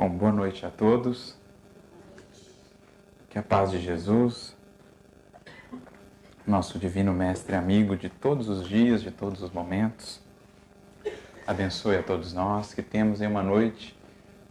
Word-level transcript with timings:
Bom, 0.00 0.08
boa 0.08 0.32
noite 0.32 0.64
a 0.64 0.70
todos. 0.70 1.36
Que 3.28 3.38
a 3.38 3.42
paz 3.42 3.70
de 3.70 3.78
Jesus, 3.78 4.56
nosso 6.46 6.78
divino 6.78 7.12
mestre 7.12 7.54
amigo 7.54 7.94
de 7.94 8.08
todos 8.08 8.48
os 8.48 8.66
dias, 8.66 9.02
de 9.02 9.10
todos 9.10 9.42
os 9.42 9.50
momentos, 9.50 10.18
abençoe 11.46 11.96
a 11.96 12.02
todos 12.02 12.32
nós, 12.32 12.72
que 12.72 12.82
temos 12.82 13.20
em 13.20 13.26
uma 13.26 13.42
noite 13.42 13.94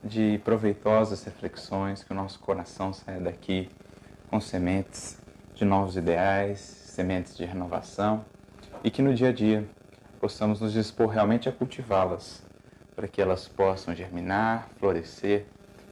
de 0.03 0.39
proveitosas 0.45 1.23
reflexões, 1.23 2.03
que 2.03 2.11
o 2.11 2.15
nosso 2.15 2.37
coração 2.37 2.93
saia 2.93 3.19
daqui 3.19 3.71
com 4.29 4.39
sementes 4.39 5.17
de 5.55 5.65
novos 5.65 5.97
ideais, 5.97 6.59
sementes 6.59 7.35
de 7.35 7.43
renovação 7.43 8.23
e 8.83 8.91
que 8.91 9.01
no 9.01 9.15
dia 9.15 9.29
a 9.29 9.33
dia 9.33 9.67
possamos 10.21 10.61
nos 10.61 10.73
dispor 10.73 11.07
realmente 11.07 11.49
a 11.49 11.51
cultivá-las 11.51 12.47
para 12.99 13.07
que 13.07 13.21
elas 13.21 13.47
possam 13.47 13.95
germinar, 13.95 14.67
florescer 14.77 15.45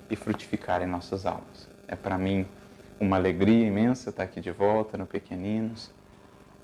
e 0.09 0.15
frutificar 0.17 0.81
em 0.81 0.85
nossas 0.85 1.25
almas. 1.25 1.69
É 1.87 1.95
para 1.95 2.17
mim 2.17 2.45
uma 2.99 3.15
alegria 3.15 3.65
imensa 3.65 4.09
estar 4.09 4.23
aqui 4.23 4.41
de 4.41 4.51
volta 4.51 4.97
no 4.97 5.05
Pequeninos, 5.05 5.89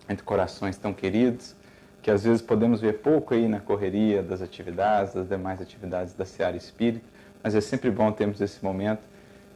entre 0.09 0.21
corações 0.25 0.75
tão 0.75 0.93
queridos, 0.93 1.55
que 2.01 2.11
às 2.11 2.25
vezes 2.25 2.41
podemos 2.41 2.81
ver 2.81 2.99
pouco 2.99 3.33
aí 3.33 3.47
na 3.47 3.61
correria 3.61 4.21
das 4.21 4.41
atividades, 4.41 5.13
das 5.13 5.29
demais 5.29 5.61
atividades 5.61 6.13
da 6.13 6.25
Seara 6.25 6.57
Espírita, 6.57 7.05
mas 7.41 7.55
é 7.55 7.61
sempre 7.61 7.89
bom 7.89 8.11
termos 8.11 8.41
esse 8.41 8.61
momento 8.61 9.07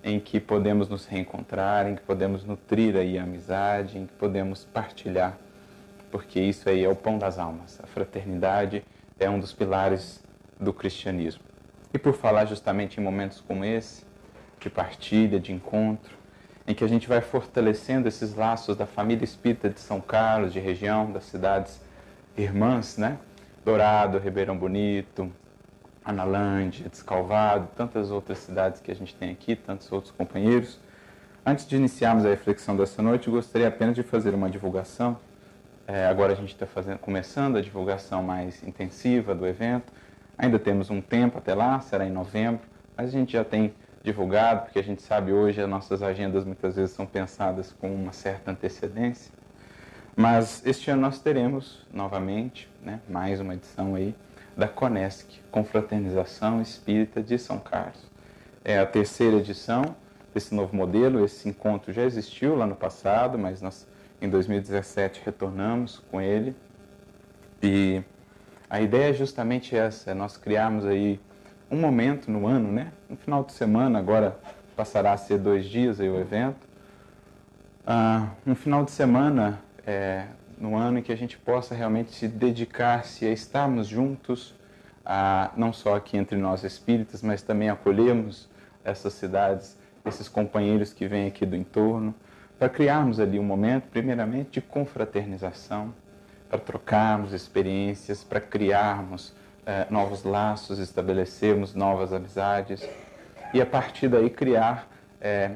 em 0.01 0.21
que 0.21 0.39
podemos 0.39 0.87
nos 0.87 1.05
reencontrar, 1.05 1.85
em 1.85 1.95
que 1.95 2.01
podemos 2.03 2.45
nutrir 2.45 2.95
aí 2.95 3.19
a 3.19 3.23
amizade, 3.23 3.97
em 3.97 4.05
que 4.05 4.13
podemos 4.13 4.63
partilhar, 4.63 5.37
porque 6.09 6.39
isso 6.39 6.69
aí 6.69 6.85
é 6.85 6.87
o 6.87 6.95
pão 6.95 7.17
das 7.19 7.37
almas. 7.37 7.77
A 7.83 7.87
fraternidade 7.87 8.85
é 9.19 9.29
um 9.29 9.37
dos 9.37 9.51
pilares 9.51 10.25
do 10.59 10.73
cristianismo. 10.73 11.43
E 11.93 11.97
por 11.97 12.13
falar 12.13 12.45
justamente 12.45 12.99
em 12.99 13.03
momentos 13.03 13.41
como 13.41 13.63
esse, 13.63 14.05
de 14.59 14.69
partilha, 14.69 15.39
de 15.39 15.51
encontro, 15.51 16.15
em 16.67 16.73
que 16.73 16.83
a 16.83 16.87
gente 16.87 17.07
vai 17.07 17.21
fortalecendo 17.21 18.07
esses 18.07 18.35
laços 18.35 18.75
da 18.75 18.85
família 18.85 19.23
espírita 19.23 19.69
de 19.69 19.79
São 19.79 20.01
Carlos, 20.01 20.51
de 20.51 20.59
região, 20.59 21.11
das 21.11 21.23
cidades 21.25 21.79
irmãs, 22.37 22.97
né? 22.97 23.17
Dourado, 23.63 24.17
Ribeirão 24.17 24.57
Bonito, 24.57 25.31
Analândia, 26.03 26.89
Descalvado, 26.89 27.67
tantas 27.75 28.11
outras 28.11 28.39
cidades 28.39 28.81
que 28.81 28.91
a 28.91 28.95
gente 28.95 29.15
tem 29.15 29.31
aqui, 29.31 29.55
tantos 29.55 29.91
outros 29.91 30.11
companheiros. 30.11 30.79
Antes 31.45 31.65
de 31.65 31.77
iniciarmos 31.77 32.25
a 32.25 32.29
reflexão 32.29 32.75
dessa 32.75 33.01
noite, 33.01 33.29
gostaria 33.29 33.67
apenas 33.69 33.95
de 33.95 34.03
fazer 34.03 34.33
uma 34.33 34.49
divulgação. 34.49 35.17
É, 35.87 36.05
agora 36.05 36.33
a 36.33 36.35
gente 36.35 36.53
está 36.53 36.67
começando 36.97 37.55
a 37.55 37.61
divulgação 37.61 38.21
mais 38.21 38.61
intensiva 38.63 39.33
do 39.33 39.47
evento 39.47 39.93
Ainda 40.37 40.59
temos 40.59 40.89
um 40.89 41.01
tempo 41.01 41.37
até 41.39 41.55
lá, 41.55 41.79
será 41.79 42.05
em 42.05 42.11
novembro, 42.11 42.61
mas 42.95 43.09
a 43.09 43.11
gente 43.11 43.33
já 43.33 43.43
tem 43.43 43.73
divulgado, 44.03 44.63
porque 44.63 44.79
a 44.79 44.83
gente 44.83 45.01
sabe 45.01 45.33
hoje 45.33 45.59
as 45.59 45.69
nossas 45.69 46.03
agendas 46.03 46.45
muitas 46.45 46.75
vezes 46.75 46.95
são 46.95 47.05
pensadas 47.05 47.73
com 47.73 47.93
uma 47.93 48.13
certa 48.13 48.51
antecedência. 48.51 49.33
Mas 50.15 50.65
este 50.65 50.89
ano 50.89 51.01
nós 51.01 51.19
teremos 51.19 51.85
novamente, 51.91 52.69
né, 52.83 52.99
mais 53.09 53.39
uma 53.39 53.53
edição 53.53 53.95
aí 53.95 54.15
da 54.55 54.67
Conesc, 54.67 55.39
Confraternização 55.51 56.61
Espírita 56.61 57.21
de 57.21 57.37
São 57.37 57.59
Carlos. 57.59 58.09
É 58.63 58.79
a 58.79 58.85
terceira 58.85 59.37
edição 59.37 59.95
desse 60.33 60.53
novo 60.53 60.75
modelo, 60.75 61.23
esse 61.23 61.49
encontro 61.49 61.91
já 61.91 62.03
existiu 62.03 62.55
lá 62.55 62.65
no 62.65 62.75
passado, 62.75 63.37
mas 63.37 63.61
nós 63.61 63.87
em 64.21 64.29
2017 64.29 65.21
retornamos 65.23 65.99
com 66.11 66.19
ele 66.19 66.55
e 67.61 68.01
a 68.69 68.81
ideia 68.81 69.11
é 69.11 69.13
justamente 69.13 69.75
essa, 69.75 70.11
é 70.11 70.13
nós 70.13 70.37
criarmos 70.37 70.85
aí 70.85 71.19
um 71.71 71.77
momento 71.77 72.29
no 72.29 72.47
ano, 72.47 72.71
né? 72.71 72.91
No 73.09 73.15
final 73.17 73.43
de 73.43 73.53
semana, 73.53 73.99
agora 73.99 74.37
passará 74.75 75.13
a 75.13 75.17
ser 75.17 75.37
dois 75.39 75.65
dias 75.65 75.99
aí 75.99 76.09
o 76.09 76.19
evento. 76.19 76.67
Uh, 77.85 78.29
um 78.45 78.55
final 78.55 78.83
de 78.83 78.91
semana 78.91 79.61
é, 79.85 80.25
no 80.57 80.75
ano 80.75 80.99
em 80.99 81.01
que 81.01 81.11
a 81.11 81.15
gente 81.15 81.37
possa 81.37 81.73
realmente 81.73 82.13
se 82.13 82.27
dedicar-se 82.27 83.25
a 83.25 83.31
estarmos 83.31 83.87
juntos, 83.87 84.53
a, 85.05 85.51
não 85.55 85.71
só 85.71 85.95
aqui 85.95 86.17
entre 86.17 86.37
nós 86.37 86.63
espíritas, 86.63 87.21
mas 87.21 87.41
também 87.41 87.69
acolhermos 87.69 88.49
essas 88.83 89.13
cidades, 89.13 89.77
esses 90.05 90.27
companheiros 90.27 90.91
que 90.91 91.07
vêm 91.07 91.27
aqui 91.27 91.45
do 91.45 91.55
entorno, 91.55 92.13
para 92.59 92.67
criarmos 92.67 93.19
ali 93.19 93.39
um 93.39 93.43
momento, 93.43 93.85
primeiramente, 93.89 94.51
de 94.51 94.61
confraternização, 94.61 95.93
para 96.49 96.59
trocarmos 96.59 97.33
experiências, 97.33 98.23
para 98.23 98.39
criarmos 98.39 99.33
eh, 99.65 99.85
novos 99.89 100.23
laços, 100.23 100.79
estabelecermos 100.79 101.73
novas 101.73 102.13
amizades 102.13 102.87
e 103.53 103.61
a 103.61 103.65
partir 103.65 104.07
daí 104.07 104.29
criar 104.29 104.87
eh, 105.19 105.51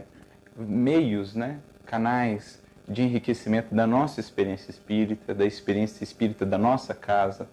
meios, 0.55 1.33
né, 1.33 1.59
canais 1.85 2.61
de 2.87 3.01
enriquecimento 3.01 3.73
da 3.73 3.87
nossa 3.87 4.19
experiência 4.19 4.71
espírita, 4.71 5.33
da 5.33 5.45
experiência 5.45 6.03
espírita 6.03 6.45
da 6.45 6.57
nossa 6.57 6.93
casa, 6.93 7.47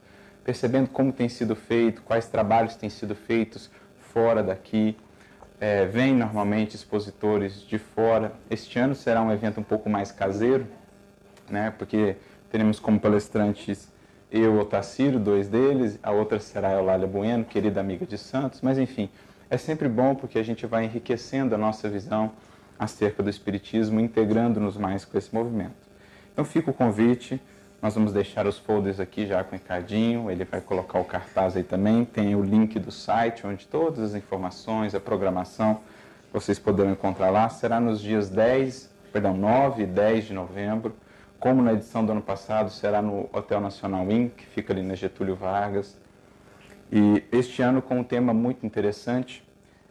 percebendo 0.44 0.88
como 0.88 1.12
tem 1.12 1.28
sido 1.28 1.54
feito, 1.54 2.02
quais 2.02 2.26
trabalhos 2.26 2.74
têm 2.74 2.90
sido 2.90 3.14
feitos 3.14 3.70
fora 4.12 4.42
daqui. 4.42 4.96
É, 5.60 5.86
vem 5.86 6.14
normalmente 6.14 6.76
expositores 6.76 7.60
de 7.62 7.78
fora. 7.78 8.32
Este 8.48 8.78
ano 8.78 8.94
será 8.94 9.22
um 9.22 9.32
evento 9.32 9.60
um 9.60 9.64
pouco 9.64 9.90
mais 9.90 10.12
caseiro, 10.12 10.66
né, 11.48 11.72
porque 11.76 12.16
Teremos 12.50 12.80
como 12.80 12.98
palestrantes 12.98 13.88
eu, 14.30 14.58
Otacílio, 14.58 15.18
dois 15.18 15.48
deles, 15.48 15.98
a 16.02 16.10
outra 16.10 16.38
será 16.38 16.68
a 16.68 16.72
Eulália 16.74 17.06
Bueno, 17.06 17.46
querida 17.46 17.80
amiga 17.80 18.04
de 18.04 18.18
Santos, 18.18 18.60
mas 18.60 18.78
enfim, 18.78 19.08
é 19.48 19.56
sempre 19.56 19.88
bom 19.88 20.14
porque 20.14 20.38
a 20.38 20.42
gente 20.42 20.66
vai 20.66 20.84
enriquecendo 20.84 21.54
a 21.54 21.58
nossa 21.58 21.88
visão 21.88 22.32
acerca 22.78 23.22
do 23.22 23.30
Espiritismo, 23.30 23.98
integrando-nos 23.98 24.76
mais 24.76 25.04
com 25.04 25.16
esse 25.16 25.34
movimento. 25.34 25.88
Então 26.30 26.44
fica 26.44 26.70
o 26.70 26.74
convite, 26.74 27.40
nós 27.80 27.94
vamos 27.94 28.12
deixar 28.12 28.46
os 28.46 28.58
folders 28.58 29.00
aqui 29.00 29.26
já 29.26 29.42
com 29.42 29.56
o 29.56 29.58
Ricardinho, 29.58 30.30
ele 30.30 30.44
vai 30.44 30.60
colocar 30.60 30.98
o 30.98 31.04
cartaz 31.04 31.56
aí 31.56 31.62
também, 31.62 32.04
tem 32.04 32.34
o 32.34 32.42
link 32.42 32.78
do 32.78 32.92
site, 32.92 33.46
onde 33.46 33.66
todas 33.66 34.00
as 34.00 34.14
informações, 34.14 34.94
a 34.94 35.00
programação, 35.00 35.80
vocês 36.30 36.58
poderão 36.58 36.90
encontrar 36.90 37.30
lá, 37.30 37.48
será 37.48 37.80
nos 37.80 37.98
dias 37.98 38.28
10, 38.28 38.90
perdão, 39.10 39.34
9 39.34 39.84
e 39.84 39.86
10 39.86 40.26
de 40.26 40.34
novembro, 40.34 40.94
como 41.38 41.62
na 41.62 41.72
edição 41.72 42.04
do 42.04 42.12
ano 42.12 42.22
passado, 42.22 42.70
será 42.70 43.00
no 43.00 43.28
Hotel 43.32 43.60
Nacional 43.60 44.10
Inn, 44.10 44.28
que 44.28 44.44
fica 44.46 44.72
ali 44.72 44.82
na 44.82 44.94
Getúlio 44.94 45.36
Vargas. 45.36 45.96
E 46.90 47.22
este 47.30 47.62
ano 47.62 47.80
com 47.80 48.00
um 48.00 48.04
tema 48.04 48.34
muito 48.34 48.66
interessante, 48.66 49.46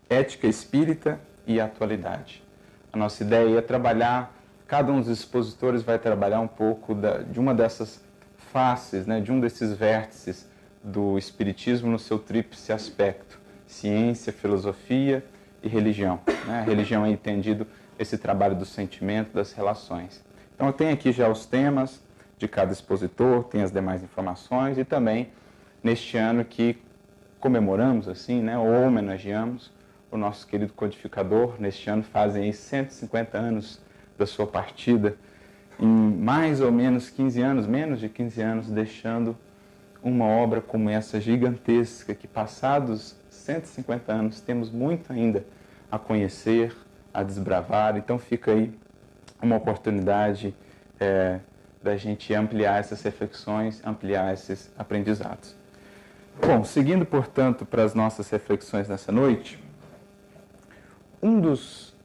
ética 0.09 0.47
espírita 0.47 1.19
e 1.45 1.59
atualidade. 1.59 2.43
A 2.91 2.97
nossa 2.97 3.23
ideia 3.23 3.57
é 3.57 3.61
trabalhar, 3.61 4.35
cada 4.67 4.91
um 4.91 4.99
dos 4.99 5.09
expositores 5.09 5.83
vai 5.83 5.97
trabalhar 5.97 6.41
um 6.41 6.47
pouco 6.47 6.93
da, 6.93 7.19
de 7.19 7.39
uma 7.39 7.53
dessas 7.53 8.03
faces, 8.51 9.05
né, 9.05 9.21
de 9.21 9.31
um 9.31 9.39
desses 9.39 9.71
vértices 9.71 10.47
do 10.83 11.17
espiritismo 11.17 11.89
no 11.89 11.99
seu 11.99 12.19
tríplice 12.19 12.71
aspecto, 12.73 13.39
ciência, 13.65 14.33
filosofia 14.33 15.23
e 15.61 15.67
religião. 15.67 16.19
Né? 16.45 16.59
A 16.59 16.63
religião 16.63 17.05
é 17.05 17.09
entendido 17.09 17.67
esse 17.99 18.17
trabalho 18.17 18.55
do 18.55 18.65
sentimento, 18.65 19.33
das 19.33 19.53
relações. 19.53 20.23
Então, 20.57 20.65
eu 20.65 20.73
tenho 20.73 20.91
aqui 20.91 21.11
já 21.11 21.29
os 21.29 21.45
temas 21.45 22.03
de 22.35 22.47
cada 22.47 22.73
expositor, 22.73 23.43
tem 23.43 23.61
as 23.61 23.71
demais 23.71 24.01
informações 24.01 24.79
e 24.79 24.83
também 24.83 25.29
neste 25.83 26.17
ano 26.17 26.43
que 26.43 26.81
comemoramos, 27.39 28.07
assim, 28.07 28.41
né, 28.41 28.57
ou 28.57 28.87
homenageamos 28.87 29.71
o 30.09 30.17
nosso 30.17 30.47
querido 30.47 30.73
codificador. 30.73 31.57
Neste 31.59 31.91
ano 31.91 32.01
fazem 32.01 32.45
aí 32.45 32.53
150 32.53 33.37
anos 33.37 33.79
da 34.17 34.25
sua 34.25 34.47
partida, 34.47 35.15
em 35.79 35.85
mais 35.85 36.59
ou 36.59 36.71
menos 36.71 37.07
15 37.11 37.39
anos, 37.39 37.67
menos 37.67 37.99
de 37.99 38.09
15 38.09 38.41
anos, 38.41 38.71
deixando 38.71 39.37
uma 40.01 40.25
obra 40.25 40.59
como 40.59 40.89
essa 40.89 41.21
gigantesca, 41.21 42.15
que 42.15 42.27
passados 42.27 43.15
150 43.29 44.11
anos 44.11 44.41
temos 44.41 44.71
muito 44.71 45.13
ainda 45.13 45.45
a 45.91 45.99
conhecer, 45.99 46.75
a 47.13 47.21
desbravar. 47.21 47.95
Então 47.95 48.17
fica 48.17 48.53
aí 48.53 48.73
uma 49.41 49.55
oportunidade 49.55 50.55
é, 50.99 51.39
da 51.81 51.95
gente 51.95 52.33
ampliar 52.33 52.79
essas 52.79 53.01
reflexões, 53.01 53.81
ampliar 53.85 54.33
esses 54.33 54.71
aprendizados. 54.77 55.55
Bom, 56.39 56.63
seguindo, 56.63 57.05
portanto, 57.05 57.65
para 57.65 57.83
as 57.83 57.93
nossas 57.93 58.29
reflexões 58.29 58.87
nessa 58.87 59.11
noite, 59.11 59.63
um 61.21 61.39
dos 61.39 61.95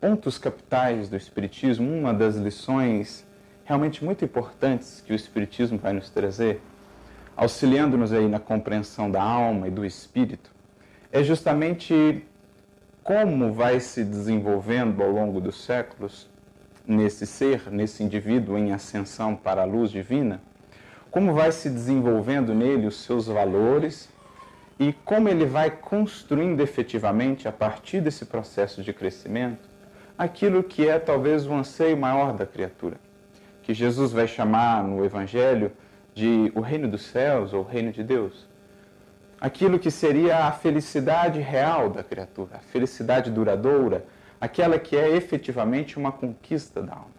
pontos 0.00 0.36
capitais 0.38 1.08
do 1.08 1.16
Espiritismo, 1.16 1.88
uma 1.90 2.12
das 2.12 2.36
lições 2.36 3.26
realmente 3.64 4.04
muito 4.04 4.24
importantes 4.24 5.02
que 5.06 5.12
o 5.12 5.16
Espiritismo 5.16 5.78
vai 5.78 5.92
nos 5.92 6.10
trazer, 6.10 6.60
auxiliando-nos 7.36 8.12
aí 8.12 8.28
na 8.28 8.38
compreensão 8.38 9.10
da 9.10 9.22
alma 9.22 9.68
e 9.68 9.70
do 9.70 9.84
espírito, 9.84 10.50
é 11.10 11.22
justamente 11.22 12.24
como 13.02 13.52
vai 13.52 13.80
se 13.80 14.04
desenvolvendo 14.04 15.02
ao 15.02 15.10
longo 15.10 15.40
dos 15.40 15.64
séculos 15.64 16.28
nesse 16.86 17.26
ser, 17.26 17.70
nesse 17.70 18.02
indivíduo 18.02 18.58
em 18.58 18.72
ascensão 18.72 19.34
para 19.36 19.62
a 19.62 19.66
luz 19.66 19.90
divina, 19.90 20.40
como 21.10 21.34
vai 21.34 21.52
se 21.52 21.68
desenvolvendo 21.68 22.54
nele 22.54 22.86
os 22.86 23.02
seus 23.02 23.26
valores 23.26 24.08
e 24.78 24.92
como 25.04 25.28
ele 25.28 25.44
vai 25.44 25.70
construindo 25.70 26.60
efetivamente, 26.60 27.46
a 27.46 27.52
partir 27.52 28.00
desse 28.00 28.24
processo 28.24 28.82
de 28.82 28.92
crescimento, 28.92 29.68
aquilo 30.16 30.62
que 30.62 30.88
é 30.88 30.98
talvez 30.98 31.46
o 31.46 31.52
anseio 31.52 31.96
maior 31.96 32.32
da 32.32 32.46
criatura, 32.46 32.96
que 33.62 33.74
Jesus 33.74 34.12
vai 34.12 34.26
chamar 34.26 34.82
no 34.82 35.04
Evangelho 35.04 35.72
de 36.14 36.50
o 36.54 36.60
reino 36.60 36.88
dos 36.88 37.02
céus 37.02 37.52
ou 37.52 37.60
o 37.60 37.66
reino 37.66 37.92
de 37.92 38.02
Deus. 38.02 38.46
Aquilo 39.40 39.78
que 39.78 39.90
seria 39.90 40.46
a 40.46 40.52
felicidade 40.52 41.40
real 41.40 41.90
da 41.90 42.02
criatura, 42.02 42.56
a 42.56 42.58
felicidade 42.58 43.30
duradoura, 43.30 44.04
aquela 44.42 44.76
que 44.76 44.96
é 44.96 45.08
efetivamente 45.14 45.96
uma 45.96 46.10
conquista 46.10 46.82
da 46.82 46.94
alma. 46.94 47.14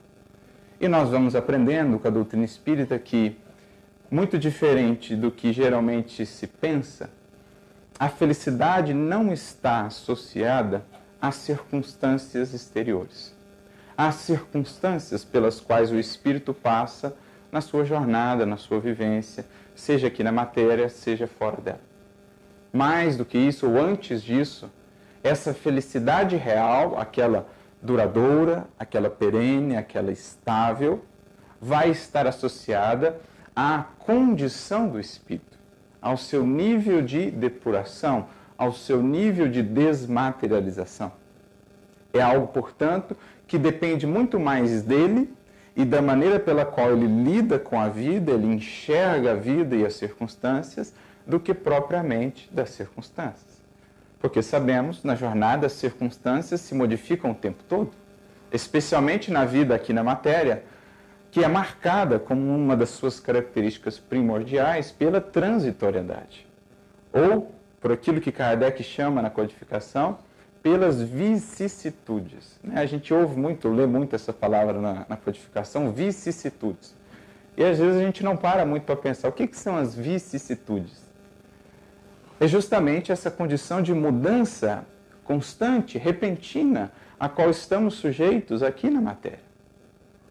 E 0.77 0.89
nós 0.89 1.09
vamos 1.09 1.37
aprendendo 1.37 1.97
com 1.97 2.05
a 2.05 2.11
doutrina 2.11 2.43
espírita 2.43 2.99
que, 2.99 3.37
muito 4.11 4.37
diferente 4.37 5.15
do 5.15 5.31
que 5.31 5.53
geralmente 5.53 6.25
se 6.25 6.45
pensa, 6.45 7.09
a 7.97 8.09
felicidade 8.09 8.93
não 8.93 9.31
está 9.31 9.85
associada 9.85 10.83
às 11.21 11.35
circunstâncias 11.35 12.53
exteriores, 12.53 13.33
às 13.97 14.15
circunstâncias 14.15 15.23
pelas 15.23 15.61
quais 15.61 15.93
o 15.93 15.97
espírito 15.97 16.53
passa 16.53 17.15
na 17.49 17.61
sua 17.61 17.85
jornada, 17.85 18.45
na 18.45 18.57
sua 18.57 18.81
vivência, 18.81 19.45
seja 19.73 20.07
aqui 20.07 20.25
na 20.25 20.31
matéria, 20.33 20.89
seja 20.89 21.25
fora 21.25 21.61
dela. 21.61 21.81
Mais 22.73 23.15
do 23.15 23.23
que 23.23 23.37
isso, 23.37 23.65
ou 23.69 23.79
antes 23.79 24.21
disso, 24.21 24.69
essa 25.23 25.53
felicidade 25.53 26.35
real, 26.35 26.99
aquela 26.99 27.47
duradoura, 27.81 28.65
aquela 28.77 29.09
perene, 29.09 29.75
aquela 29.75 30.11
estável, 30.11 31.03
vai 31.61 31.89
estar 31.89 32.27
associada 32.27 33.19
à 33.55 33.85
condição 33.99 34.89
do 34.89 34.99
espírito, 34.99 35.57
ao 36.01 36.17
seu 36.17 36.45
nível 36.45 37.01
de 37.01 37.31
depuração, 37.31 38.27
ao 38.57 38.73
seu 38.73 39.01
nível 39.01 39.49
de 39.49 39.63
desmaterialização. 39.63 41.11
É 42.13 42.21
algo, 42.21 42.47
portanto, 42.47 43.15
que 43.47 43.57
depende 43.57 44.05
muito 44.05 44.39
mais 44.39 44.83
dele 44.83 45.33
e 45.75 45.85
da 45.85 46.01
maneira 46.01 46.39
pela 46.39 46.65
qual 46.65 46.91
ele 46.91 47.07
lida 47.07 47.57
com 47.57 47.79
a 47.79 47.89
vida, 47.89 48.31
ele 48.31 48.47
enxerga 48.47 49.31
a 49.31 49.35
vida 49.35 49.75
e 49.75 49.85
as 49.85 49.95
circunstâncias, 49.95 50.93
do 51.25 51.39
que 51.39 51.53
propriamente 51.53 52.49
das 52.51 52.69
circunstâncias. 52.71 53.52
Porque 54.23 54.41
sabemos, 54.41 55.03
na 55.03 55.15
jornada, 55.15 55.67
as 55.67 55.73
circunstâncias 55.73 56.61
se 56.61 56.73
modificam 56.73 57.31
o 57.31 57.35
tempo 57.35 57.61
todo, 57.67 57.91
especialmente 58.53 59.29
na 59.29 59.43
vida 59.43 59.75
aqui 59.75 59.91
na 59.91 60.01
matéria, 60.01 60.63
que 61.29 61.43
é 61.43 61.47
marcada 61.49 62.17
como 62.17 62.39
uma 62.55 62.73
das 62.73 62.91
suas 62.91 63.19
características 63.19 63.99
primordiais 63.99 64.93
pela 64.93 65.19
transitoriedade. 65.19 66.47
Ou, 67.11 67.53
por 67.81 67.91
aquilo 67.91 68.21
que 68.21 68.31
Kardec 68.31 68.81
chama 68.81 69.21
na 69.21 69.29
codificação, 69.29 70.17
pelas 70.61 71.01
vicissitudes. 71.01 72.57
Né? 72.63 72.79
A 72.79 72.85
gente 72.85 73.13
ouve 73.13 73.37
muito, 73.37 73.67
lê 73.67 73.85
muito 73.85 74.15
essa 74.15 74.31
palavra 74.31 74.79
na, 74.79 75.05
na, 75.09 75.17
codificação, 75.17 75.91
vicissitudes. 75.91 76.95
E 77.57 77.63
às 77.63 77.77
vezes 77.77 77.99
a 77.99 78.05
gente 78.05 78.23
não 78.23 78.37
para 78.37 78.65
muito 78.65 78.83
para 78.83 78.95
pensar 78.95 79.27
o 79.27 79.33
que, 79.33 79.47
que 79.47 79.57
são 79.57 79.75
as 79.75 79.93
vicissitudes. 79.93 81.02
É 82.39 82.47
justamente 82.47 83.11
essa 83.11 83.29
condição 83.31 83.81
de 83.81 83.93
mudança 83.93 84.85
constante, 85.23 85.97
repentina, 85.97 86.91
a 87.19 87.29
qual 87.29 87.49
estamos 87.49 87.95
sujeitos 87.95 88.61
aqui 88.61 88.89
na 88.89 88.99
matéria. 88.99 89.39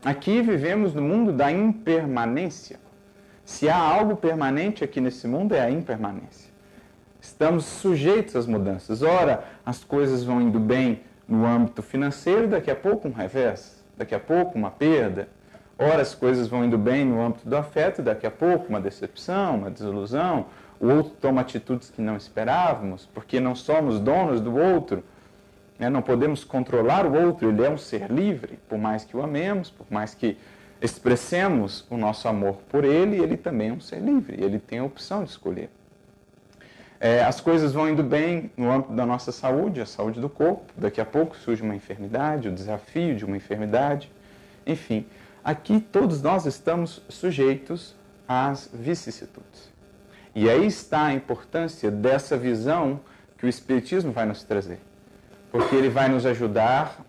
Aqui 0.04 0.42
vivemos 0.42 0.94
no 0.94 1.00
mundo 1.00 1.32
da 1.32 1.50
impermanência. 1.50 2.80
Se 3.44 3.68
há 3.68 3.76
algo 3.76 4.16
permanente 4.16 4.84
aqui 4.84 5.00
nesse 5.00 5.26
mundo, 5.26 5.54
é 5.54 5.60
a 5.60 5.70
impermanência. 5.70 6.50
Estamos 7.20 7.64
sujeitos 7.64 8.34
às 8.34 8.46
mudanças. 8.46 9.02
Ora, 9.02 9.44
as 9.64 9.84
coisas 9.84 10.24
vão 10.24 10.40
indo 10.40 10.58
bem 10.58 11.02
no 11.26 11.46
âmbito 11.46 11.82
financeiro, 11.82 12.48
daqui 12.48 12.70
a 12.70 12.74
pouco 12.74 13.08
um 13.08 13.12
revés, 13.12 13.82
daqui 13.96 14.14
a 14.14 14.20
pouco 14.20 14.58
uma 14.58 14.70
perda. 14.70 15.28
Ora, 15.78 16.02
as 16.02 16.14
coisas 16.14 16.48
vão 16.48 16.64
indo 16.64 16.76
bem 16.76 17.04
no 17.04 17.22
âmbito 17.22 17.48
do 17.48 17.56
afeto, 17.56 18.02
daqui 18.02 18.26
a 18.26 18.30
pouco 18.30 18.68
uma 18.68 18.80
decepção, 18.80 19.56
uma 19.56 19.70
desilusão. 19.70 20.46
O 20.82 20.88
outro 20.88 21.12
toma 21.20 21.40
atitudes 21.42 21.90
que 21.90 22.02
não 22.02 22.16
esperávamos, 22.16 23.08
porque 23.14 23.38
não 23.38 23.54
somos 23.54 24.00
donos 24.00 24.40
do 24.40 24.56
outro. 24.56 25.04
Né? 25.78 25.88
Não 25.88 26.02
podemos 26.02 26.42
controlar 26.42 27.06
o 27.06 27.14
outro, 27.24 27.48
ele 27.48 27.64
é 27.64 27.70
um 27.70 27.78
ser 27.78 28.10
livre, 28.10 28.58
por 28.68 28.76
mais 28.76 29.04
que 29.04 29.16
o 29.16 29.22
amemos, 29.22 29.70
por 29.70 29.86
mais 29.88 30.12
que 30.12 30.36
expressemos 30.80 31.86
o 31.88 31.96
nosso 31.96 32.26
amor 32.26 32.56
por 32.68 32.84
ele, 32.84 33.16
ele 33.22 33.36
também 33.36 33.68
é 33.68 33.72
um 33.72 33.80
ser 33.80 34.00
livre, 34.00 34.42
ele 34.42 34.58
tem 34.58 34.80
a 34.80 34.84
opção 34.84 35.22
de 35.22 35.30
escolher. 35.30 35.70
É, 36.98 37.22
as 37.22 37.40
coisas 37.40 37.72
vão 37.72 37.88
indo 37.88 38.02
bem 38.02 38.50
no 38.56 38.68
âmbito 38.68 38.92
da 38.92 39.06
nossa 39.06 39.30
saúde, 39.30 39.80
a 39.80 39.86
saúde 39.86 40.20
do 40.20 40.28
corpo, 40.28 40.64
daqui 40.76 41.00
a 41.00 41.04
pouco 41.04 41.36
surge 41.36 41.62
uma 41.62 41.76
enfermidade, 41.76 42.48
o 42.48 42.52
desafio 42.52 43.14
de 43.14 43.24
uma 43.24 43.36
enfermidade, 43.36 44.10
enfim. 44.66 45.06
Aqui 45.44 45.80
todos 45.80 46.20
nós 46.20 46.44
estamos 46.44 47.00
sujeitos 47.08 47.94
às 48.26 48.68
vicissitudes. 48.72 49.71
E 50.34 50.48
aí 50.48 50.66
está 50.66 51.06
a 51.06 51.14
importância 51.14 51.90
dessa 51.90 52.36
visão 52.36 53.00
que 53.38 53.46
o 53.46 53.48
Espiritismo 53.48 54.12
vai 54.12 54.26
nos 54.26 54.42
trazer 54.42 54.78
porque 55.52 55.76
ele 55.76 55.90
vai 55.90 56.08
nos 56.08 56.24
ajudar 56.24 57.04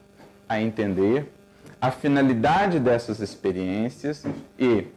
a 0.48 0.62
entender 0.62 1.34
a 1.80 1.90
finalidade 1.90 2.78
dessas 2.78 3.22
experiências 3.22 4.26
e 4.60 4.88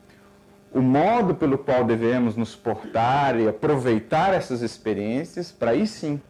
o 0.74 0.80
modo 0.80 1.34
pelo 1.34 1.56
qual 1.56 1.84
devemos 1.84 2.34
nos 2.36 2.56
portar 2.56 3.38
e 3.38 3.48
aproveitar 3.48 4.34
essas 4.34 4.62
experiências 4.62 5.52
para 5.52 5.70
aí 5.70 5.86
sim 5.86 6.20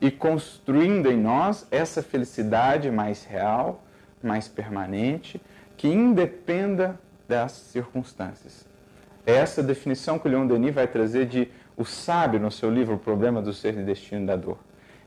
ir 0.00 0.12
construindo 0.12 1.10
em 1.10 1.16
nós 1.16 1.66
essa 1.70 2.02
felicidade 2.02 2.90
mais 2.90 3.24
real, 3.24 3.82
mais 4.22 4.46
permanente, 4.46 5.40
que 5.78 5.88
independa 5.88 7.00
das 7.26 7.52
circunstâncias. 7.52 8.66
Essa 9.26 9.62
definição 9.62 10.18
que 10.18 10.28
o 10.28 10.30
Leon 10.30 10.46
Denis 10.46 10.74
vai 10.74 10.86
trazer 10.86 11.26
de 11.26 11.48
o 11.76 11.84
sábio 11.84 12.40
no 12.40 12.50
seu 12.50 12.70
livro 12.70 12.94
O 12.94 12.98
Problema 12.98 13.42
do 13.42 13.52
Ser 13.52 13.76
e 13.76 13.82
Destino 13.82 14.24
da 14.24 14.36
Dor 14.36 14.56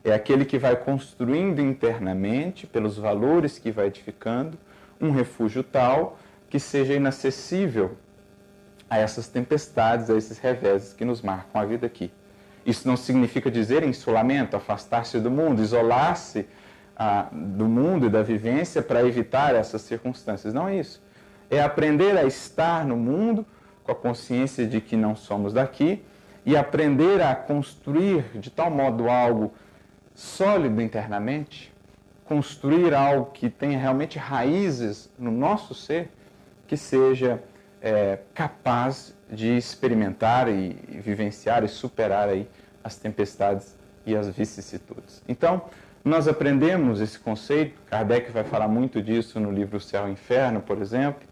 é 0.04 0.14
aquele 0.14 0.46
que 0.46 0.58
vai 0.58 0.76
construindo 0.76 1.60
internamente, 1.60 2.66
pelos 2.66 2.98
valores 2.98 3.60
que 3.60 3.72
vai 3.72 3.88
edificando, 3.88 4.58
um 5.00 5.12
refúgio 5.12 5.64
tal 5.64 6.18
que 6.50 6.60
seja 6.60 6.94
inacessível 6.94 7.98
a 8.90 8.98
essas 8.98 9.28
tempestades, 9.28 10.10
a 10.10 10.18
esses 10.18 10.40
reveses 10.40 10.94
que 10.94 11.06
nos 11.06 11.22
marcam 11.22 11.62
a 11.62 11.66
vida 11.66 11.86
aqui. 11.86 12.12
Isso 12.66 12.88
não 12.88 12.98
significa 12.98 13.52
dizer 13.52 13.84
insulamento, 13.84 14.56
afastar-se 14.56 15.20
do 15.20 15.30
mundo, 15.30 15.62
isolar-se 15.62 16.48
ah, 16.98 17.28
do 17.32 17.66
mundo 17.66 18.08
e 18.08 18.10
da 18.10 18.22
vivência 18.22 18.82
para 18.82 19.06
evitar 19.06 19.56
essas 19.56 19.82
circunstâncias. 19.82 20.54
Não 20.54 20.68
é 20.68 20.78
isso. 20.78 21.02
É 21.50 21.62
aprender 21.62 22.18
a 22.18 22.24
estar 22.26 22.86
no 22.86 22.98
mundo 22.98 23.46
com 23.90 23.92
a 23.92 23.96
consciência 23.96 24.68
de 24.68 24.80
que 24.80 24.96
não 24.96 25.16
somos 25.16 25.54
daqui 25.54 26.04
e 26.46 26.56
aprender 26.56 27.22
a 27.22 27.36
construir 27.36 28.24
de 28.36 28.50
tal 28.50 28.70
modo 28.70 29.10
algo 29.10 29.52
sólido 30.14 30.82
internamente, 30.82 31.74
construir 32.26 32.94
algo 32.94 33.32
que 33.32 33.50
tenha 33.50 33.80
realmente 33.80 34.20
raízes 34.20 35.10
no 35.18 35.32
nosso 35.32 35.74
ser, 35.74 36.12
que 36.68 36.78
seja 36.78 37.42
é, 37.82 38.20
capaz 38.34 39.16
de 39.30 39.58
experimentar 39.58 40.48
e, 40.48 40.78
e 40.88 41.00
vivenciar 41.00 41.64
e 41.64 41.68
superar 41.68 42.30
aí 42.30 42.48
as 42.84 42.96
tempestades 42.96 43.76
e 44.06 44.16
as 44.16 44.30
vicissitudes. 44.30 45.24
Então, 45.28 45.64
nós 46.04 46.28
aprendemos 46.28 47.02
esse 47.02 47.20
conceito, 47.20 47.80
Kardec 47.88 48.32
vai 48.32 48.44
falar 48.44 48.68
muito 48.68 49.02
disso 49.02 49.40
no 49.40 49.52
livro 49.52 49.80
Céu 49.80 50.08
e 50.08 50.12
Inferno, 50.12 50.62
por 50.62 50.82
exemplo, 50.82 51.29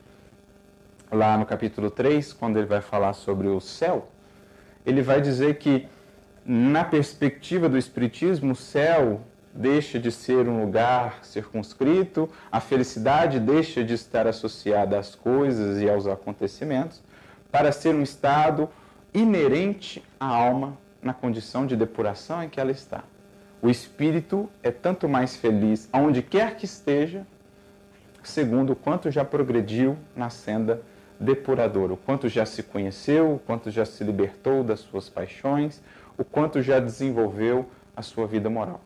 lá 1.12 1.38
no 1.38 1.46
capítulo 1.46 1.90
3, 1.90 2.34
quando 2.34 2.58
ele 2.58 2.66
vai 2.66 2.82
falar 2.82 3.14
sobre 3.14 3.48
o 3.48 3.60
céu, 3.60 4.10
ele 4.86 5.02
vai 5.02 5.22
dizer 5.22 5.58
que 5.58 5.88
na 6.46 6.84
perspectiva 6.84 7.68
do 7.68 7.78
Espiritismo, 7.78 8.54
o 8.54 8.56
céu 8.56 9.22
deixa 9.54 10.00
de 10.00 10.12
ser 10.12 10.48
um 10.48 10.62
lugar 10.62 11.20
circunscrito, 11.24 12.30
a 12.52 12.60
felicidade 12.60 13.40
deixa 13.40 13.84
de 13.84 13.94
estar 13.94 14.28
associada 14.28 14.98
às 14.98 15.16
coisas 15.16 15.82
e 15.82 15.90
aos 15.90 16.08
acontecimentos, 16.08 17.02
para 17.52 17.72
ser 17.72 17.94
um 17.94 18.02
estado 18.02 18.70
inerente 19.14 20.04
à 20.20 20.28
alma 20.28 20.78
na 21.02 21.14
condição 21.14 21.66
de 21.66 21.76
depuração 21.76 22.44
em 22.44 22.50
que 22.50 22.60
ela 22.60 22.72
está. 22.72 23.04
O 23.62 23.70
espírito 23.70 24.50
é 24.62 24.72
tanto 24.72 25.10
mais 25.10 25.36
feliz 25.36 25.90
aonde 25.92 26.22
quer 26.22 26.56
que 26.56 26.66
esteja, 26.66 27.26
segundo 28.24 28.74
o 28.74 28.76
quanto 28.76 29.10
já 29.10 29.26
progrediu 29.26 29.98
na 30.16 30.30
senda 30.30 30.82
depuradora, 31.20 31.94
o 31.94 31.98
quanto 31.98 32.30
já 32.30 32.46
se 32.46 32.64
conheceu, 32.64 33.36
o 33.36 33.40
quanto 33.40 33.72
já 33.72 33.86
se 33.86 34.04
libertou 34.04 34.64
das 34.64 34.82
suas 34.82 35.10
paixões, 35.10 35.82
o 36.18 36.24
quanto 36.24 36.62
já 36.62 36.80
desenvolveu 36.80 37.70
a 37.96 38.02
sua 38.02 38.28
vida 38.28 38.50
moral. 38.50 38.82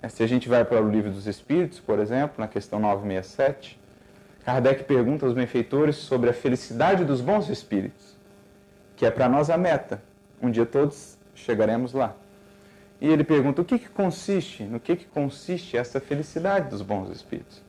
É, 0.00 0.08
se 0.08 0.22
a 0.22 0.26
gente 0.26 0.48
vai 0.48 0.64
para 0.64 0.80
o 0.80 0.88
Livro 0.88 1.10
dos 1.10 1.26
Espíritos, 1.26 1.80
por 1.80 1.98
exemplo, 1.98 2.36
na 2.38 2.46
questão 2.46 2.78
967, 2.78 3.80
Kardec 4.44 4.84
pergunta 4.84 5.26
aos 5.26 5.34
benfeitores 5.34 5.96
sobre 5.96 6.30
a 6.30 6.32
felicidade 6.32 7.04
dos 7.04 7.20
bons 7.20 7.48
espíritos, 7.48 8.16
que 8.94 9.04
é 9.04 9.10
para 9.10 9.28
nós 9.28 9.50
a 9.50 9.56
meta. 9.56 10.00
Um 10.40 10.50
dia 10.50 10.64
todos 10.64 11.18
chegaremos 11.34 11.92
lá. 11.92 12.14
E 13.00 13.08
ele 13.08 13.24
pergunta: 13.24 13.60
o 13.60 13.64
que, 13.64 13.78
que 13.78 13.88
consiste? 13.88 14.62
No 14.62 14.78
que, 14.78 14.94
que 14.94 15.06
consiste 15.06 15.76
essa 15.76 16.00
felicidade 16.00 16.70
dos 16.70 16.82
bons 16.82 17.10
espíritos? 17.10 17.60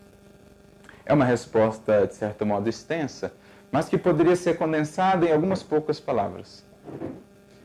É 1.05 1.13
uma 1.13 1.25
resposta, 1.25 2.05
de 2.05 2.13
certo 2.13 2.45
modo, 2.45 2.69
extensa, 2.69 3.33
mas 3.71 3.89
que 3.89 3.97
poderia 3.97 4.35
ser 4.35 4.57
condensada 4.57 5.25
em 5.25 5.31
algumas 5.31 5.61
poucas 5.63 5.99
palavras. 5.99 6.65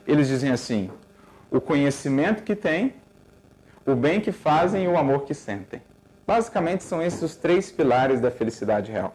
Eles 0.06 0.28
dizem 0.28 0.50
assim: 0.50 0.90
o 1.50 1.61
conhecimento 1.61 2.42
que 2.42 2.56
têm, 2.56 2.94
o 3.87 3.94
bem 3.94 4.21
que 4.21 4.32
fazem 4.32 4.85
e 4.85 4.88
o 4.88 4.97
amor 4.97 5.25
que 5.25 5.35
sentem. 5.35 5.82
Basicamente, 6.26 6.85
são 6.85 7.02
esses 7.02 7.23
os 7.23 7.37
três 7.37 7.71
pilares 7.71 8.21
da 8.21 8.30
felicidade 8.30 8.90
real. 8.90 9.14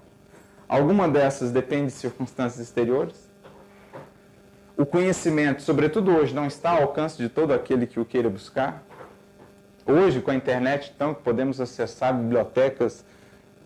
Alguma 0.67 1.07
dessas 1.07 1.51
depende 1.51 1.87
de 1.87 1.93
circunstâncias 1.93 2.59
exteriores. 2.59 3.27
O 4.77 4.85
conhecimento, 4.85 5.61
sobretudo 5.61 6.11
hoje, 6.11 6.35
não 6.35 6.45
está 6.45 6.71
ao 6.71 6.83
alcance 6.83 7.17
de 7.17 7.29
todo 7.29 7.53
aquele 7.53 7.87
que 7.87 7.99
o 7.99 8.05
queira 8.05 8.29
buscar. 8.29 8.83
Hoje, 9.85 10.21
com 10.21 10.29
a 10.29 10.35
internet, 10.35 10.91
então, 10.93 11.13
podemos 11.13 11.61
acessar 11.61 12.13
bibliotecas, 12.13 13.05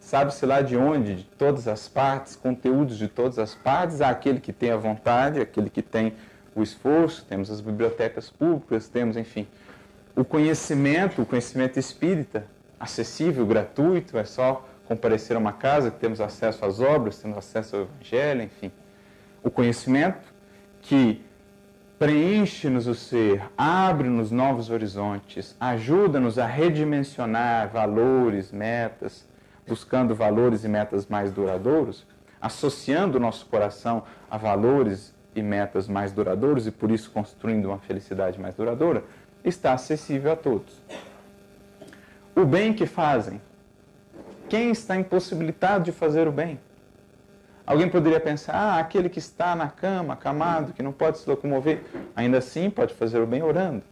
sabe-se 0.02 0.46
lá 0.46 0.62
de 0.62 0.76
onde, 0.76 1.16
de 1.16 1.24
todas 1.24 1.68
as 1.68 1.88
partes, 1.88 2.36
conteúdos 2.36 2.98
de 2.98 3.08
todas 3.08 3.40
as 3.40 3.56
partes, 3.56 4.02
há 4.02 4.10
aquele 4.10 4.42
que 4.42 4.52
tem 4.52 4.72
a 4.72 4.76
vontade, 4.76 5.40
aquele 5.40 5.70
que 5.70 5.82
tem 5.82 6.14
o 6.54 6.62
esforço, 6.62 7.24
temos 7.30 7.50
as 7.50 7.62
bibliotecas 7.62 8.30
públicas, 8.30 8.90
temos, 8.90 9.16
enfim, 9.16 9.48
o 10.16 10.26
conhecimento, 10.26 11.22
o 11.22 11.26
conhecimento 11.26 11.80
espírita, 11.80 12.46
acessível, 12.80 13.46
gratuito, 13.46 14.18
é 14.18 14.26
só 14.26 14.68
comparecer 14.86 15.38
a 15.38 15.40
uma 15.40 15.54
casa 15.54 15.90
que 15.90 16.00
temos 16.00 16.20
acesso 16.20 16.66
às 16.66 16.82
obras, 16.82 17.20
temos 17.20 17.38
acesso 17.38 17.78
ao 17.78 17.82
Evangelho, 17.84 18.42
enfim. 18.42 18.72
O 19.42 19.50
conhecimento 19.50 20.34
que 20.82 21.24
preenche-nos 21.98 22.88
o 22.88 22.96
ser, 22.96 23.44
abre-nos 23.56 24.32
novos 24.32 24.72
horizontes, 24.72 25.56
ajuda-nos 25.60 26.40
a 26.40 26.48
redimensionar 26.48 27.70
valores, 27.70 28.52
metas, 28.52 29.26
buscando 29.72 30.14
valores 30.14 30.66
e 30.66 30.68
metas 30.68 31.08
mais 31.08 31.32
duradouros, 31.32 32.06
associando 32.42 33.18
o 33.18 33.22
nosso 33.22 33.46
coração 33.46 34.04
a 34.30 34.36
valores 34.36 35.14
e 35.34 35.42
metas 35.42 35.88
mais 35.88 36.12
duradouros 36.12 36.68
e 36.68 36.72
por 36.72 36.92
isso 36.92 37.10
construindo 37.10 37.68
uma 37.68 37.78
felicidade 37.78 38.38
mais 38.38 38.54
duradoura, 38.54 39.02
está 39.46 39.72
acessível 39.72 40.34
a 40.34 40.36
todos. 40.36 40.82
O 42.36 42.44
bem 42.44 42.74
que 42.74 42.86
fazem. 42.86 43.42
Quem 44.50 44.72
está 44.72 44.98
impossibilitado 44.98 45.86
de 45.86 45.94
fazer 45.94 46.28
o 46.28 46.34
bem? 46.34 46.60
Alguém 47.66 47.88
poderia 47.88 48.20
pensar, 48.20 48.54
ah, 48.54 48.78
aquele 48.78 49.08
que 49.08 49.20
está 49.20 49.56
na 49.56 49.70
cama, 49.70 50.16
acamado, 50.16 50.74
que 50.74 50.84
não 50.84 50.92
pode 50.92 51.18
se 51.20 51.30
locomover, 51.30 51.82
ainda 52.14 52.40
assim 52.40 52.70
pode 52.70 52.94
fazer 52.94 53.22
o 53.22 53.26
bem 53.26 53.42
orando. 53.42 53.84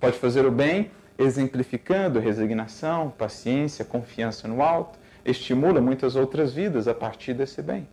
Pode 0.00 0.18
fazer 0.18 0.44
o 0.44 0.50
bem 0.50 0.90
exemplificando 1.16 2.18
resignação, 2.18 3.10
paciência, 3.16 3.84
confiança 3.84 4.48
no 4.48 4.60
alto, 4.60 5.03
estimula 5.24 5.80
muitas 5.80 6.16
outras 6.16 6.52
vidas 6.52 6.86
a 6.86 6.94
partir 6.94 7.34
desse 7.34 7.62
bem. 7.62 7.88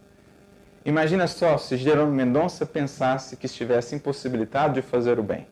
Imagina 0.83 1.27
só 1.27 1.57
se 1.57 1.77
Jerônimo 1.77 2.15
Mendonça 2.15 2.65
pensasse 2.65 3.37
que 3.37 3.45
estivesse 3.45 3.95
impossibilitado 3.95 4.73
de 4.73 4.81
fazer 4.81 5.19
o 5.19 5.23
bem. 5.23 5.47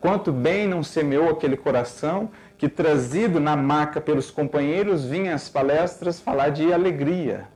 Quanto 0.00 0.32
bem 0.32 0.66
não 0.66 0.82
semeou 0.82 1.30
aquele 1.30 1.56
coração 1.56 2.30
que, 2.56 2.68
trazido 2.68 3.40
na 3.40 3.56
maca 3.56 4.00
pelos 4.00 4.30
companheiros, 4.30 5.04
vinha 5.04 5.34
às 5.34 5.48
palestras 5.48 6.20
falar 6.20 6.50
de 6.50 6.72
alegria. 6.72 7.48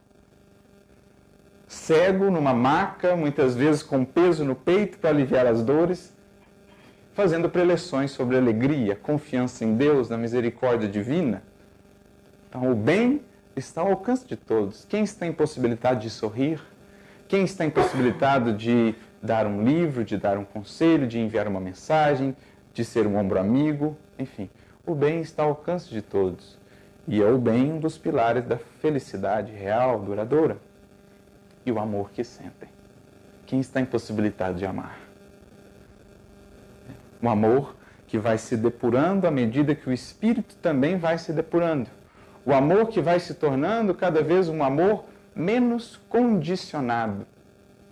Cego 1.67 2.31
numa 2.31 2.55
maca, 2.55 3.17
muitas 3.17 3.57
vezes 3.57 3.83
com 3.83 4.05
peso 4.05 4.45
no 4.45 4.55
peito 4.55 4.99
para 4.99 5.11
aliviar 5.11 5.47
as 5.47 5.63
dores, 5.63 6.15
fazendo 7.15 7.49
preleções 7.49 8.11
sobre 8.11 8.37
alegria, 8.37 8.95
confiança 8.95 9.65
em 9.65 9.75
Deus, 9.75 10.09
na 10.09 10.17
misericórdia 10.17 10.89
divina. 10.89 11.43
Então, 12.57 12.73
o 12.73 12.75
bem 12.75 13.21
está 13.55 13.83
ao 13.83 13.89
alcance 13.89 14.27
de 14.27 14.35
todos. 14.35 14.87
Quem 14.87 15.05
está 15.05 15.27
impossibilitado 15.27 16.01
de 16.01 16.09
sorrir? 16.09 16.59
Quem 17.29 17.45
está 17.45 17.67
impossibilitado 17.67 18.55
de 18.55 18.95
dar 19.23 19.47
um 19.47 19.63
livro, 19.63 20.03
de 20.03 20.17
dar 20.17 20.39
um 20.39 20.45
conselho, 20.45 21.07
de 21.07 21.19
enviar 21.19 21.47
uma 21.47 21.61
mensagem, 21.61 22.35
de 22.73 22.83
ser 22.83 23.07
um 23.07 23.19
ombro 23.19 23.39
amigo? 23.39 23.95
Enfim, 24.19 24.49
o 24.87 24.95
bem 24.95 25.21
está 25.21 25.43
ao 25.43 25.51
alcance 25.51 25.91
de 25.91 26.01
todos. 26.01 26.59
E 27.07 27.21
é 27.21 27.27
o 27.27 27.37
bem 27.37 27.73
um 27.73 27.79
dos 27.79 27.99
pilares 27.99 28.43
da 28.43 28.57
felicidade 28.57 29.53
real, 29.53 30.01
duradoura. 30.01 30.57
E 31.67 31.71
o 31.71 31.79
amor 31.79 32.11
que 32.11 32.25
sentem. 32.25 32.71
Quem 33.45 33.61
está 33.61 33.83
impossibilitado 33.83 34.57
de 34.57 34.65
amar? 34.65 34.99
Um 37.23 37.29
amor 37.29 37.77
que 38.07 38.17
vai 38.17 38.39
se 38.39 38.57
depurando 38.57 39.27
à 39.27 39.31
medida 39.31 39.75
que 39.75 39.91
o 39.91 39.93
espírito 39.93 40.57
também 40.57 40.97
vai 40.97 41.19
se 41.19 41.35
depurando. 41.35 41.91
O 42.47 42.55
amor 42.55 42.87
que 42.87 43.01
vai 43.01 43.19
se 43.19 43.35
tornando 43.35 43.93
cada 43.93 44.23
vez 44.23 44.49
um 44.49 44.63
amor 44.63 45.05
menos 45.35 46.01
condicionado. 46.09 47.27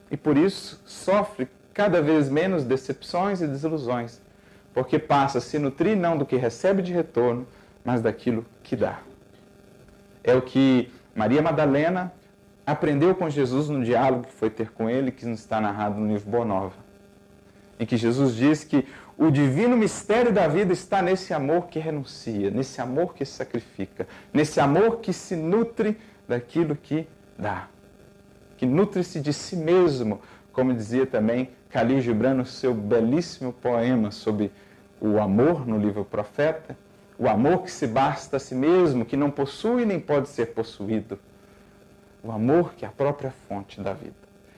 E 0.09 0.17
por 0.17 0.37
isso 0.37 0.81
sofre 0.87 1.49
cada 1.75 2.01
vez 2.01 2.31
menos 2.31 2.63
decepções 2.63 3.41
e 3.41 3.49
desilusões, 3.49 4.23
porque 4.73 4.97
passa 4.97 5.39
a 5.39 5.41
se 5.41 5.59
nutrir 5.59 5.97
não 5.97 6.17
do 6.17 6.25
que 6.25 6.37
recebe 6.37 6.83
de 6.83 6.93
retorno, 6.93 7.47
mas 7.85 8.01
daquilo 8.01 8.47
que 8.63 8.77
dá. 8.77 9.01
É 10.23 10.35
o 10.35 10.41
que 10.41 10.89
Maria 11.17 11.43
Madalena 11.43 12.13
aprendeu 12.65 13.13
com 13.15 13.29
Jesus 13.29 13.69
no 13.69 13.85
diálogo 13.85 14.29
que 14.29 14.33
foi 14.33 14.51
ter 14.51 14.71
com 14.71 14.89
ele, 14.89 15.11
que 15.11 15.29
está 15.31 15.61
narrado 15.61 15.99
no 15.99 16.07
livro 16.07 16.31
Boa 16.31 16.45
Nova, 16.45 16.77
em 17.79 17.85
que 17.85 17.97
Jesus 17.97 18.37
diz 18.37 18.63
que 18.63 18.87
o 19.17 19.31
divino 19.31 19.77
mistério 19.77 20.33
da 20.33 20.49
vida 20.49 20.73
está 20.73 21.01
nesse 21.01 21.33
amor 21.33 21.69
que 21.69 21.79
renuncia, 21.79 22.51
nesse 22.51 22.81
amor 22.81 23.15
que 23.15 23.25
sacrifica, 23.25 24.09
nesse 24.33 24.61
amor 24.61 24.99
que 24.99 25.13
se 25.13 25.37
nutre 25.37 25.97
daquilo 26.29 26.75
que 26.75 27.07
dá, 27.39 27.69
que 28.57 28.67
nutre-se 28.67 29.21
de 29.21 29.33
si 29.33 29.57
mesmo, 29.57 30.21
como 30.53 30.75
dizia 30.75 31.07
também 31.07 31.51
Khalil 31.71 32.01
Gibran 32.01 32.35
no 32.35 32.47
seu 32.47 32.75
belíssimo 32.75 33.53
poema 33.53 34.11
sobre 34.11 34.51
o 35.01 35.21
amor 35.21 35.67
no 35.67 35.79
livro 35.79 36.05
Profeta, 36.05 36.77
o 37.19 37.29
amor 37.29 37.63
que 37.63 37.71
se 37.71 37.87
basta 37.87 38.37
a 38.37 38.41
si 38.41 38.55
mesmo, 38.55 39.05
que 39.05 39.17
não 39.17 39.31
possui 39.31 39.85
nem 39.85 40.01
pode 40.01 40.29
ser 40.29 40.47
possuído, 40.47 41.19
o 42.23 42.33
amor 42.33 42.75
que 42.75 42.85
é 42.85 42.89
a 42.89 42.93
própria 42.93 43.33
fonte 43.49 43.81
da 43.81 43.93
vida. 43.93 44.15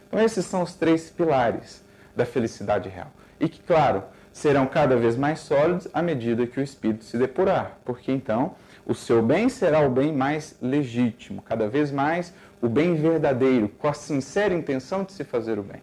Então 0.08 0.20
esses 0.20 0.46
são 0.46 0.62
os 0.62 0.74
três 0.74 1.10
pilares 1.10 1.84
da 2.14 2.24
felicidade 2.24 2.88
real. 2.88 3.10
E 3.38 3.48
que, 3.48 3.60
claro, 3.60 4.02
serão 4.36 4.66
cada 4.66 4.96
vez 4.96 5.16
mais 5.16 5.40
sólidos 5.40 5.88
à 5.94 6.02
medida 6.02 6.46
que 6.46 6.60
o 6.60 6.62
espírito 6.62 7.04
se 7.04 7.16
depurar, 7.16 7.78
porque 7.86 8.12
então 8.12 8.54
o 8.84 8.94
seu 8.94 9.22
bem 9.22 9.48
será 9.48 9.80
o 9.80 9.88
bem 9.88 10.12
mais 10.12 10.54
legítimo, 10.60 11.40
cada 11.40 11.66
vez 11.66 11.90
mais 11.90 12.34
o 12.60 12.68
bem 12.68 12.94
verdadeiro, 12.96 13.70
com 13.78 13.88
a 13.88 13.94
sincera 13.94 14.52
intenção 14.52 15.04
de 15.04 15.14
se 15.14 15.24
fazer 15.24 15.58
o 15.58 15.62
bem. 15.62 15.80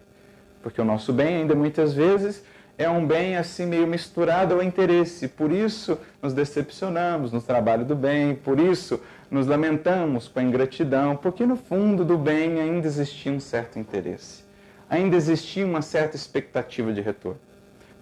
Porque 0.62 0.80
o 0.80 0.84
nosso 0.84 1.12
bem, 1.12 1.38
ainda 1.38 1.56
muitas 1.56 1.94
vezes, 1.94 2.44
é 2.78 2.88
um 2.88 3.04
bem 3.04 3.36
assim 3.36 3.66
meio 3.66 3.88
misturado 3.88 4.54
ao 4.54 4.62
interesse, 4.62 5.26
por 5.26 5.50
isso 5.50 5.98
nos 6.22 6.32
decepcionamos 6.32 7.32
no 7.32 7.42
trabalho 7.42 7.84
do 7.84 7.96
bem, 7.96 8.36
por 8.36 8.60
isso 8.60 9.00
nos 9.32 9.48
lamentamos 9.48 10.28
com 10.28 10.38
a 10.38 10.42
ingratidão, 10.44 11.16
porque 11.16 11.44
no 11.44 11.56
fundo 11.56 12.04
do 12.04 12.16
bem 12.16 12.60
ainda 12.60 12.86
existia 12.86 13.32
um 13.32 13.40
certo 13.40 13.80
interesse, 13.80 14.44
ainda 14.88 15.16
existia 15.16 15.66
uma 15.66 15.82
certa 15.82 16.14
expectativa 16.14 16.92
de 16.92 17.00
retorno. 17.00 17.40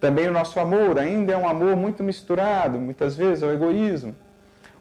Também 0.03 0.27
o 0.27 0.33
nosso 0.33 0.59
amor 0.59 0.99
ainda 0.99 1.33
é 1.33 1.37
um 1.37 1.49
amor 1.49 1.77
muito 1.77 2.03
misturado, 2.03 2.77
muitas 2.77 3.17
vezes, 3.17 3.45
ao 3.45 3.53
egoísmo. 3.53 4.17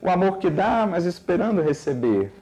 O 0.01 0.09
amor 0.09 0.39
que 0.39 0.49
dá, 0.49 0.87
mas 0.89 1.05
esperando 1.05 1.61
receber. 1.61 2.33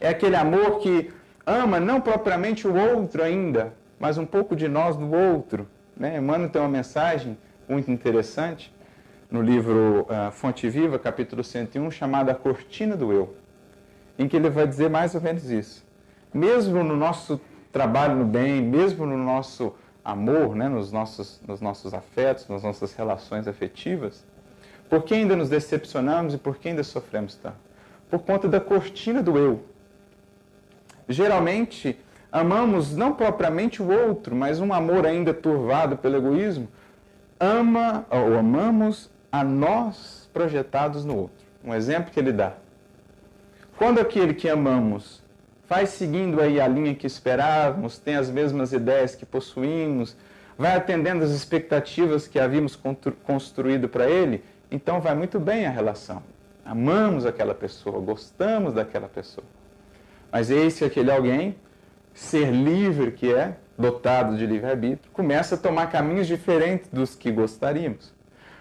É 0.00 0.08
aquele 0.08 0.34
amor 0.34 0.78
que 0.78 1.10
ama 1.46 1.78
não 1.78 2.00
propriamente 2.00 2.66
o 2.66 2.74
outro 2.74 3.22
ainda, 3.22 3.74
mas 4.00 4.16
um 4.16 4.24
pouco 4.24 4.56
de 4.56 4.66
nós 4.66 4.96
no 4.96 5.14
outro. 5.14 5.68
Né? 5.94 6.16
Emmanuel 6.16 6.48
tem 6.48 6.62
uma 6.62 6.70
mensagem 6.70 7.36
muito 7.68 7.90
interessante 7.90 8.74
no 9.30 9.42
livro 9.42 10.06
uh, 10.08 10.32
Fonte 10.32 10.70
Viva, 10.70 10.98
capítulo 10.98 11.44
101, 11.44 11.90
chamada 11.90 12.34
Cortina 12.34 12.96
do 12.96 13.12
Eu, 13.12 13.36
em 14.18 14.26
que 14.26 14.36
ele 14.36 14.48
vai 14.48 14.66
dizer 14.66 14.88
mais 14.88 15.14
ou 15.14 15.20
menos 15.20 15.50
isso. 15.50 15.84
Mesmo 16.32 16.82
no 16.82 16.96
nosso 16.96 17.38
trabalho 17.70 18.16
no 18.16 18.24
bem, 18.24 18.62
mesmo 18.62 19.04
no 19.04 19.18
nosso 19.18 19.74
amor, 20.08 20.56
né, 20.56 20.70
nos, 20.70 20.90
nossos, 20.90 21.38
nos 21.46 21.60
nossos 21.60 21.92
afetos, 21.92 22.48
nas 22.48 22.62
nossas 22.62 22.94
relações 22.94 23.46
afetivas, 23.46 24.24
por 24.88 25.02
que 25.02 25.12
ainda 25.12 25.36
nos 25.36 25.50
decepcionamos 25.50 26.32
e 26.32 26.38
por 26.38 26.56
que 26.56 26.70
ainda 26.70 26.82
sofremos 26.82 27.34
tanto? 27.34 27.58
Por 28.08 28.20
conta 28.20 28.48
da 28.48 28.58
cortina 28.58 29.22
do 29.22 29.36
eu. 29.36 29.62
Geralmente, 31.06 31.98
amamos 32.32 32.96
não 32.96 33.12
propriamente 33.12 33.82
o 33.82 33.90
outro, 33.90 34.34
mas 34.34 34.60
um 34.60 34.72
amor 34.72 35.06
ainda 35.06 35.34
turvado 35.34 35.98
pelo 35.98 36.16
egoísmo, 36.16 36.68
ama 37.38 38.06
ou 38.10 38.38
amamos 38.38 39.10
a 39.30 39.44
nós 39.44 40.30
projetados 40.32 41.04
no 41.04 41.18
outro. 41.18 41.44
Um 41.62 41.74
exemplo 41.74 42.10
que 42.10 42.18
ele 42.18 42.32
dá. 42.32 42.54
Quando 43.76 44.00
aquele 44.00 44.32
que 44.32 44.48
amamos 44.48 45.17
faz 45.68 45.90
seguindo 45.90 46.40
aí 46.40 46.58
a 46.58 46.66
linha 46.66 46.94
que 46.94 47.06
esperávamos, 47.06 47.98
tem 47.98 48.16
as 48.16 48.30
mesmas 48.30 48.72
ideias 48.72 49.14
que 49.14 49.26
possuímos, 49.26 50.16
vai 50.56 50.74
atendendo 50.74 51.22
as 51.22 51.30
expectativas 51.30 52.26
que 52.26 52.40
havíamos 52.40 52.76
construído 53.22 53.86
para 53.86 54.08
ele, 54.08 54.42
então 54.70 54.98
vai 54.98 55.14
muito 55.14 55.38
bem 55.38 55.66
a 55.66 55.70
relação. 55.70 56.22
Amamos 56.64 57.26
aquela 57.26 57.54
pessoa, 57.54 58.00
gostamos 58.00 58.72
daquela 58.72 59.08
pessoa. 59.08 59.46
Mas 60.32 60.50
eis 60.50 60.78
que 60.78 60.84
aquele 60.84 61.10
alguém, 61.10 61.54
ser 62.14 62.50
livre 62.50 63.12
que 63.12 63.32
é, 63.32 63.56
dotado 63.76 64.38
de 64.38 64.46
livre-arbítrio, 64.46 65.10
começa 65.12 65.54
a 65.54 65.58
tomar 65.58 65.90
caminhos 65.90 66.26
diferentes 66.26 66.88
dos 66.90 67.14
que 67.14 67.30
gostaríamos. 67.30 68.12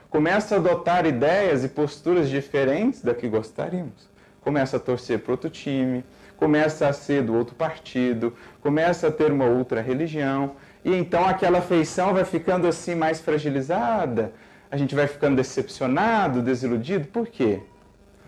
Começa 0.10 0.56
a 0.56 0.58
adotar 0.58 1.06
ideias 1.06 1.64
e 1.64 1.70
posturas 1.70 2.30
diferentes 2.30 3.02
da 3.02 3.14
que 3.14 3.30
gostaríamos. 3.30 4.10
Começa 4.42 4.76
a 4.76 4.80
torcer 4.80 5.20
para 5.20 5.32
outro 5.32 5.50
time, 5.50 6.04
começa 6.38 6.88
a 6.88 6.94
ser 6.94 7.24
do 7.24 7.36
outro 7.36 7.56
partido, 7.56 8.34
começa 8.62 9.08
a 9.08 9.12
ter 9.12 9.32
uma 9.32 9.46
outra 9.46 9.82
religião, 9.82 10.56
e 10.86 10.96
então 10.96 11.26
aquela 11.28 11.58
afeição 11.58 12.14
vai 12.14 12.24
ficando 12.24 12.68
assim 12.68 12.96
mais 12.96 13.20
fragilizada, 13.20 14.32
a 14.72 14.78
gente 14.78 14.96
vai 14.96 15.08
ficando 15.08 15.36
decepcionado, 15.36 16.42
desiludido. 16.42 17.08
Por 17.08 17.28
quê? 17.28 17.62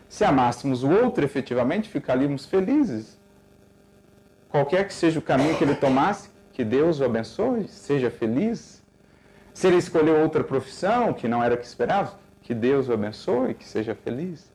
Se 0.07 0.25
amássemos 0.25 0.83
o 0.83 0.89
outro 0.89 1.23
efetivamente, 1.23 1.87
ficaríamos 1.87 2.45
felizes. 2.45 3.19
Qualquer 4.49 4.87
que 4.87 4.93
seja 4.93 5.19
o 5.19 5.21
caminho 5.21 5.55
que 5.55 5.63
ele 5.63 5.75
tomasse, 5.75 6.29
que 6.51 6.63
Deus 6.63 6.99
o 6.99 7.05
abençoe, 7.05 7.67
seja 7.67 8.09
feliz. 8.09 8.83
Se 9.53 9.67
ele 9.67 9.77
escolheu 9.77 10.19
outra 10.19 10.43
profissão 10.43 11.13
que 11.13 11.27
não 11.27 11.43
era 11.43 11.53
o 11.53 11.57
que 11.57 11.65
esperava, 11.65 12.17
que 12.41 12.55
Deus 12.55 12.89
o 12.89 12.93
abençoe, 12.93 13.53
que 13.53 13.65
seja 13.65 13.93
feliz. 13.93 14.51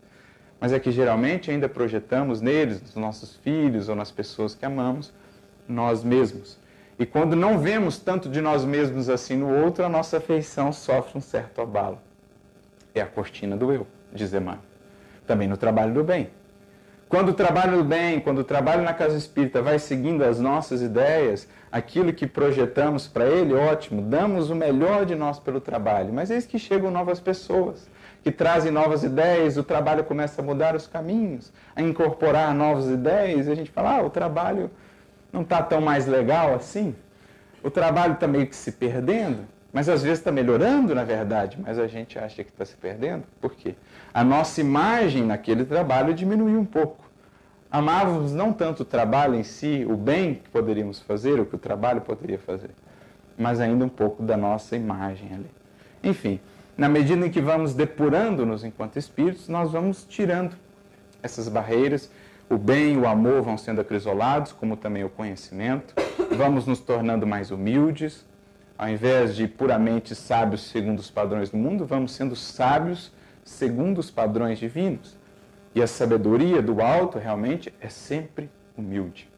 Mas 0.61 0.73
é 0.73 0.79
que 0.79 0.91
geralmente 0.91 1.51
ainda 1.51 1.69
projetamos 1.69 2.41
neles, 2.41 2.81
nos 2.81 2.95
nossos 2.95 3.37
filhos 3.37 3.89
ou 3.89 3.97
nas 3.97 4.11
pessoas 4.11 4.55
que 4.55 4.65
amamos, 4.65 5.13
nós 5.69 6.03
mesmos. 6.03 6.59
E 6.99 7.05
quando 7.05 7.35
não 7.35 7.59
vemos 7.59 7.99
tanto 7.99 8.29
de 8.29 8.41
nós 8.41 8.65
mesmos 8.65 9.09
assim 9.09 9.37
no 9.37 9.53
outro, 9.63 9.85
a 9.85 9.89
nossa 9.89 10.19
afeição 10.19 10.73
sofre 10.73 11.19
um 11.19 11.21
certo 11.21 11.61
abalo. 11.61 11.99
É 12.95 13.01
a 13.01 13.07
cortina 13.07 13.57
do 13.57 13.73
eu, 13.73 13.87
diz 14.13 14.33
Emmanuel. 14.33 14.63
Também 15.27 15.49
no 15.49 15.57
trabalho 15.57 15.93
do 15.93 16.05
bem. 16.05 16.31
Quando 17.09 17.31
o 17.31 17.35
trabalho 17.35 17.79
do 17.79 17.85
bem, 17.85 18.21
quando 18.21 18.39
o 18.39 18.45
trabalho 18.45 18.83
na 18.83 18.95
casa 18.95 19.17
espírita 19.17 19.61
vai 19.61 19.79
seguindo 19.79 20.23
as 20.23 20.41
nossas 20.41 20.83
ideias, 20.83 21.49
aquilo 21.71 22.13
que 22.13 22.27
projetamos 22.27 23.07
para 23.07 23.27
ele, 23.27 23.55
ótimo, 23.55 24.01
damos 24.01 24.51
o 24.51 24.55
melhor 24.55 25.05
de 25.05 25.15
nós 25.15 25.39
pelo 25.39 25.61
trabalho. 25.61 26.13
Mas 26.13 26.31
eis 26.31 26.47
que 26.47 26.59
chegam 26.59 26.91
novas 26.91 27.21
pessoas 27.21 27.89
que 28.25 28.33
trazem 28.33 28.73
novas 28.73 29.05
ideias, 29.05 29.57
o 29.57 29.63
trabalho 29.63 30.03
começa 30.03 30.43
a 30.43 30.45
mudar 30.45 30.75
os 30.75 30.87
caminhos, 30.87 31.53
a 31.77 31.83
incorporar 31.83 32.53
novas 32.53 32.89
ideias, 32.89 33.47
e 33.47 33.53
a 33.53 33.55
gente 33.55 33.71
fala, 33.71 33.99
ah, 33.99 34.03
o 34.03 34.11
trabalho 34.11 34.71
não 35.33 35.43
está 35.43 35.63
tão 35.63 35.81
mais 35.81 36.07
legal 36.07 36.55
assim, 36.55 36.97
o 37.63 37.71
trabalho 37.71 38.15
está 38.15 38.27
meio 38.27 38.47
que 38.47 38.57
se 38.57 38.73
perdendo, 38.73 39.45
mas 39.73 39.89
às 39.89 40.03
vezes 40.03 40.19
está 40.19 40.33
melhorando, 40.33 40.95
na 40.95 41.05
verdade, 41.05 41.59
mas 41.61 41.79
a 41.79 41.87
gente 41.87 42.19
acha 42.19 42.43
que 42.43 42.51
está 42.51 42.65
se 42.65 42.77
perdendo. 42.77 43.25
Por 43.41 43.55
quê? 43.55 43.75
A 44.13 44.25
nossa 44.25 44.61
imagem 44.61 45.25
naquele 45.25 45.65
trabalho 45.65 46.15
diminuiu 46.15 46.59
um 46.59 46.65
pouco 46.65 47.05
amávamos 47.75 48.33
não 48.33 48.53
tanto 48.53 48.85
o 48.85 48.85
trabalho 48.85 49.35
em 49.35 49.43
si, 49.43 49.85
o 49.85 49.97
bem 49.97 50.37
que 50.37 50.49
poderíamos 50.49 51.01
fazer, 51.01 51.41
o 51.41 51.45
que 51.45 51.57
o 51.57 51.59
trabalho 51.59 52.01
poderia 52.01 52.39
fazer, 52.39 52.71
mas 53.37 53.59
ainda 53.59 53.85
um 53.85 53.89
pouco 53.89 54.23
da 54.23 54.37
nossa 54.37 54.77
imagem 54.77 55.35
ali. 55.35 55.51
Enfim, 56.01 56.39
na 56.77 56.89
medida 56.89 57.27
em 57.27 57.31
que 57.31 57.41
vamos 57.41 57.75
depurando-nos 57.75 58.65
enquanto 58.65 58.99
espíritos, 58.99 59.49
nós 59.49 59.73
vamos 59.73 60.05
tirando 60.05 60.57
essas 61.23 61.49
barreiras. 61.49 62.11
O 62.51 62.59
bem 62.59 62.95
e 62.95 62.97
o 62.97 63.07
amor 63.07 63.43
vão 63.43 63.57
sendo 63.57 63.81
acrisolados, 63.81 64.53
como 64.53 64.77
também 64.77 65.05
o 65.05 65.09
conhecimento. 65.09 65.95
Vamos 66.37 66.67
nos 66.67 66.81
tornando 66.81 67.27
mais 67.27 67.51
humildes. 67.51 68.25
Ao 68.77 68.89
invés 68.89 69.37
de 69.37 69.47
puramente 69.47 70.15
sábios 70.15 70.63
segundo 70.63 70.99
os 70.99 71.11
padrões 71.11 71.49
do 71.49 71.57
mundo, 71.57 71.87
vamos 71.87 72.13
sendo 72.13 72.35
sábios 72.35 73.13
segundo 73.45 73.99
os 73.99 74.11
padrões 74.11 74.59
divinos. 74.59 75.17
E 75.75 75.83
a 75.83 75.87
sabedoria 75.87 76.61
do 76.61 76.83
alto 76.83 77.19
realmente 77.19 77.73
é 77.81 77.89
sempre 77.89 78.51
humilde. 78.77 79.29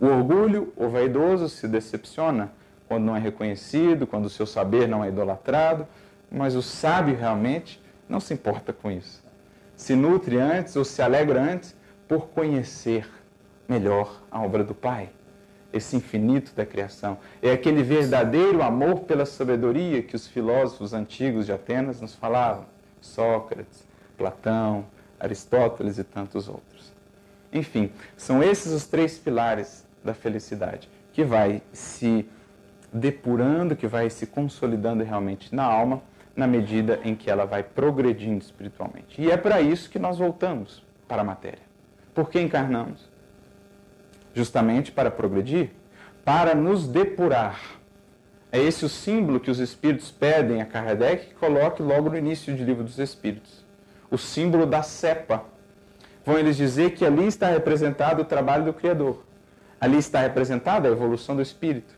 O 0.00 0.06
orgulho, 0.06 0.72
o 0.76 0.88
vaidoso, 0.88 1.48
se 1.48 1.68
decepciona 1.68 2.50
quando 2.88 3.04
não 3.04 3.14
é 3.14 3.20
reconhecido, 3.20 4.06
quando 4.06 4.24
o 4.24 4.30
seu 4.30 4.46
saber 4.46 4.88
não 4.88 5.04
é 5.04 5.08
idolatrado, 5.08 5.86
mas 6.30 6.54
o 6.54 6.62
sábio 6.62 7.16
realmente 7.16 7.80
não 8.08 8.20
se 8.20 8.34
importa 8.34 8.72
com 8.72 8.90
isso. 8.90 9.22
Se 9.76 9.94
nutre 9.94 10.38
antes 10.38 10.76
ou 10.76 10.84
se 10.84 11.00
alegra 11.02 11.40
antes 11.40 11.74
por 12.06 12.28
conhecer 12.28 13.08
melhor 13.68 14.20
a 14.30 14.42
obra 14.42 14.62
do 14.62 14.74
Pai, 14.74 15.10
esse 15.72 15.96
infinito 15.96 16.52
da 16.54 16.66
criação. 16.66 17.18
É 17.40 17.52
aquele 17.52 17.82
verdadeiro 17.82 18.62
amor 18.62 19.00
pela 19.00 19.24
sabedoria 19.24 20.02
que 20.02 20.16
os 20.16 20.26
filósofos 20.26 20.92
antigos 20.92 21.46
de 21.46 21.52
Atenas 21.52 22.00
nos 22.00 22.14
falavam. 22.14 22.66
Sócrates, 23.00 23.86
Platão, 24.18 24.84
Aristóteles 25.18 25.98
e 25.98 26.04
tantos 26.04 26.48
outros. 26.48 26.92
Enfim, 27.52 27.90
são 28.16 28.42
esses 28.42 28.72
os 28.72 28.86
três 28.86 29.18
pilares 29.18 29.86
da 30.04 30.14
felicidade, 30.14 30.88
que 31.12 31.24
vai 31.24 31.62
se 31.72 32.28
depurando, 32.92 33.76
que 33.76 33.86
vai 33.86 34.10
se 34.10 34.26
consolidando 34.26 35.04
realmente 35.04 35.54
na 35.54 35.64
alma, 35.64 36.02
na 36.34 36.46
medida 36.46 37.00
em 37.04 37.14
que 37.14 37.30
ela 37.30 37.44
vai 37.44 37.62
progredindo 37.62 38.42
espiritualmente. 38.42 39.20
E 39.20 39.30
é 39.30 39.36
para 39.36 39.60
isso 39.60 39.90
que 39.90 39.98
nós 39.98 40.18
voltamos 40.18 40.82
para 41.06 41.22
a 41.22 41.24
matéria. 41.24 41.62
Por 42.14 42.30
que 42.30 42.40
encarnamos? 42.40 43.08
Justamente 44.34 44.92
para 44.92 45.10
progredir, 45.10 45.70
para 46.24 46.54
nos 46.54 46.86
depurar. 46.86 47.60
É 48.52 48.58
esse 48.58 48.84
o 48.84 48.88
símbolo 48.88 49.40
que 49.40 49.50
os 49.50 49.58
espíritos 49.58 50.10
pedem 50.10 50.60
a 50.60 50.66
Kardec 50.66 51.26
que 51.26 51.34
coloque 51.34 51.82
logo 51.82 52.10
no 52.10 52.16
início 52.16 52.54
do 52.56 52.64
livro 52.64 52.82
dos 52.82 52.98
Espíritos 52.98 53.64
o 54.10 54.18
símbolo 54.18 54.66
da 54.66 54.82
cepa. 54.82 55.44
Vão 56.24 56.38
eles 56.38 56.56
dizer 56.56 56.92
que 56.92 57.04
ali 57.04 57.26
está 57.26 57.48
representado 57.48 58.22
o 58.22 58.24
trabalho 58.24 58.64
do 58.64 58.74
Criador. 58.74 59.24
Ali 59.80 59.98
está 59.98 60.20
representada 60.20 60.88
a 60.88 60.92
evolução 60.92 61.36
do 61.36 61.40
espírito. 61.40 61.94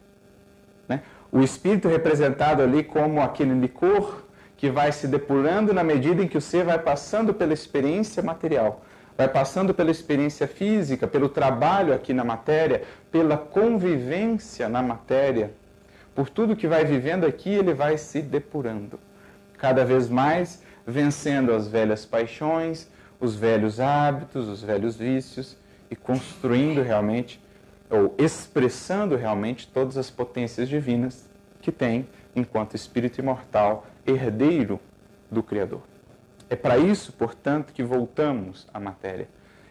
Né? 0.88 1.02
O 1.32 1.40
espírito 1.40 1.88
representado 1.88 2.62
ali 2.62 2.84
como 2.84 3.22
aquele 3.22 3.54
licor 3.54 4.22
que 4.54 4.68
vai 4.68 4.92
se 4.92 5.08
depurando 5.08 5.72
na 5.72 5.82
medida 5.82 6.22
em 6.22 6.28
que 6.28 6.36
o 6.36 6.42
ser 6.42 6.62
vai 6.62 6.78
passando 6.78 7.32
pela 7.32 7.54
experiência 7.54 8.22
material, 8.22 8.84
vai 9.16 9.26
passando 9.26 9.72
pela 9.72 9.90
experiência 9.90 10.46
física, 10.46 11.06
pelo 11.06 11.30
trabalho 11.30 11.94
aqui 11.94 12.12
na 12.12 12.22
matéria, 12.22 12.82
pela 13.10 13.38
convivência 13.38 14.68
na 14.68 14.82
matéria. 14.82 15.54
Por 16.14 16.28
tudo 16.28 16.54
que 16.54 16.68
vai 16.68 16.84
vivendo 16.84 17.24
aqui, 17.24 17.48
ele 17.48 17.72
vai 17.72 17.96
se 17.96 18.20
depurando. 18.20 19.00
Cada 19.56 19.86
vez 19.86 20.10
mais 20.10 20.62
vencendo 20.86 21.54
as 21.54 21.66
velhas 21.66 22.04
paixões, 22.04 22.90
os 23.18 23.34
velhos 23.34 23.80
hábitos, 23.80 24.48
os 24.48 24.62
velhos 24.62 24.96
vícios 24.96 25.56
e 25.90 25.96
construindo 25.96 26.82
realmente 26.82 27.42
ou 27.92 28.14
expressando 28.18 29.14
realmente 29.14 29.68
todas 29.68 29.96
as 29.96 30.11
potências 30.11 30.68
divinas 30.68 31.28
que 31.61 31.70
tem 31.70 32.09
enquanto 32.35 32.74
espírito 32.74 33.20
imortal, 33.20 33.87
herdeiro 34.07 34.81
do 35.31 35.42
Criador. 35.42 35.83
É 36.50 36.57
para 36.57 36.78
isso, 36.78 37.12
portanto, 37.12 37.72
que 37.72 37.83
voltamos 37.83 38.66
à 38.74 38.81
matéria. 38.81 39.28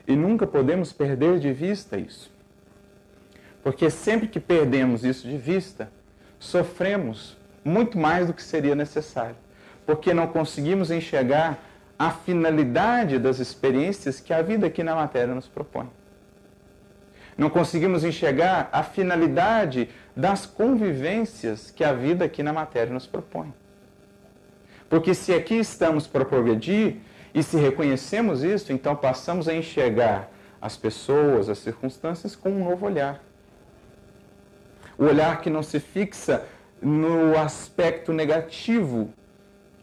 E 0.07 0.15
nunca 0.15 0.47
podemos 0.47 0.93
perder 0.93 1.39
de 1.39 1.51
vista 1.51 1.97
isso. 1.97 2.31
Porque 3.61 3.89
sempre 3.89 4.27
que 4.27 4.39
perdemos 4.39 5.03
isso 5.03 5.27
de 5.27 5.37
vista, 5.37 5.91
sofremos 6.39 7.37
muito 7.63 7.97
mais 7.97 8.27
do 8.27 8.33
que 8.33 8.41
seria 8.41 8.75
necessário 8.75 9.35
porque 9.85 10.13
não 10.13 10.27
conseguimos 10.27 10.91
enxergar 10.91 11.59
a 11.97 12.11
finalidade 12.11 13.19
das 13.19 13.39
experiências 13.39 14.19
que 14.19 14.33
a 14.33 14.41
vida 14.41 14.67
aqui 14.67 14.83
na 14.83 14.95
matéria 14.95 15.35
nos 15.35 15.47
propõe. 15.47 15.89
Não 17.41 17.49
conseguimos 17.49 18.03
enxergar 18.03 18.69
a 18.71 18.83
finalidade 18.83 19.89
das 20.15 20.45
convivências 20.45 21.71
que 21.71 21.83
a 21.83 21.91
vida 21.91 22.25
aqui 22.25 22.43
na 22.43 22.53
matéria 22.53 22.93
nos 22.93 23.07
propõe. 23.07 23.51
Porque 24.87 25.15
se 25.15 25.33
aqui 25.33 25.55
estamos 25.55 26.05
para 26.05 26.23
progredir 26.23 26.97
e 27.33 27.41
se 27.41 27.57
reconhecemos 27.57 28.43
isso, 28.43 28.71
então 28.71 28.95
passamos 28.95 29.47
a 29.47 29.55
enxergar 29.55 30.29
as 30.61 30.77
pessoas, 30.77 31.49
as 31.49 31.57
circunstâncias 31.57 32.35
com 32.35 32.51
um 32.51 32.63
novo 32.63 32.85
olhar. 32.85 33.23
O 34.95 35.05
olhar 35.05 35.41
que 35.41 35.49
não 35.49 35.63
se 35.63 35.79
fixa 35.79 36.45
no 36.79 37.35
aspecto 37.39 38.13
negativo 38.13 39.11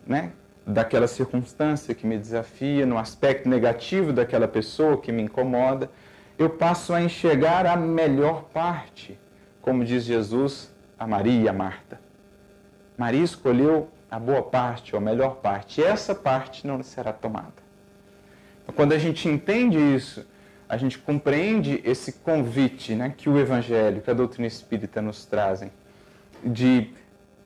né, 0.06 0.30
daquela 0.64 1.08
circunstância 1.08 1.92
que 1.92 2.06
me 2.06 2.18
desafia, 2.18 2.86
no 2.86 2.96
aspecto 2.96 3.48
negativo 3.48 4.12
daquela 4.12 4.46
pessoa 4.46 4.96
que 5.00 5.10
me 5.10 5.22
incomoda, 5.22 5.90
eu 6.38 6.48
passo 6.48 6.94
a 6.94 7.02
enxergar 7.02 7.66
a 7.66 7.76
melhor 7.76 8.44
parte, 8.44 9.18
como 9.60 9.84
diz 9.84 10.04
Jesus 10.04 10.72
a 10.98 11.06
Maria 11.06 11.42
e 11.42 11.48
a 11.48 11.52
Marta. 11.52 12.00
Maria 12.96 13.22
escolheu 13.22 13.88
a 14.10 14.18
boa 14.18 14.42
parte, 14.42 14.94
ou 14.94 15.00
a 15.00 15.04
melhor 15.04 15.36
parte, 15.36 15.80
e 15.80 15.84
essa 15.84 16.14
parte 16.14 16.66
não 16.66 16.82
será 16.82 17.12
tomada. 17.12 17.52
Então, 18.62 18.74
quando 18.74 18.92
a 18.92 18.98
gente 18.98 19.28
entende 19.28 19.78
isso, 19.78 20.26
a 20.68 20.76
gente 20.76 20.98
compreende 20.98 21.80
esse 21.84 22.12
convite 22.12 22.94
né, 22.94 23.14
que 23.16 23.28
o 23.28 23.38
Evangelho, 23.38 24.00
que 24.00 24.10
a 24.10 24.14
doutrina 24.14 24.46
espírita 24.46 25.00
nos 25.00 25.24
trazem, 25.24 25.72
de 26.44 26.92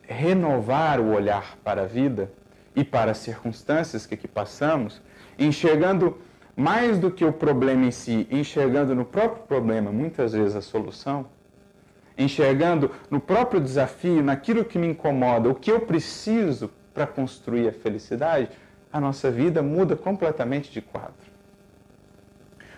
renovar 0.01 0.99
o 0.99 1.13
olhar 1.13 1.57
para 1.63 1.83
a 1.83 1.85
vida 1.85 2.31
e 2.75 2.83
para 2.83 3.11
as 3.11 3.17
circunstâncias 3.17 4.05
que 4.05 4.13
aqui 4.13 4.27
passamos, 4.27 5.01
enxergando 5.37 6.19
mais 6.55 6.99
do 6.99 7.09
que 7.09 7.25
o 7.25 7.33
problema 7.33 7.85
em 7.85 7.91
si, 7.91 8.27
enxergando 8.29 8.93
no 8.93 9.05
próprio 9.05 9.43
problema 9.43 9.91
muitas 9.91 10.33
vezes 10.33 10.55
a 10.55 10.61
solução, 10.61 11.25
enxergando 12.17 12.91
no 13.09 13.19
próprio 13.19 13.59
desafio, 13.59 14.21
naquilo 14.21 14.63
que 14.63 14.77
me 14.77 14.87
incomoda, 14.87 15.49
o 15.49 15.55
que 15.55 15.71
eu 15.71 15.79
preciso 15.81 16.69
para 16.93 17.07
construir 17.07 17.67
a 17.67 17.71
felicidade, 17.71 18.49
a 18.91 19.01
nossa 19.01 19.31
vida 19.31 19.63
muda 19.63 19.95
completamente 19.95 20.71
de 20.71 20.79
quadro. 20.79 21.13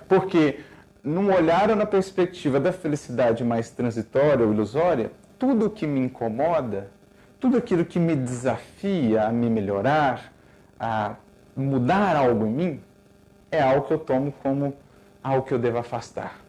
Porque 0.08 0.60
num 1.04 1.34
olhar 1.34 1.70
ou 1.70 1.76
na 1.76 1.86
perspectiva 1.86 2.60
da 2.60 2.72
felicidade 2.72 3.44
mais 3.44 3.70
transitória 3.70 4.46
ou 4.46 4.54
ilusória, 4.54 5.12
tudo 5.38 5.66
o 5.66 5.70
que 5.70 5.86
me 5.86 6.00
incomoda, 6.00 6.90
tudo 7.40 7.58
aquilo 7.58 7.84
que 7.84 8.00
me 8.00 8.16
desafia 8.16 9.28
a 9.28 9.32
me 9.32 9.50
melhorar, 9.50 10.34
a 10.80 11.16
mudar 11.56 12.16
algo 12.16 12.46
em 12.46 12.52
mim, 12.52 12.82
é 13.56 13.62
algo 13.62 13.88
que 13.88 13.94
eu 13.94 14.00
tomo 14.00 14.32
como 14.44 14.76
algo 15.24 15.46
que 15.46 15.54
eu 15.54 15.60
devo 15.60 15.78
afastar. 15.78 16.40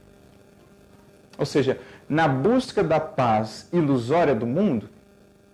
Ou 1.39 1.47
seja, 1.47 1.79
na 2.09 2.29
busca 2.29 2.83
da 2.83 3.01
paz 3.01 3.69
ilusória 3.73 4.35
do 4.35 4.47
mundo, 4.47 4.89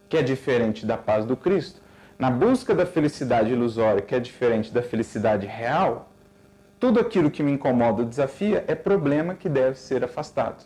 que 0.08 0.16
é 0.16 0.22
diferente 0.22 0.84
da 0.84 0.96
paz 0.96 1.24
do 1.24 1.36
Cristo, 1.36 1.80
na 2.18 2.30
busca 2.30 2.74
da 2.74 2.86
felicidade 2.86 3.52
ilusória, 3.52 4.02
que 4.02 4.14
é 4.14 4.20
diferente 4.20 4.72
da 4.72 4.82
felicidade 4.82 5.46
real, 5.46 6.08
tudo 6.78 7.00
aquilo 7.00 7.30
que 7.30 7.42
me 7.42 7.52
incomoda 7.52 8.02
ou 8.02 8.08
desafia 8.08 8.64
é 8.66 8.74
problema 8.74 9.34
que 9.34 9.48
deve 9.48 9.78
ser 9.78 10.04
afastado. 10.04 10.64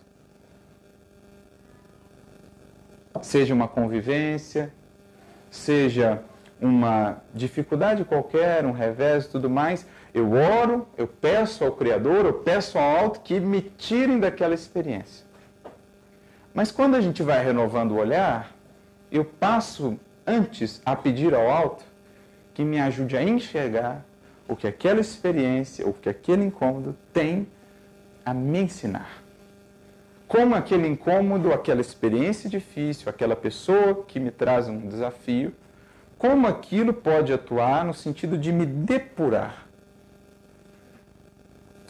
Seja 3.22 3.54
uma 3.54 3.68
convivência, 3.68 4.72
seja 5.50 6.22
uma 6.60 7.18
dificuldade 7.34 8.04
qualquer, 8.04 8.64
um 8.64 8.72
revés 8.72 9.24
e 9.24 9.30
tudo 9.30 9.48
mais, 9.48 9.86
eu 10.16 10.32
oro, 10.32 10.88
eu 10.96 11.06
peço 11.06 11.62
ao 11.62 11.72
Criador, 11.72 12.24
eu 12.24 12.32
peço 12.32 12.78
ao 12.78 12.96
alto 12.96 13.20
que 13.20 13.38
me 13.38 13.60
tirem 13.60 14.18
daquela 14.18 14.54
experiência. 14.54 15.26
Mas 16.54 16.72
quando 16.72 16.94
a 16.94 17.02
gente 17.02 17.22
vai 17.22 17.44
renovando 17.44 17.92
o 17.92 17.98
olhar, 17.98 18.50
eu 19.12 19.26
passo 19.26 20.00
antes 20.26 20.80
a 20.86 20.96
pedir 20.96 21.34
ao 21.34 21.50
alto 21.50 21.84
que 22.54 22.64
me 22.64 22.80
ajude 22.80 23.14
a 23.14 23.22
enxergar 23.22 24.06
o 24.48 24.56
que 24.56 24.66
aquela 24.66 25.02
experiência, 25.02 25.86
o 25.86 25.92
que 25.92 26.08
aquele 26.08 26.44
incômodo 26.44 26.96
tem 27.12 27.46
a 28.24 28.32
me 28.32 28.62
ensinar. 28.62 29.22
Como 30.26 30.54
aquele 30.54 30.88
incômodo, 30.88 31.52
aquela 31.52 31.82
experiência 31.82 32.48
difícil, 32.48 33.10
aquela 33.10 33.36
pessoa 33.36 34.02
que 34.08 34.18
me 34.18 34.30
traz 34.30 34.66
um 34.66 34.88
desafio, 34.88 35.54
como 36.16 36.46
aquilo 36.46 36.94
pode 36.94 37.34
atuar 37.34 37.84
no 37.84 37.92
sentido 37.92 38.38
de 38.38 38.50
me 38.50 38.64
depurar. 38.64 39.65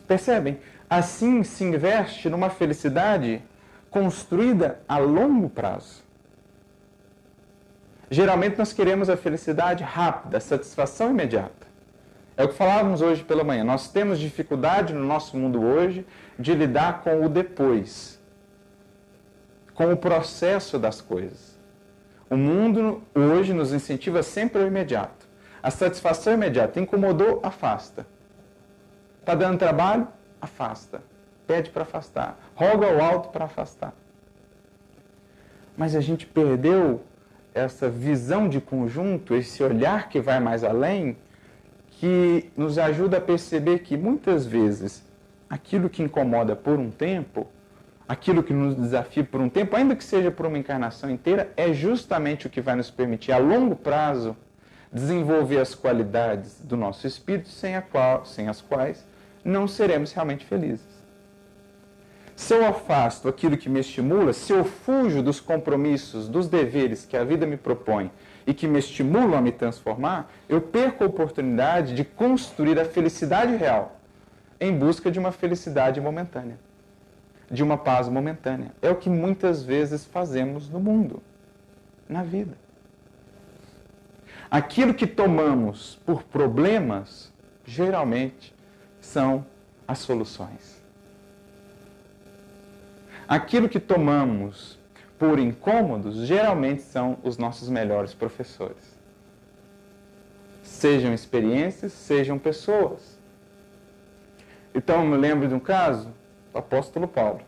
Percebem? 0.07 0.59
Assim 0.89 1.43
se 1.43 1.65
investe 1.65 2.29
numa 2.29 2.49
felicidade 2.49 3.43
construída 3.91 4.81
a 4.89 4.99
longo 4.99 5.49
prazo. 5.49 6.05
Geralmente 8.11 8.57
nós 8.59 8.73
queremos 8.73 9.11
a 9.11 9.17
felicidade 9.17 9.83
rápida, 9.83 10.37
a 10.37 10.41
satisfação 10.41 11.11
imediata. 11.11 11.67
É 12.37 12.45
o 12.45 12.49
que 12.49 12.55
falávamos 12.55 13.01
hoje 13.01 13.25
pela 13.25 13.43
manhã. 13.43 13.65
Nós 13.65 13.91
temos 13.91 14.19
dificuldade 14.19 14.93
no 14.93 15.05
nosso 15.05 15.37
mundo 15.37 15.63
hoje 15.63 16.07
de 16.39 16.55
lidar 16.55 17.01
com 17.03 17.25
o 17.25 17.29
depois, 17.29 18.21
com 19.75 19.93
o 19.93 19.97
processo 19.97 20.79
das 20.79 21.01
coisas. 21.01 21.59
O 22.29 22.37
mundo 22.37 23.03
hoje 23.15 23.53
nos 23.53 23.73
incentiva 23.73 24.23
sempre 24.23 24.61
ao 24.61 24.69
imediato. 24.69 25.27
A 25.63 25.71
satisfação 25.71 26.35
imediata 26.35 26.79
incomodou, 26.79 27.41
afasta. 27.43 28.07
Está 29.27 29.35
dando 29.35 29.59
trabalho? 29.59 30.07
Afasta 30.41 31.03
pede 31.47 31.71
para 31.71 31.83
afastar, 31.83 32.39
roga 32.55 32.87
ao 32.87 33.01
alto 33.01 33.29
para 33.29 33.45
afastar. 33.45 33.95
Mas 35.77 35.95
a 35.95 36.01
gente 36.01 36.27
perdeu 36.27 37.03
essa 37.55 37.89
visão 37.89 38.49
de 38.49 38.61
conjunto, 38.61 39.35
esse 39.35 39.63
olhar 39.63 40.09
que 40.09 40.21
vai 40.21 40.41
mais 40.41 40.65
além, 40.65 41.17
que 41.93 42.51
nos 42.57 42.79
ajuda 42.79 43.19
a 43.19 43.21
perceber 43.21 43.79
que 43.79 43.97
muitas 43.97 44.45
vezes 44.45 45.05
aquilo 45.49 45.89
que 45.89 46.03
incomoda 46.03 46.57
por 46.57 46.79
um 46.79 46.91
tempo, 46.91 47.47
aquilo 48.07 48.43
que 48.43 48.53
nos 48.53 48.75
desafia 48.75 49.25
por 49.25 49.41
um 49.41 49.49
tempo, 49.49 49.77
ainda 49.77 49.97
que 49.97 50.05
seja 50.05 50.31
por 50.31 50.47
uma 50.47 50.59
encarnação 50.59 51.11
inteira, 51.11 51.51
é 51.57 51.73
justamente 51.73 52.47
o 52.47 52.51
que 52.51 52.61
vai 52.61 52.75
nos 52.75 52.91
permitir 52.91 53.33
a 53.33 53.39
longo 53.39 53.77
prazo 53.77 54.37
desenvolver 54.93 55.59
as 55.59 55.75
qualidades 55.75 56.61
do 56.61 56.77
nosso 56.77 57.07
espírito 57.07 57.49
sem, 57.49 57.81
qual, 57.81 58.25
sem 58.25 58.49
as 58.49 58.61
quais 58.61 59.05
não 59.47 59.69
seremos 59.69 60.13
realmente 60.13 60.45
felizes. 60.45 60.97
Se 62.35 62.53
eu 62.53 62.67
afasto 62.67 63.29
aquilo 63.29 63.57
que 63.57 63.69
me 63.69 63.81
estimula, 63.81 64.33
se 64.33 64.53
eu 64.53 64.65
fujo 64.65 65.23
dos 65.23 65.41
compromissos, 65.41 66.29
dos 66.29 66.49
deveres 66.49 67.07
que 67.07 67.17
a 67.17 67.25
vida 67.25 67.47
me 67.47 67.57
propõe 67.57 68.11
e 68.47 68.53
que 68.53 68.67
me 68.67 68.79
estimulam 68.79 69.39
a 69.39 69.41
me 69.41 69.53
transformar, 69.53 70.31
eu 70.49 70.61
perco 70.61 71.05
a 71.05 71.07
oportunidade 71.07 71.95
de 71.95 72.05
construir 72.05 72.79
a 72.79 72.85
felicidade 72.85 73.57
real 73.57 73.99
em 74.61 74.77
busca 74.77 75.11
de 75.11 75.19
uma 75.19 75.33
felicidade 75.33 76.01
momentânea, 76.01 76.59
de 77.51 77.63
uma 77.63 77.79
paz 77.79 78.09
momentânea. 78.09 78.73
É 78.83 78.91
o 78.91 78.97
que 78.97 79.09
muitas 79.09 79.63
vezes 79.63 80.05
fazemos 80.05 80.69
no 80.69 80.81
mundo, 80.81 81.23
na 82.09 82.23
vida. 82.23 82.59
Aquilo 84.51 84.93
que 84.93 85.07
tomamos 85.07 85.99
por 86.05 86.23
problemas, 86.25 87.33
geralmente, 87.65 88.56
são 89.07 89.47
as 89.87 89.99
soluções. 89.99 90.83
Aquilo 93.29 93.69
que 93.69 93.81
tomamos 93.81 94.79
por 95.19 95.39
incômodos 95.39 96.27
geralmente 96.27 96.83
são 96.83 97.17
os 97.23 97.39
nossos 97.39 97.69
melhores 97.69 98.13
professores. 98.13 98.97
Sejam 100.63 101.15
experiências, 101.15 101.93
sejam 101.93 102.39
pessoas. 102.39 103.17
Então, 104.75 105.03
eu 105.03 105.09
me 105.09 105.17
lembro 105.17 105.49
de 105.49 105.55
um 105.55 105.61
caso 105.61 106.13
do 106.53 106.59
apóstolo 106.59 107.09
Paulo. 107.09 107.41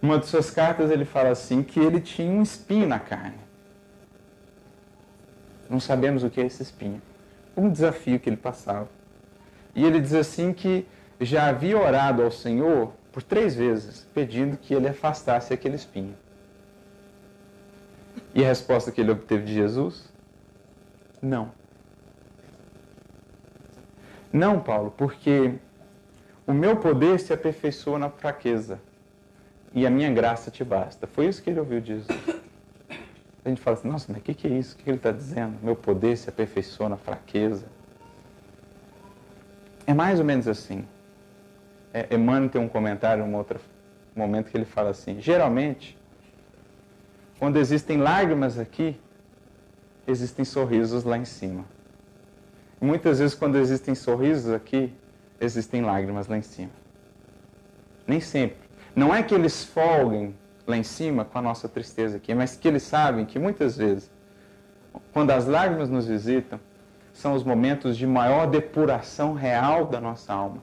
Uma 0.00 0.18
de 0.18 0.26
suas 0.26 0.50
cartas 0.50 0.90
ele 0.90 1.04
fala 1.04 1.30
assim 1.30 1.62
que 1.62 1.80
ele 1.80 2.00
tinha 2.00 2.30
um 2.30 2.42
espinho 2.42 2.86
na 2.86 2.98
carne. 2.98 3.38
Não 5.68 5.80
sabemos 5.80 6.22
o 6.22 6.30
que 6.30 6.40
é 6.40 6.46
esse 6.46 6.62
espinho. 6.62 7.02
Um 7.56 7.68
desafio 7.68 8.20
que 8.20 8.28
ele 8.30 8.36
passava. 8.36 8.95
E 9.76 9.84
ele 9.84 10.00
diz 10.00 10.14
assim 10.14 10.54
que 10.54 10.86
já 11.20 11.48
havia 11.48 11.78
orado 11.78 12.22
ao 12.22 12.30
Senhor 12.30 12.92
por 13.12 13.22
três 13.22 13.54
vezes, 13.54 14.08
pedindo 14.14 14.56
que 14.56 14.72
ele 14.72 14.88
afastasse 14.88 15.52
aquele 15.52 15.76
espinho. 15.76 16.16
E 18.34 18.42
a 18.42 18.48
resposta 18.48 18.90
que 18.90 19.00
ele 19.00 19.10
obteve 19.10 19.44
de 19.44 19.52
Jesus? 19.52 20.10
Não. 21.20 21.52
Não, 24.32 24.60
Paulo, 24.60 24.92
porque 24.96 25.54
o 26.46 26.52
meu 26.52 26.76
poder 26.76 27.20
se 27.20 27.32
aperfeiçoa 27.32 27.98
na 27.98 28.08
fraqueza 28.08 28.80
e 29.74 29.86
a 29.86 29.90
minha 29.90 30.10
graça 30.10 30.50
te 30.50 30.64
basta. 30.64 31.06
Foi 31.06 31.26
isso 31.26 31.42
que 31.42 31.50
ele 31.50 31.60
ouviu 31.60 31.80
de 31.80 31.96
Jesus. 31.96 32.18
A 33.44 33.48
gente 33.48 33.60
fala 33.60 33.76
assim, 33.76 33.88
nossa, 33.88 34.06
mas 34.08 34.20
o 34.20 34.24
que, 34.24 34.34
que 34.34 34.46
é 34.46 34.50
isso? 34.50 34.74
O 34.74 34.78
que, 34.78 34.84
que 34.84 34.90
ele 34.90 34.96
está 34.96 35.12
dizendo? 35.12 35.58
Meu 35.62 35.76
poder 35.76 36.16
se 36.16 36.28
aperfeiçoa 36.28 36.88
na 36.88 36.96
fraqueza. 36.96 37.75
É 39.86 39.94
mais 39.94 40.18
ou 40.18 40.24
menos 40.24 40.48
assim 40.48 40.84
é, 41.96 42.14
Emmanuel 42.14 42.50
tem 42.50 42.60
um 42.60 42.68
comentário 42.68 43.24
um 43.24 43.34
outro 43.34 43.58
momento 44.14 44.50
que 44.50 44.56
ele 44.56 44.66
fala 44.66 44.90
assim: 44.90 45.18
geralmente, 45.18 45.96
quando 47.38 47.56
existem 47.56 47.96
lágrimas 47.96 48.58
aqui, 48.58 49.00
existem 50.06 50.44
sorrisos 50.44 51.04
lá 51.04 51.16
em 51.16 51.24
cima. 51.24 51.64
Muitas 52.78 53.18
vezes, 53.18 53.34
quando 53.34 53.56
existem 53.56 53.94
sorrisos 53.94 54.52
aqui, 54.52 54.92
existem 55.40 55.80
lágrimas 55.80 56.28
lá 56.28 56.36
em 56.36 56.42
cima. 56.42 56.70
Nem 58.06 58.20
sempre. 58.20 58.58
Não 58.94 59.14
é 59.14 59.22
que 59.22 59.34
eles 59.34 59.64
folguem 59.64 60.34
lá 60.66 60.76
em 60.76 60.82
cima 60.82 61.24
com 61.24 61.38
a 61.38 61.42
nossa 61.42 61.66
tristeza 61.66 62.18
aqui, 62.18 62.34
mas 62.34 62.56
que 62.56 62.68
eles 62.68 62.82
sabem 62.82 63.24
que 63.24 63.38
muitas 63.38 63.78
vezes, 63.78 64.10
quando 65.14 65.30
as 65.30 65.46
lágrimas 65.46 65.88
nos 65.88 66.06
visitam, 66.06 66.60
são 67.16 67.32
os 67.32 67.42
momentos 67.42 67.96
de 67.96 68.06
maior 68.06 68.46
depuração 68.46 69.32
real 69.32 69.86
da 69.86 70.00
nossa 70.00 70.32
alma 70.32 70.62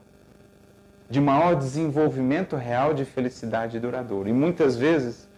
de 1.08 1.20
maior 1.20 1.54
desenvolvimento 1.54 2.56
real 2.56 2.94
de 2.94 3.04
felicidade 3.04 3.78
duradoura. 3.78 4.28
E 4.28 4.32
muitas 4.32 4.76
vezes, 4.76 5.28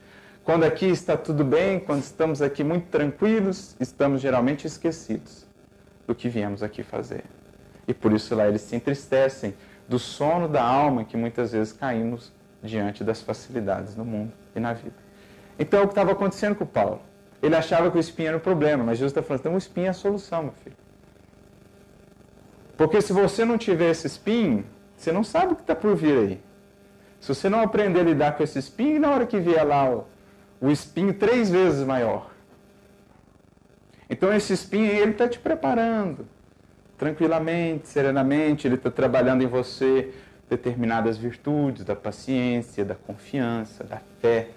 quando 0.44 0.64
aqui 0.64 0.86
está 0.86 1.16
tudo 1.16 1.44
bem, 1.44 1.80
quando 1.80 2.02
estamos 2.02 2.40
aqui 2.40 2.62
muito 2.62 2.86
tranquilos, 2.86 3.74
estamos 3.80 4.20
geralmente 4.20 4.66
esquecidos 4.66 5.44
do 6.06 6.14
que 6.14 6.28
viemos 6.28 6.62
aqui 6.62 6.82
fazer. 6.82 7.24
E 7.86 7.92
por 7.92 8.12
isso 8.12 8.34
lá 8.34 8.46
eles 8.46 8.62
se 8.62 8.76
entristecem 8.76 9.54
do 9.88 9.98
sono 9.98 10.48
da 10.48 10.62
alma 10.62 11.04
que 11.04 11.16
muitas 11.16 11.52
vezes 11.52 11.72
caímos 11.72 12.32
diante 12.62 13.02
das 13.02 13.20
facilidades 13.20 13.96
no 13.96 14.04
mundo 14.04 14.32
e 14.54 14.60
na 14.60 14.72
vida. 14.72 14.96
Então, 15.58 15.82
o 15.82 15.86
que 15.86 15.92
estava 15.92 16.12
acontecendo 16.12 16.54
com 16.54 16.64
Paulo? 16.64 17.00
ele 17.42 17.54
achava 17.54 17.90
que 17.90 17.96
o 17.96 18.00
espinho 18.00 18.28
era 18.28 18.36
o 18.36 18.40
problema, 18.40 18.82
mas 18.82 18.98
Jesus 18.98 19.12
está 19.12 19.22
falando, 19.22 19.40
então 19.40 19.54
o 19.54 19.58
espinho 19.58 19.86
é 19.86 19.90
a 19.90 19.92
solução, 19.92 20.44
meu 20.44 20.52
filho. 20.52 20.76
Porque 22.76 23.00
se 23.00 23.12
você 23.12 23.44
não 23.44 23.56
tiver 23.56 23.90
esse 23.90 24.06
espinho, 24.06 24.64
você 24.96 25.10
não 25.10 25.24
sabe 25.24 25.52
o 25.52 25.56
que 25.56 25.62
está 25.62 25.74
por 25.74 25.94
vir 25.96 26.18
aí. 26.18 26.40
Se 27.20 27.28
você 27.28 27.48
não 27.48 27.60
aprender 27.60 28.00
a 28.00 28.04
lidar 28.04 28.36
com 28.36 28.42
esse 28.42 28.58
espinho, 28.58 29.00
na 29.00 29.10
hora 29.10 29.26
que 29.26 29.38
vier 29.38 29.66
lá 29.66 29.90
o, 29.90 30.06
o 30.60 30.70
espinho 30.70 31.14
três 31.14 31.50
vezes 31.50 31.86
maior. 31.86 32.30
Então 34.08 34.32
esse 34.32 34.52
espinho 34.52 34.92
ele 34.92 35.12
está 35.12 35.28
te 35.28 35.38
preparando 35.38 36.26
tranquilamente, 36.96 37.88
serenamente, 37.88 38.66
ele 38.66 38.76
está 38.76 38.90
trabalhando 38.90 39.42
em 39.42 39.46
você 39.46 40.12
determinadas 40.48 41.18
virtudes 41.18 41.84
da 41.84 41.94
paciência, 41.94 42.84
da 42.84 42.94
confiança, 42.94 43.84
da 43.84 44.00
fé, 44.20 44.48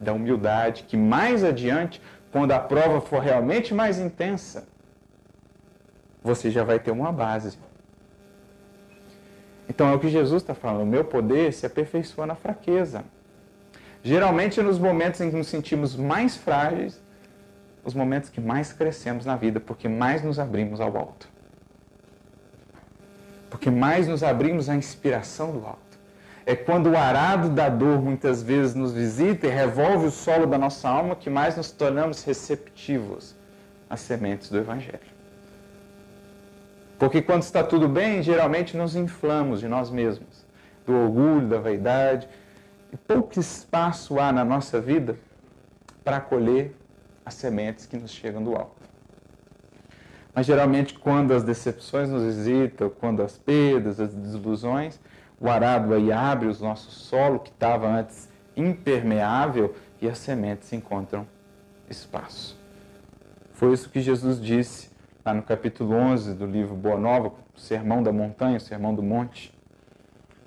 da 0.00 0.12
humildade, 0.12 0.84
que 0.84 0.96
mais 0.96 1.44
adiante, 1.44 2.00
quando 2.30 2.52
a 2.52 2.58
prova 2.58 3.00
for 3.00 3.20
realmente 3.20 3.74
mais 3.74 3.98
intensa, 3.98 4.66
você 6.22 6.50
já 6.50 6.64
vai 6.64 6.78
ter 6.78 6.90
uma 6.90 7.12
base. 7.12 7.58
Então 9.68 9.88
é 9.88 9.94
o 9.94 9.98
que 9.98 10.08
Jesus 10.08 10.42
está 10.42 10.54
falando: 10.54 10.82
o 10.82 10.86
meu 10.86 11.04
poder 11.04 11.52
se 11.52 11.66
aperfeiçoa 11.66 12.26
na 12.26 12.34
fraqueza. 12.34 13.04
Geralmente, 14.02 14.60
nos 14.60 14.78
momentos 14.78 15.20
em 15.20 15.30
que 15.30 15.36
nos 15.36 15.46
sentimos 15.46 15.94
mais 15.94 16.36
frágeis, 16.36 17.00
os 17.84 17.94
momentos 17.94 18.28
que 18.28 18.40
mais 18.40 18.72
crescemos 18.72 19.24
na 19.24 19.36
vida, 19.36 19.60
porque 19.60 19.88
mais 19.88 20.22
nos 20.22 20.38
abrimos 20.38 20.80
ao 20.80 20.96
alto. 20.96 21.28
Porque 23.48 23.70
mais 23.70 24.08
nos 24.08 24.22
abrimos 24.22 24.68
à 24.68 24.74
inspiração 24.74 25.52
do 25.52 25.66
alto. 25.66 25.92
É 26.44 26.56
quando 26.56 26.90
o 26.90 26.96
arado 26.96 27.48
da 27.48 27.68
dor 27.68 28.02
muitas 28.02 28.42
vezes 28.42 28.74
nos 28.74 28.92
visita 28.92 29.46
e 29.46 29.50
revolve 29.50 30.06
o 30.06 30.10
solo 30.10 30.46
da 30.46 30.58
nossa 30.58 30.88
alma 30.88 31.14
que 31.14 31.30
mais 31.30 31.56
nos 31.56 31.70
tornamos 31.70 32.24
receptivos 32.24 33.36
às 33.88 34.00
sementes 34.00 34.50
do 34.50 34.58
Evangelho. 34.58 35.11
Porque 37.02 37.20
quando 37.20 37.42
está 37.42 37.64
tudo 37.64 37.88
bem, 37.88 38.22
geralmente 38.22 38.76
nos 38.76 38.94
inflamos 38.94 39.58
de 39.58 39.66
nós 39.66 39.90
mesmos, 39.90 40.46
do 40.86 40.94
orgulho, 40.94 41.48
da 41.48 41.58
vaidade, 41.58 42.28
e 42.92 42.96
pouco 42.96 43.40
espaço 43.40 44.20
há 44.20 44.30
na 44.30 44.44
nossa 44.44 44.80
vida 44.80 45.18
para 46.04 46.18
acolher 46.18 46.76
as 47.26 47.34
sementes 47.34 47.86
que 47.86 47.96
nos 47.96 48.12
chegam 48.12 48.40
do 48.40 48.54
alto. 48.54 48.88
Mas 50.32 50.46
geralmente, 50.46 50.94
quando 50.94 51.32
as 51.32 51.42
decepções 51.42 52.08
nos 52.08 52.22
visitam, 52.22 52.88
quando 52.88 53.20
as 53.20 53.36
perdas, 53.36 53.98
as 53.98 54.14
desilusões, 54.14 55.00
o 55.40 55.50
arado 55.50 55.92
aí 55.94 56.12
abre 56.12 56.46
o 56.46 56.56
nosso 56.60 56.92
solo 56.92 57.40
que 57.40 57.50
estava 57.50 57.88
antes 57.88 58.28
impermeável 58.56 59.74
e 60.00 60.08
as 60.08 60.18
sementes 60.18 60.72
encontram 60.72 61.26
espaço. 61.90 62.56
Foi 63.54 63.72
isso 63.72 63.90
que 63.90 64.00
Jesus 64.00 64.40
disse 64.40 64.91
lá 65.24 65.32
no 65.32 65.42
capítulo 65.42 65.94
11 65.94 66.34
do 66.34 66.46
livro 66.46 66.74
Boa 66.74 66.98
Nova, 66.98 67.32
o 67.56 67.60
Sermão 67.60 68.02
da 68.02 68.12
Montanha, 68.12 68.56
o 68.56 68.60
Sermão 68.60 68.92
do 68.92 69.02
Monte, 69.02 69.54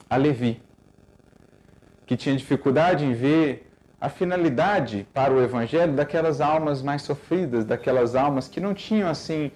a 0.09 0.17
Levi, 0.17 0.61
que 2.05 2.17
tinha 2.17 2.35
dificuldade 2.35 3.05
em 3.05 3.13
ver 3.13 3.71
a 4.01 4.09
finalidade 4.09 5.07
para 5.13 5.33
o 5.33 5.41
Evangelho 5.41 5.93
daquelas 5.93 6.41
almas 6.41 6.81
mais 6.81 7.03
sofridas, 7.03 7.63
daquelas 7.63 8.15
almas 8.15 8.49
que 8.49 8.59
não 8.59 8.73
tinham 8.73 9.09
assim 9.09 9.49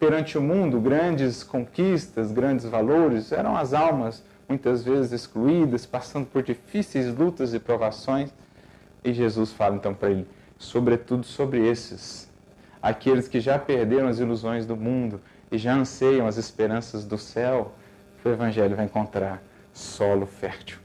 perante 0.00 0.38
o 0.38 0.40
mundo 0.40 0.80
grandes 0.80 1.44
conquistas, 1.44 2.32
grandes 2.32 2.64
valores, 2.64 3.30
eram 3.30 3.54
as 3.56 3.74
almas 3.74 4.24
muitas 4.48 4.82
vezes 4.82 5.12
excluídas, 5.12 5.84
passando 5.84 6.26
por 6.26 6.42
difíceis 6.42 7.14
lutas 7.14 7.52
e 7.52 7.60
provações. 7.60 8.30
E 9.04 9.12
Jesus 9.12 9.52
fala 9.52 9.76
então 9.76 9.92
para 9.92 10.10
ele, 10.10 10.26
sobretudo 10.58 11.24
sobre 11.24 11.68
esses 11.68 12.31
aqueles 12.82 13.28
que 13.28 13.38
já 13.38 13.58
perderam 13.58 14.08
as 14.08 14.18
ilusões 14.18 14.66
do 14.66 14.76
mundo 14.76 15.20
e 15.50 15.56
já 15.56 15.74
anseiam 15.74 16.26
as 16.26 16.36
esperanças 16.36 17.04
do 17.04 17.16
céu, 17.16 17.72
o 18.24 18.28
Evangelho 18.28 18.74
vai 18.74 18.84
encontrar 18.84 19.42
solo 19.72 20.26
fértil. 20.26 20.78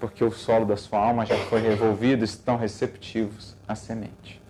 Porque 0.00 0.24
o 0.24 0.30
solo 0.30 0.64
da 0.64 0.76
sua 0.76 0.98
alma 0.98 1.26
já 1.26 1.36
foi 1.36 1.60
revolvido, 1.60 2.24
estão 2.24 2.56
receptivos 2.56 3.56
à 3.66 3.74
semente. 3.74 4.42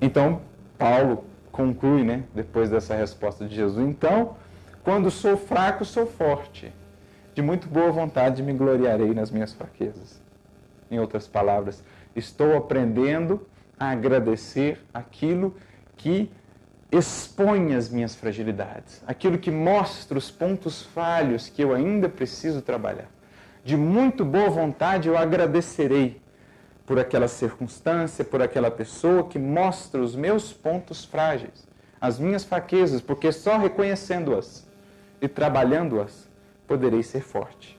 Então, 0.00 0.42
Paulo 0.76 1.24
conclui, 1.50 2.04
né, 2.04 2.24
depois 2.34 2.70
dessa 2.70 2.94
resposta 2.94 3.44
de 3.46 3.54
Jesus: 3.54 3.86
Então, 3.86 4.36
quando 4.84 5.10
sou 5.10 5.36
fraco, 5.36 5.84
sou 5.84 6.06
forte. 6.06 6.72
De 7.34 7.42
muito 7.42 7.68
boa 7.68 7.90
vontade 7.90 8.42
me 8.42 8.52
gloriarei 8.52 9.12
nas 9.14 9.30
minhas 9.30 9.52
fraquezas. 9.52 10.20
Em 10.90 10.98
outras 10.98 11.26
palavras, 11.26 11.84
estou 12.14 12.56
aprendendo 12.56 13.46
a 13.78 13.90
agradecer 13.90 14.80
aquilo 14.92 15.54
que 15.96 16.30
expõe 16.90 17.74
as 17.74 17.90
minhas 17.90 18.14
fragilidades, 18.14 19.02
aquilo 19.06 19.38
que 19.38 19.50
mostra 19.50 20.16
os 20.16 20.30
pontos 20.30 20.82
falhos 20.82 21.48
que 21.48 21.62
eu 21.62 21.74
ainda 21.74 22.08
preciso 22.08 22.62
trabalhar. 22.62 23.08
De 23.64 23.76
muito 23.76 24.24
boa 24.24 24.48
vontade 24.48 25.08
eu 25.08 25.16
agradecerei 25.16 26.20
por 26.86 26.98
aquela 26.98 27.28
circunstância, 27.28 28.24
por 28.24 28.40
aquela 28.40 28.70
pessoa 28.70 29.24
que 29.28 29.38
mostra 29.38 30.00
os 30.00 30.16
meus 30.16 30.54
pontos 30.54 31.04
frágeis, 31.04 31.68
as 32.00 32.18
minhas 32.18 32.44
fraquezas, 32.44 33.02
porque 33.02 33.30
só 33.30 33.58
reconhecendo-as 33.58 34.66
e 35.20 35.28
trabalhando-as 35.28 36.26
poderei 36.66 37.02
ser 37.02 37.20
forte. 37.20 37.78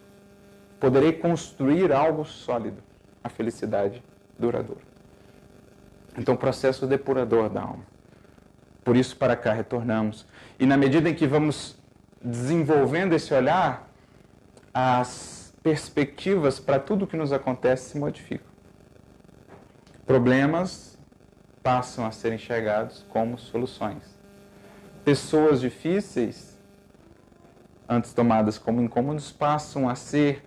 Poderei 0.79 1.13
construir 1.13 1.91
algo 1.91 2.23
sólido, 2.23 2.83
a 3.23 3.29
felicidade 3.29 4.03
duradoura. 4.37 4.88
Então, 6.19 6.35
processo 6.35 6.85
depurador 6.85 7.49
da 7.49 7.61
alma. 7.61 7.85
Por 8.83 8.97
isso, 8.97 9.15
para 9.15 9.37
cá 9.37 9.53
retornamos. 9.53 10.27
E 10.59 10.65
na 10.65 10.75
medida 10.75 11.09
em 11.09 11.15
que 11.15 11.25
vamos 11.25 11.77
desenvolvendo 12.21 13.13
esse 13.13 13.33
olhar, 13.33 13.89
as 14.73 15.53
perspectivas 15.63 16.59
para 16.59 16.77
tudo 16.77 17.07
que 17.07 17.15
nos 17.15 17.31
acontece 17.31 17.91
se 17.91 17.97
modificam. 17.97 18.49
Problemas 20.05 20.97
passam 21.63 22.05
a 22.05 22.11
ser 22.11 22.33
enxergados 22.33 23.05
como 23.07 23.37
soluções. 23.37 24.03
Pessoas 25.05 25.61
difíceis, 25.61 26.59
antes 27.87 28.13
tomadas 28.13 28.57
como 28.57 28.81
incômodos, 28.81 29.31
passam 29.31 29.87
a 29.87 29.95
ser 29.95 30.43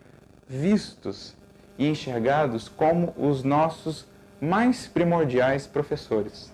vistos 0.46 1.34
e 1.78 1.86
enxergados 1.88 2.68
como 2.68 3.14
os 3.16 3.42
nossos 3.42 4.11
mais 4.42 4.88
primordiais 4.88 5.68
professores. 5.68 6.52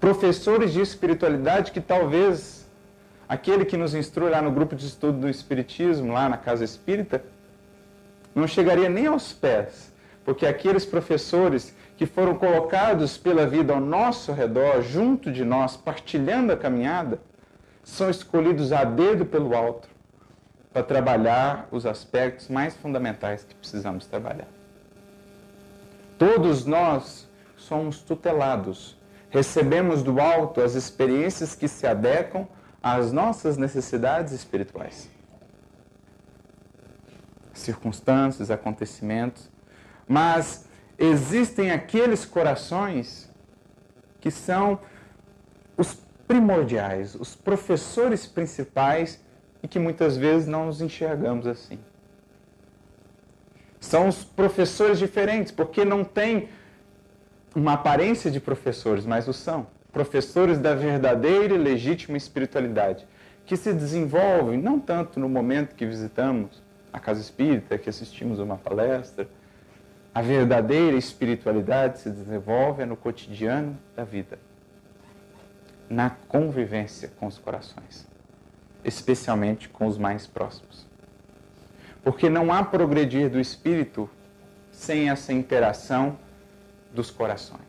Professores 0.00 0.72
de 0.72 0.80
espiritualidade 0.80 1.70
que 1.70 1.82
talvez 1.82 2.66
aquele 3.28 3.66
que 3.66 3.76
nos 3.76 3.94
instrui 3.94 4.30
lá 4.30 4.40
no 4.40 4.50
grupo 4.50 4.74
de 4.74 4.86
estudo 4.86 5.18
do 5.18 5.28
Espiritismo, 5.28 6.14
lá 6.14 6.30
na 6.30 6.38
Casa 6.38 6.64
Espírita, 6.64 7.22
não 8.34 8.46
chegaria 8.46 8.88
nem 8.88 9.06
aos 9.06 9.34
pés, 9.34 9.92
porque 10.24 10.46
aqueles 10.46 10.86
professores 10.86 11.76
que 11.98 12.06
foram 12.06 12.36
colocados 12.36 13.18
pela 13.18 13.46
vida 13.46 13.74
ao 13.74 13.80
nosso 13.80 14.32
redor, 14.32 14.80
junto 14.80 15.30
de 15.30 15.44
nós, 15.44 15.76
partilhando 15.76 16.54
a 16.54 16.56
caminhada, 16.56 17.20
são 17.82 18.08
escolhidos 18.08 18.72
a 18.72 18.82
dedo 18.82 19.26
pelo 19.26 19.54
alto 19.54 19.88
para 20.72 20.82
trabalhar 20.82 21.68
os 21.70 21.84
aspectos 21.84 22.48
mais 22.48 22.74
fundamentais 22.74 23.44
que 23.44 23.54
precisamos 23.54 24.06
trabalhar. 24.06 24.53
Todos 26.18 26.64
nós 26.64 27.28
somos 27.56 28.00
tutelados. 28.00 28.96
Recebemos 29.30 30.02
do 30.02 30.20
alto 30.20 30.60
as 30.60 30.74
experiências 30.74 31.54
que 31.54 31.66
se 31.66 31.86
adequam 31.86 32.46
às 32.82 33.12
nossas 33.12 33.56
necessidades 33.56 34.32
espirituais. 34.32 35.10
Circunstâncias, 37.52 38.50
acontecimentos. 38.50 39.50
Mas 40.06 40.66
existem 40.98 41.70
aqueles 41.70 42.24
corações 42.24 43.30
que 44.20 44.30
são 44.30 44.78
os 45.76 45.98
primordiais, 46.26 47.14
os 47.14 47.34
professores 47.34 48.26
principais 48.26 49.20
e 49.62 49.68
que 49.68 49.78
muitas 49.78 50.16
vezes 50.16 50.46
não 50.46 50.66
nos 50.66 50.80
enxergamos 50.80 51.46
assim. 51.46 51.78
São 53.84 54.08
os 54.08 54.24
professores 54.24 54.98
diferentes, 54.98 55.52
porque 55.52 55.84
não 55.84 56.02
tem 56.02 56.48
uma 57.54 57.74
aparência 57.74 58.30
de 58.30 58.40
professores, 58.40 59.04
mas 59.04 59.28
o 59.28 59.32
são. 59.34 59.66
Professores 59.92 60.58
da 60.58 60.74
verdadeira 60.74 61.54
e 61.54 61.58
legítima 61.58 62.16
espiritualidade, 62.16 63.06
que 63.44 63.58
se 63.58 63.74
desenvolvem 63.74 64.58
não 64.58 64.80
tanto 64.80 65.20
no 65.20 65.28
momento 65.28 65.74
que 65.74 65.84
visitamos 65.84 66.62
a 66.90 66.98
casa 66.98 67.20
espírita, 67.20 67.76
que 67.76 67.90
assistimos 67.90 68.38
uma 68.38 68.56
palestra. 68.56 69.28
A 70.14 70.22
verdadeira 70.22 70.96
espiritualidade 70.96 71.98
se 71.98 72.08
desenvolve 72.08 72.86
no 72.86 72.96
cotidiano 72.96 73.78
da 73.94 74.02
vida, 74.02 74.38
na 75.90 76.08
convivência 76.08 77.12
com 77.20 77.26
os 77.26 77.36
corações, 77.36 78.08
especialmente 78.82 79.68
com 79.68 79.86
os 79.86 79.98
mais 79.98 80.26
próximos. 80.26 80.93
Porque 82.04 82.28
não 82.28 82.52
há 82.52 82.62
progredir 82.62 83.30
do 83.30 83.40
espírito 83.40 84.08
sem 84.70 85.08
essa 85.08 85.32
interação 85.32 86.18
dos 86.92 87.10
corações. 87.10 87.60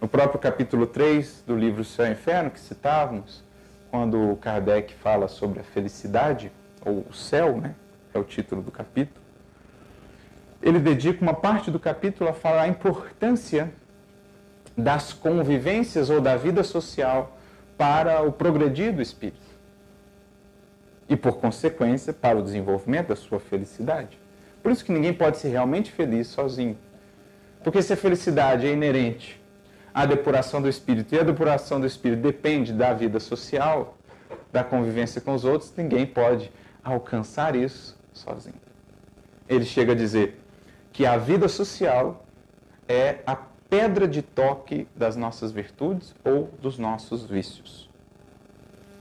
No 0.00 0.06
próprio 0.06 0.38
capítulo 0.38 0.86
3 0.86 1.42
do 1.46 1.56
livro 1.56 1.84
Céu 1.84 2.06
e 2.06 2.12
Inferno, 2.12 2.50
que 2.50 2.60
citávamos, 2.60 3.42
quando 3.90 4.38
Kardec 4.40 4.94
fala 4.94 5.26
sobre 5.26 5.60
a 5.60 5.64
felicidade, 5.64 6.52
ou 6.86 7.04
o 7.10 7.12
céu, 7.12 7.60
né? 7.60 7.74
é 8.14 8.18
o 8.18 8.24
título 8.24 8.62
do 8.62 8.70
capítulo, 8.70 9.20
ele 10.62 10.78
dedica 10.78 11.20
uma 11.20 11.34
parte 11.34 11.70
do 11.70 11.78
capítulo 11.78 12.30
a 12.30 12.32
falar 12.32 12.62
a 12.62 12.68
importância 12.68 13.72
das 14.76 15.12
convivências 15.12 16.08
ou 16.08 16.20
da 16.20 16.36
vida 16.36 16.62
social 16.62 17.36
para 17.76 18.22
o 18.22 18.30
progredir 18.30 18.94
do 18.94 19.02
espírito 19.02 19.49
e, 21.10 21.16
por 21.16 21.38
consequência, 21.38 22.12
para 22.12 22.38
o 22.38 22.42
desenvolvimento 22.42 23.08
da 23.08 23.16
sua 23.16 23.40
felicidade. 23.40 24.16
Por 24.62 24.70
isso 24.70 24.84
que 24.84 24.92
ninguém 24.92 25.12
pode 25.12 25.38
ser 25.38 25.48
realmente 25.48 25.90
feliz 25.90 26.28
sozinho. 26.28 26.78
Porque 27.64 27.82
se 27.82 27.92
a 27.92 27.96
felicidade 27.96 28.64
é 28.64 28.72
inerente 28.72 29.42
à 29.92 30.06
depuração 30.06 30.62
do 30.62 30.68
espírito 30.68 31.12
e 31.12 31.18
a 31.18 31.24
depuração 31.24 31.80
do 31.80 31.86
espírito 31.86 32.22
depende 32.22 32.72
da 32.72 32.94
vida 32.94 33.18
social, 33.18 33.98
da 34.52 34.62
convivência 34.62 35.20
com 35.20 35.34
os 35.34 35.44
outros, 35.44 35.72
ninguém 35.76 36.06
pode 36.06 36.50
alcançar 36.82 37.56
isso 37.56 37.98
sozinho. 38.12 38.60
Ele 39.48 39.64
chega 39.64 39.92
a 39.92 39.96
dizer 39.96 40.40
que 40.92 41.04
a 41.04 41.16
vida 41.16 41.48
social 41.48 42.24
é 42.88 43.18
a 43.26 43.34
pedra 43.68 44.06
de 44.06 44.22
toque 44.22 44.86
das 44.94 45.16
nossas 45.16 45.50
virtudes 45.50 46.14
ou 46.24 46.50
dos 46.62 46.78
nossos 46.78 47.24
vícios. 47.26 47.90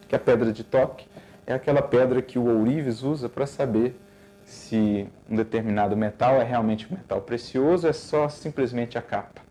Que 0.07 0.15
a 0.15 0.19
pedra 0.19 0.51
de 0.51 0.63
toque 0.63 1.07
é 1.51 1.55
aquela 1.55 1.81
pedra 1.81 2.21
que 2.21 2.37
o 2.37 2.45
ourives 2.45 3.01
usa 3.01 3.27
para 3.27 3.47
saber 3.47 3.99
se 4.45 5.07
um 5.27 5.35
determinado 5.35 5.97
metal 5.97 6.35
é 6.35 6.43
realmente 6.43 6.87
um 6.87 6.95
metal 6.95 7.21
precioso, 7.21 7.87
é 7.87 7.93
só 7.93 8.29
simplesmente 8.29 8.99
a 8.99 9.01
capa, 9.01 9.41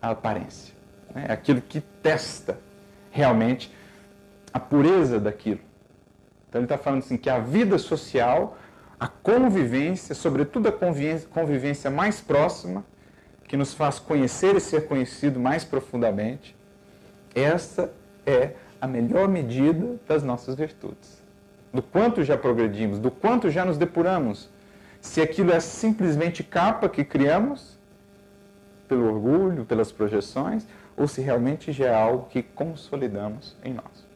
a 0.00 0.10
aparência. 0.10 0.72
Né? 1.12 1.26
É 1.28 1.32
aquilo 1.32 1.60
que 1.60 1.80
testa 1.80 2.58
realmente 3.10 3.74
a 4.52 4.60
pureza 4.60 5.18
daquilo. 5.18 5.58
Então 6.48 6.60
ele 6.60 6.66
está 6.66 6.78
falando 6.78 7.00
assim 7.00 7.16
que 7.16 7.28
a 7.28 7.40
vida 7.40 7.76
social, 7.76 8.56
a 8.98 9.08
convivência, 9.08 10.14
sobretudo 10.14 10.68
a 10.68 10.72
convivência, 10.72 11.28
convivência 11.28 11.90
mais 11.90 12.20
próxima, 12.20 12.84
que 13.48 13.56
nos 13.56 13.74
faz 13.74 13.98
conhecer 13.98 14.54
e 14.54 14.60
ser 14.60 14.86
conhecido 14.86 15.40
mais 15.40 15.64
profundamente, 15.64 16.56
essa 17.34 17.92
é 18.24 18.52
a 18.80 18.86
melhor 18.86 19.26
medida 19.26 19.96
das 20.06 20.22
nossas 20.22 20.54
virtudes 20.54 21.21
do 21.72 21.82
quanto 21.82 22.22
já 22.22 22.36
progredimos, 22.36 22.98
do 22.98 23.10
quanto 23.10 23.50
já 23.50 23.64
nos 23.64 23.78
depuramos. 23.78 24.50
Se 25.00 25.20
aquilo 25.20 25.52
é 25.52 25.60
simplesmente 25.60 26.42
capa 26.42 26.88
que 26.88 27.02
criamos, 27.02 27.78
pelo 28.86 29.06
orgulho, 29.06 29.64
pelas 29.64 29.90
projeções, 29.90 30.66
ou 30.96 31.08
se 31.08 31.20
realmente 31.22 31.72
já 31.72 31.86
é 31.86 31.94
algo 31.94 32.26
que 32.28 32.42
consolidamos 32.42 33.56
em 33.64 33.72
nós. 33.72 34.06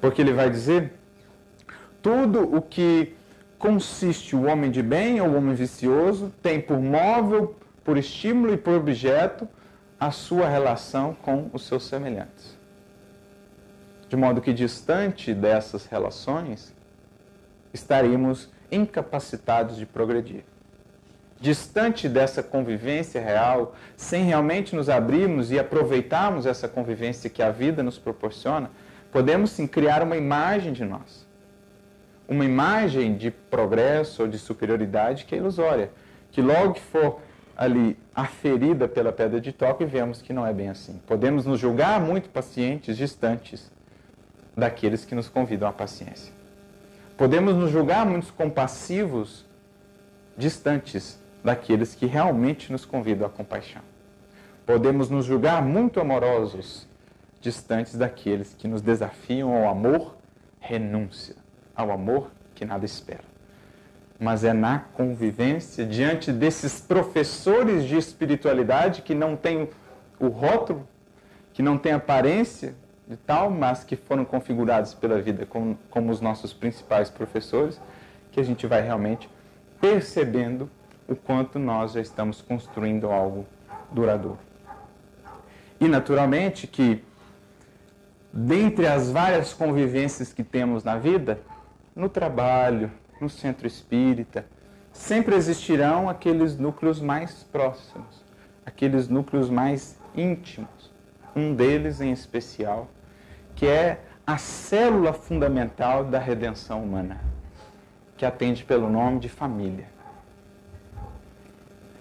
Porque 0.00 0.22
ele 0.22 0.32
vai 0.32 0.48
dizer: 0.48 0.94
tudo 2.02 2.42
o 2.56 2.62
que 2.62 3.14
consiste 3.58 4.34
o 4.34 4.46
homem 4.46 4.70
de 4.70 4.82
bem 4.82 5.20
ou 5.20 5.28
o 5.28 5.36
homem 5.36 5.54
vicioso 5.54 6.32
tem 6.42 6.60
por 6.60 6.80
móvel, 6.80 7.54
por 7.84 7.96
estímulo 7.96 8.52
e 8.52 8.56
por 8.56 8.74
objeto 8.74 9.48
a 9.98 10.10
sua 10.10 10.48
relação 10.48 11.14
com 11.22 11.50
os 11.52 11.66
seus 11.66 11.84
semelhantes. 11.86 12.55
De 14.08 14.16
modo 14.16 14.40
que, 14.40 14.52
distante 14.52 15.34
dessas 15.34 15.86
relações, 15.86 16.72
estaríamos 17.72 18.48
incapacitados 18.70 19.76
de 19.76 19.84
progredir. 19.84 20.44
Distante 21.40 22.08
dessa 22.08 22.42
convivência 22.42 23.20
real, 23.20 23.74
sem 23.96 24.24
realmente 24.24 24.74
nos 24.74 24.88
abrirmos 24.88 25.50
e 25.50 25.58
aproveitarmos 25.58 26.46
essa 26.46 26.66
convivência 26.66 27.28
que 27.28 27.42
a 27.42 27.50
vida 27.50 27.82
nos 27.82 27.98
proporciona, 27.98 28.70
podemos 29.12 29.50
sim 29.50 29.66
criar 29.66 30.02
uma 30.02 30.16
imagem 30.16 30.72
de 30.72 30.84
nós. 30.84 31.26
Uma 32.28 32.44
imagem 32.44 33.16
de 33.16 33.30
progresso 33.30 34.22
ou 34.22 34.28
de 34.28 34.38
superioridade 34.38 35.24
que 35.24 35.34
é 35.34 35.38
ilusória, 35.38 35.90
que 36.30 36.40
logo 36.40 36.74
que 36.74 36.80
for 36.80 37.20
ali 37.56 37.98
aferida 38.14 38.88
pela 38.88 39.12
pedra 39.12 39.40
de 39.40 39.52
toque, 39.52 39.84
vemos 39.84 40.22
que 40.22 40.32
não 40.32 40.46
é 40.46 40.52
bem 40.52 40.68
assim. 40.68 41.00
Podemos 41.06 41.44
nos 41.44 41.60
julgar 41.60 42.00
muito 42.00 42.28
pacientes, 42.30 42.96
distantes 42.96 43.70
daqueles 44.56 45.04
que 45.04 45.14
nos 45.14 45.28
convidam 45.28 45.68
à 45.68 45.72
paciência. 45.72 46.32
Podemos 47.16 47.54
nos 47.54 47.70
julgar 47.70 48.06
muito 48.06 48.32
compassivos, 48.32 49.44
distantes 50.36 51.20
daqueles 51.44 51.94
que 51.94 52.06
realmente 52.06 52.72
nos 52.72 52.84
convidam 52.84 53.26
à 53.26 53.30
compaixão. 53.30 53.82
Podemos 54.64 55.08
nos 55.08 55.24
julgar 55.24 55.62
muito 55.62 56.00
amorosos, 56.00 56.88
distantes 57.40 57.94
daqueles 57.94 58.54
que 58.54 58.66
nos 58.66 58.82
desafiam 58.82 59.54
ao 59.54 59.68
amor, 59.68 60.16
renúncia, 60.58 61.36
ao 61.74 61.92
amor 61.92 62.30
que 62.54 62.64
nada 62.64 62.84
espera. 62.84 63.24
Mas 64.18 64.44
é 64.44 64.52
na 64.52 64.78
convivência, 64.78 65.84
diante 65.84 66.32
desses 66.32 66.80
professores 66.80 67.84
de 67.84 67.96
espiritualidade 67.96 69.02
que 69.02 69.14
não 69.14 69.36
têm 69.36 69.68
o 70.18 70.28
rótulo, 70.28 70.88
que 71.52 71.62
não 71.62 71.78
têm 71.78 71.92
aparência, 71.92 72.74
de 73.06 73.16
tal, 73.16 73.50
mas 73.50 73.84
que 73.84 73.94
foram 73.94 74.24
configurados 74.24 74.92
pela 74.92 75.20
vida 75.20 75.46
como, 75.46 75.78
como 75.90 76.10
os 76.10 76.20
nossos 76.20 76.52
principais 76.52 77.08
professores, 77.08 77.80
que 78.32 78.40
a 78.40 78.42
gente 78.42 78.66
vai 78.66 78.82
realmente 78.82 79.30
percebendo 79.80 80.68
o 81.08 81.14
quanto 81.14 81.58
nós 81.58 81.92
já 81.92 82.00
estamos 82.00 82.42
construindo 82.42 83.10
algo 83.10 83.46
duradouro. 83.92 84.38
E 85.78 85.86
naturalmente 85.86 86.66
que, 86.66 87.04
dentre 88.32 88.86
as 88.86 89.10
várias 89.10 89.52
convivências 89.52 90.32
que 90.32 90.42
temos 90.42 90.82
na 90.82 90.98
vida, 90.98 91.38
no 91.94 92.08
trabalho, 92.08 92.90
no 93.20 93.28
centro 93.28 93.66
espírita, 93.66 94.46
sempre 94.92 95.36
existirão 95.36 96.08
aqueles 96.08 96.58
núcleos 96.58 97.00
mais 97.00 97.44
próximos, 97.44 98.24
aqueles 98.64 99.08
núcleos 99.08 99.48
mais 99.48 99.98
íntimos. 100.14 100.90
Um 101.34 101.54
deles 101.54 102.00
em 102.00 102.10
especial 102.10 102.88
que 103.56 103.66
é 103.66 104.00
a 104.26 104.36
célula 104.36 105.14
fundamental 105.14 106.04
da 106.04 106.18
redenção 106.18 106.84
humana, 106.84 107.20
que 108.16 108.26
atende 108.26 108.62
pelo 108.62 108.88
nome 108.88 109.18
de 109.18 109.28
família. 109.28 109.88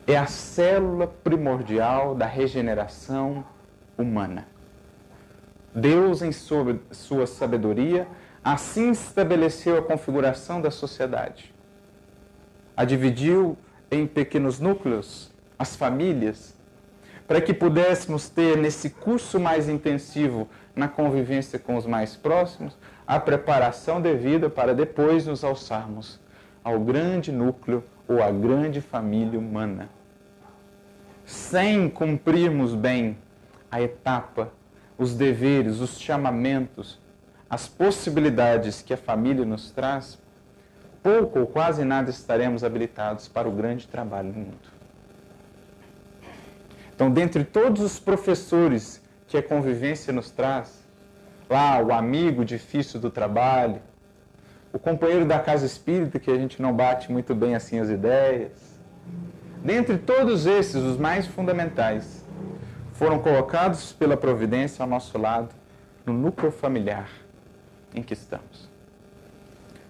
É 0.06 0.18
a 0.18 0.28
célula 0.28 1.08
primordial 1.08 2.14
da 2.14 2.26
regeneração 2.26 3.44
humana. 3.98 4.46
Deus, 5.74 6.22
em 6.22 6.32
sua, 6.32 6.80
sua 6.92 7.26
sabedoria, 7.26 8.08
assim 8.44 8.92
estabeleceu 8.92 9.78
a 9.78 9.82
configuração 9.82 10.62
da 10.62 10.70
sociedade. 10.70 11.54
A 12.76 12.84
dividiu 12.84 13.58
em 13.90 14.06
pequenos 14.06 14.60
núcleos, 14.60 15.34
as 15.58 15.76
famílias, 15.76 16.54
para 17.28 17.42
que 17.42 17.54
pudéssemos 17.54 18.30
ter 18.30 18.58
nesse 18.58 18.90
curso 18.90 19.40
mais 19.40 19.68
intensivo 19.68 20.48
na 20.76 20.88
convivência 20.88 21.58
com 21.58 21.76
os 21.76 21.86
mais 21.86 22.16
próximos, 22.16 22.78
a 23.08 23.20
preparação 23.20 24.02
devida 24.02 24.50
para 24.50 24.74
depois 24.74 25.26
nos 25.26 25.44
alçarmos 25.44 26.20
ao 26.64 26.80
grande 26.80 27.32
núcleo 27.32 27.84
ou 28.08 28.22
à 28.22 28.32
grande 28.32 28.82
família 28.82 29.40
humana. 29.40 29.90
Sem 31.26 31.90
cumprirmos 31.90 32.76
bem 32.76 33.18
a 33.72 33.82
etapa, 33.82 34.52
os 34.98 35.14
deveres, 35.14 35.80
os 35.80 36.00
chamamentos, 36.00 37.00
as 37.50 37.68
possibilidades 37.68 38.82
que 38.82 38.94
a 38.94 38.98
família 38.98 39.46
nos 39.46 39.72
traz, 39.72 40.20
pouco 41.02 41.40
ou 41.40 41.48
quase 41.48 41.86
nada 41.86 42.10
estaremos 42.10 42.64
habilitados 42.64 43.28
para 43.28 43.48
o 43.48 43.52
grande 43.52 43.88
trabalho 43.88 44.30
no 44.30 44.40
mundo. 44.40 44.76
Então, 46.96 47.12
dentre 47.12 47.44
todos 47.44 47.82
os 47.82 48.00
professores 48.00 49.02
que 49.36 49.40
a 49.40 49.44
convivência 49.44 50.14
nos 50.14 50.32
traz. 50.32 50.86
Lá, 51.50 51.82
o 51.82 51.92
amigo 51.92 52.46
difícil 52.46 53.02
do 53.02 53.12
trabalho, 53.12 53.82
o 54.72 54.80
companheiro 54.80 55.26
da 55.26 55.40
casa 55.40 55.66
espírita 55.66 56.18
que 56.20 56.32
a 56.32 56.38
gente 56.38 56.62
não 56.62 56.74
bate 56.74 57.12
muito 57.12 57.36
bem 57.36 57.54
assim 57.54 57.80
as 57.80 57.90
ideias. 57.90 58.80
Dentre 59.62 59.98
todos 59.98 60.46
esses, 60.46 60.76
os 60.76 60.98
mais 60.98 61.28
fundamentais, 61.28 62.26
foram 62.94 63.20
colocados 63.20 63.92
pela 63.92 64.16
providência 64.16 64.82
ao 64.82 64.88
nosso 64.88 65.18
lado, 65.18 65.50
no 66.06 66.14
núcleo 66.14 66.52
familiar 66.52 67.10
em 67.94 68.02
que 68.02 68.14
estamos. 68.14 68.70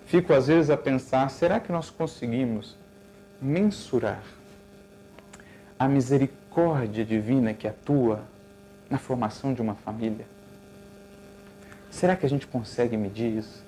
Fico 0.05 0.33
às 0.33 0.47
vezes 0.47 0.71
a 0.71 0.77
pensar: 0.77 1.29
será 1.29 1.59
que 1.59 1.71
nós 1.71 1.91
conseguimos 1.91 2.75
mensurar 3.39 4.23
a 5.77 5.87
misericórdia 5.87 7.05
divina 7.05 7.53
que 7.53 7.67
atua 7.67 8.23
na 8.89 8.97
formação 8.97 9.53
de 9.53 9.61
uma 9.61 9.75
família? 9.75 10.25
Será 11.89 12.15
que 12.15 12.25
a 12.25 12.29
gente 12.29 12.45
consegue 12.45 12.97
medir 12.97 13.37
isso? 13.37 13.65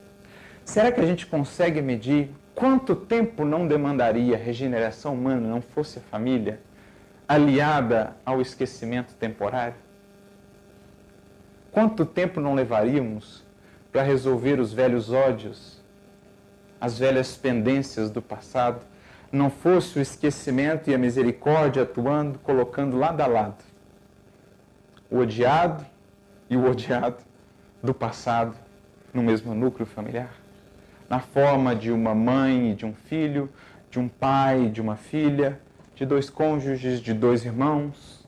Será 0.65 0.91
que 0.91 0.99
a 0.99 1.05
gente 1.05 1.25
consegue 1.25 1.81
medir 1.81 2.29
quanto 2.53 2.95
tempo 2.95 3.45
não 3.45 3.67
demandaria 3.67 4.35
a 4.35 4.39
regeneração 4.39 5.13
humana 5.13 5.47
não 5.47 5.61
fosse 5.61 5.99
a 5.99 6.01
família? 6.01 6.59
aliada 7.27 8.15
ao 8.25 8.39
esquecimento 8.39 9.13
temporário? 9.15 9.75
Quanto 11.71 12.05
tempo 12.05 12.39
não 12.39 12.55
levaríamos 12.55 13.43
para 13.91 14.01
resolver 14.01 14.59
os 14.59 14.71
velhos 14.71 15.11
ódios, 15.11 15.81
as 16.79 16.97
velhas 16.97 17.35
pendências 17.35 18.09
do 18.09 18.21
passado, 18.21 18.81
não 19.31 19.49
fosse 19.49 19.99
o 19.99 20.01
esquecimento 20.01 20.89
e 20.89 20.95
a 20.95 20.97
misericórdia 20.97 21.83
atuando, 21.83 22.39
colocando 22.39 22.97
lado 22.97 23.19
a 23.19 23.27
lado 23.27 23.66
o 25.09 25.19
odiado 25.19 25.85
e 26.49 26.57
o 26.57 26.69
odiado 26.69 27.17
do 27.81 27.93
passado 27.93 28.55
no 29.13 29.23
mesmo 29.23 29.53
núcleo 29.53 29.85
familiar? 29.85 30.33
Na 31.09 31.19
forma 31.19 31.75
de 31.75 31.91
uma 31.91 32.13
mãe 32.13 32.71
e 32.71 32.75
de 32.75 32.85
um 32.85 32.93
filho, 32.93 33.49
de 33.89 33.99
um 33.99 34.07
pai 34.07 34.65
e 34.65 34.69
de 34.69 34.81
uma 34.81 34.95
filha, 34.95 35.59
de 35.95 36.05
dois 36.05 36.29
cônjuges, 36.29 36.99
de 36.99 37.13
dois 37.13 37.43
irmãos. 37.45 38.25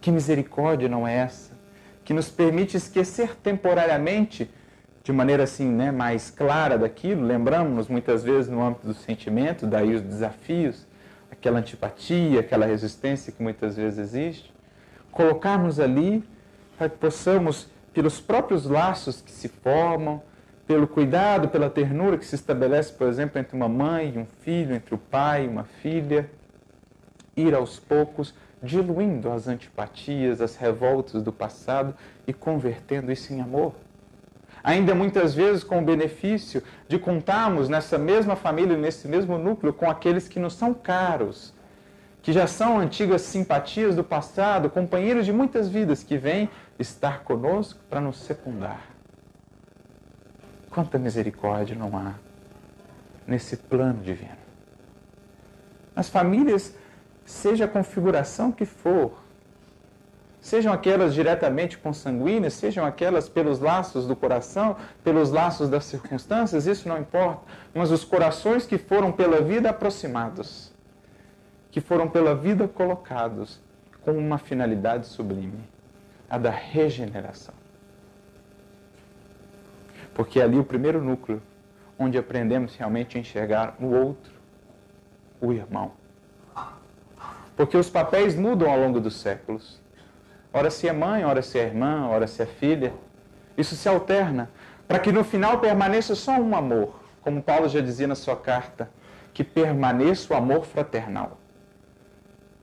Que 0.00 0.10
misericórdia 0.10 0.88
não 0.88 1.06
é 1.06 1.16
essa? 1.16 1.52
Que 2.04 2.14
nos 2.14 2.30
permite 2.30 2.76
esquecer 2.76 3.36
temporariamente, 3.36 4.50
de 5.02 5.12
maneira 5.12 5.42
assim, 5.42 5.68
né, 5.68 5.90
mais 5.90 6.30
clara 6.30 6.78
daquilo, 6.78 7.22
lembramos 7.22 7.88
muitas 7.88 8.22
vezes 8.22 8.50
no 8.50 8.62
âmbito 8.62 8.86
do 8.86 8.94
sentimento, 8.94 9.66
daí 9.66 9.94
os 9.94 10.02
desafios, 10.02 10.86
aquela 11.38 11.60
antipatia, 11.60 12.40
aquela 12.40 12.66
resistência 12.66 13.32
que 13.32 13.42
muitas 13.42 13.76
vezes 13.76 13.98
existe, 13.98 14.52
colocarmos 15.10 15.78
ali 15.80 16.24
para 16.76 16.88
que 16.88 16.96
possamos, 16.96 17.68
pelos 17.92 18.20
próprios 18.20 18.66
laços 18.66 19.20
que 19.20 19.30
se 19.30 19.48
formam, 19.48 20.22
pelo 20.66 20.86
cuidado, 20.86 21.48
pela 21.48 21.70
ternura 21.70 22.18
que 22.18 22.26
se 22.26 22.34
estabelece, 22.34 22.92
por 22.92 23.08
exemplo, 23.08 23.40
entre 23.40 23.56
uma 23.56 23.68
mãe 23.68 24.12
e 24.14 24.18
um 24.18 24.26
filho, 24.42 24.74
entre 24.74 24.94
o 24.94 24.98
pai 24.98 25.44
e 25.44 25.48
uma 25.48 25.64
filha, 25.64 26.30
ir 27.36 27.54
aos 27.54 27.78
poucos 27.78 28.34
diluindo 28.62 29.30
as 29.30 29.48
antipatias, 29.48 30.40
as 30.40 30.56
revoltas 30.56 31.22
do 31.22 31.32
passado 31.32 31.94
e 32.26 32.32
convertendo 32.32 33.10
isso 33.10 33.32
em 33.32 33.40
amor. 33.40 33.74
Ainda 34.62 34.94
muitas 34.94 35.34
vezes 35.34 35.62
com 35.62 35.78
o 35.78 35.84
benefício 35.84 36.62
de 36.88 36.98
contarmos 36.98 37.68
nessa 37.68 37.96
mesma 37.96 38.36
família, 38.36 38.76
nesse 38.76 39.06
mesmo 39.08 39.38
núcleo, 39.38 39.72
com 39.72 39.90
aqueles 39.90 40.28
que 40.28 40.40
nos 40.40 40.54
são 40.54 40.74
caros, 40.74 41.54
que 42.22 42.32
já 42.32 42.46
são 42.46 42.78
antigas 42.78 43.22
simpatias 43.22 43.94
do 43.94 44.04
passado, 44.04 44.68
companheiros 44.68 45.24
de 45.24 45.32
muitas 45.32 45.68
vidas 45.68 46.02
que 46.02 46.18
vêm 46.18 46.50
estar 46.78 47.20
conosco 47.20 47.80
para 47.88 48.00
nos 48.00 48.18
secundar. 48.18 48.80
Quanta 50.70 50.98
misericórdia 50.98 51.76
não 51.76 51.96
há 51.96 52.14
nesse 53.26 53.56
plano 53.56 54.02
divino. 54.02 54.36
As 55.94 56.08
famílias, 56.08 56.74
seja 57.24 57.64
a 57.64 57.68
configuração 57.68 58.52
que 58.52 58.64
for, 58.64 59.27
sejam 60.48 60.72
aquelas 60.72 61.14
diretamente 61.14 61.78
consanguíneas, 61.78 62.54
sejam 62.54 62.84
aquelas 62.84 63.28
pelos 63.28 63.60
laços 63.60 64.06
do 64.06 64.16
coração, 64.16 64.76
pelos 65.04 65.30
laços 65.30 65.68
das 65.68 65.84
circunstâncias, 65.84 66.66
isso 66.66 66.88
não 66.88 66.98
importa, 66.98 67.42
mas 67.74 67.90
os 67.90 68.04
corações 68.04 68.66
que 68.66 68.78
foram 68.78 69.12
pela 69.12 69.40
vida 69.40 69.70
aproximados, 69.70 70.72
que 71.70 71.80
foram 71.80 72.08
pela 72.08 72.34
vida 72.34 72.66
colocados 72.66 73.60
com 74.02 74.12
uma 74.12 74.38
finalidade 74.38 75.06
sublime, 75.06 75.68
a 76.28 76.38
da 76.38 76.50
regeneração. 76.50 77.54
Porque 80.14 80.40
é 80.40 80.44
ali 80.44 80.58
o 80.58 80.64
primeiro 80.64 81.02
núcleo 81.02 81.40
onde 81.98 82.16
aprendemos 82.16 82.74
realmente 82.74 83.16
a 83.16 83.20
enxergar 83.20 83.76
o 83.78 83.86
outro, 83.86 84.32
o 85.40 85.52
irmão. 85.52 85.92
Porque 87.56 87.76
os 87.76 87.90
papéis 87.90 88.36
mudam 88.36 88.70
ao 88.70 88.78
longo 88.78 89.00
dos 89.00 89.16
séculos. 89.16 89.80
Ora 90.52 90.70
se 90.70 90.88
é 90.88 90.92
mãe, 90.92 91.24
ora 91.24 91.42
se 91.42 91.58
é 91.58 91.64
irmã, 91.64 92.08
ora 92.08 92.26
se 92.26 92.42
é 92.42 92.46
filha. 92.46 92.92
Isso 93.56 93.76
se 93.76 93.88
alterna, 93.88 94.50
para 94.86 94.98
que 94.98 95.12
no 95.12 95.24
final 95.24 95.58
permaneça 95.58 96.14
só 96.14 96.32
um 96.32 96.56
amor, 96.56 97.00
como 97.20 97.42
Paulo 97.42 97.68
já 97.68 97.80
dizia 97.80 98.06
na 98.06 98.14
sua 98.14 98.36
carta, 98.36 98.90
que 99.34 99.44
permaneça 99.44 100.32
o 100.32 100.36
amor 100.36 100.64
fraternal. 100.64 101.38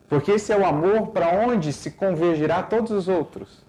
Porque 0.08 0.32
esse 0.32 0.52
é 0.52 0.58
o 0.58 0.66
amor 0.66 1.08
para 1.08 1.40
onde 1.40 1.74
se 1.74 1.92
convergirá 1.92 2.64
todos 2.64 2.92
os 2.92 3.08
outros. 3.08 3.64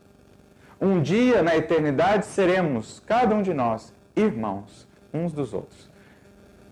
Um 0.81 1.01
dia 1.01 1.43
na 1.43 1.57
eternidade 1.57 2.27
seremos, 2.27 3.03
cada 3.07 3.35
um 3.35 3.43
de 3.43 3.55
nós, 3.55 3.93
irmãos 4.15 4.87
uns 5.13 5.33
dos 5.33 5.55
outros. 5.55 5.91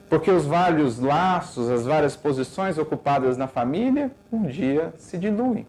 Porque 0.08 0.30
os 0.30 0.44
vários 0.44 0.98
laços, 0.98 1.70
as 1.70 1.86
várias 1.86 2.14
posições 2.14 2.78
ocupadas 2.78 3.36
na 3.36 3.46
família, 3.46 4.10
um 4.30 4.42
dia 4.42 4.92
se 4.98 5.16
diluem. 5.16 5.66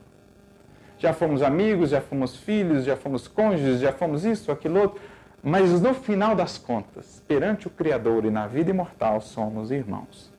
Já 1.06 1.14
fomos 1.14 1.44
amigos, 1.44 1.92
já 1.92 2.02
fomos 2.02 2.36
filhos, 2.36 2.84
já 2.84 2.98
fomos 2.98 3.28
cônjuges, 3.28 3.80
já 3.80 3.94
fomos 3.94 4.26
isso, 4.26 4.52
aquilo 4.52 4.80
outro. 4.80 5.00
Mas 5.44 5.80
no 5.80 5.94
final 5.94 6.36
das 6.36 6.58
contas, 6.58 7.22
perante 7.28 7.68
o 7.68 7.70
Criador 7.70 8.26
e 8.26 8.32
na 8.32 8.48
vida 8.48 8.72
imortal, 8.72 9.22
somos 9.22 9.70
irmãos. 9.70 10.32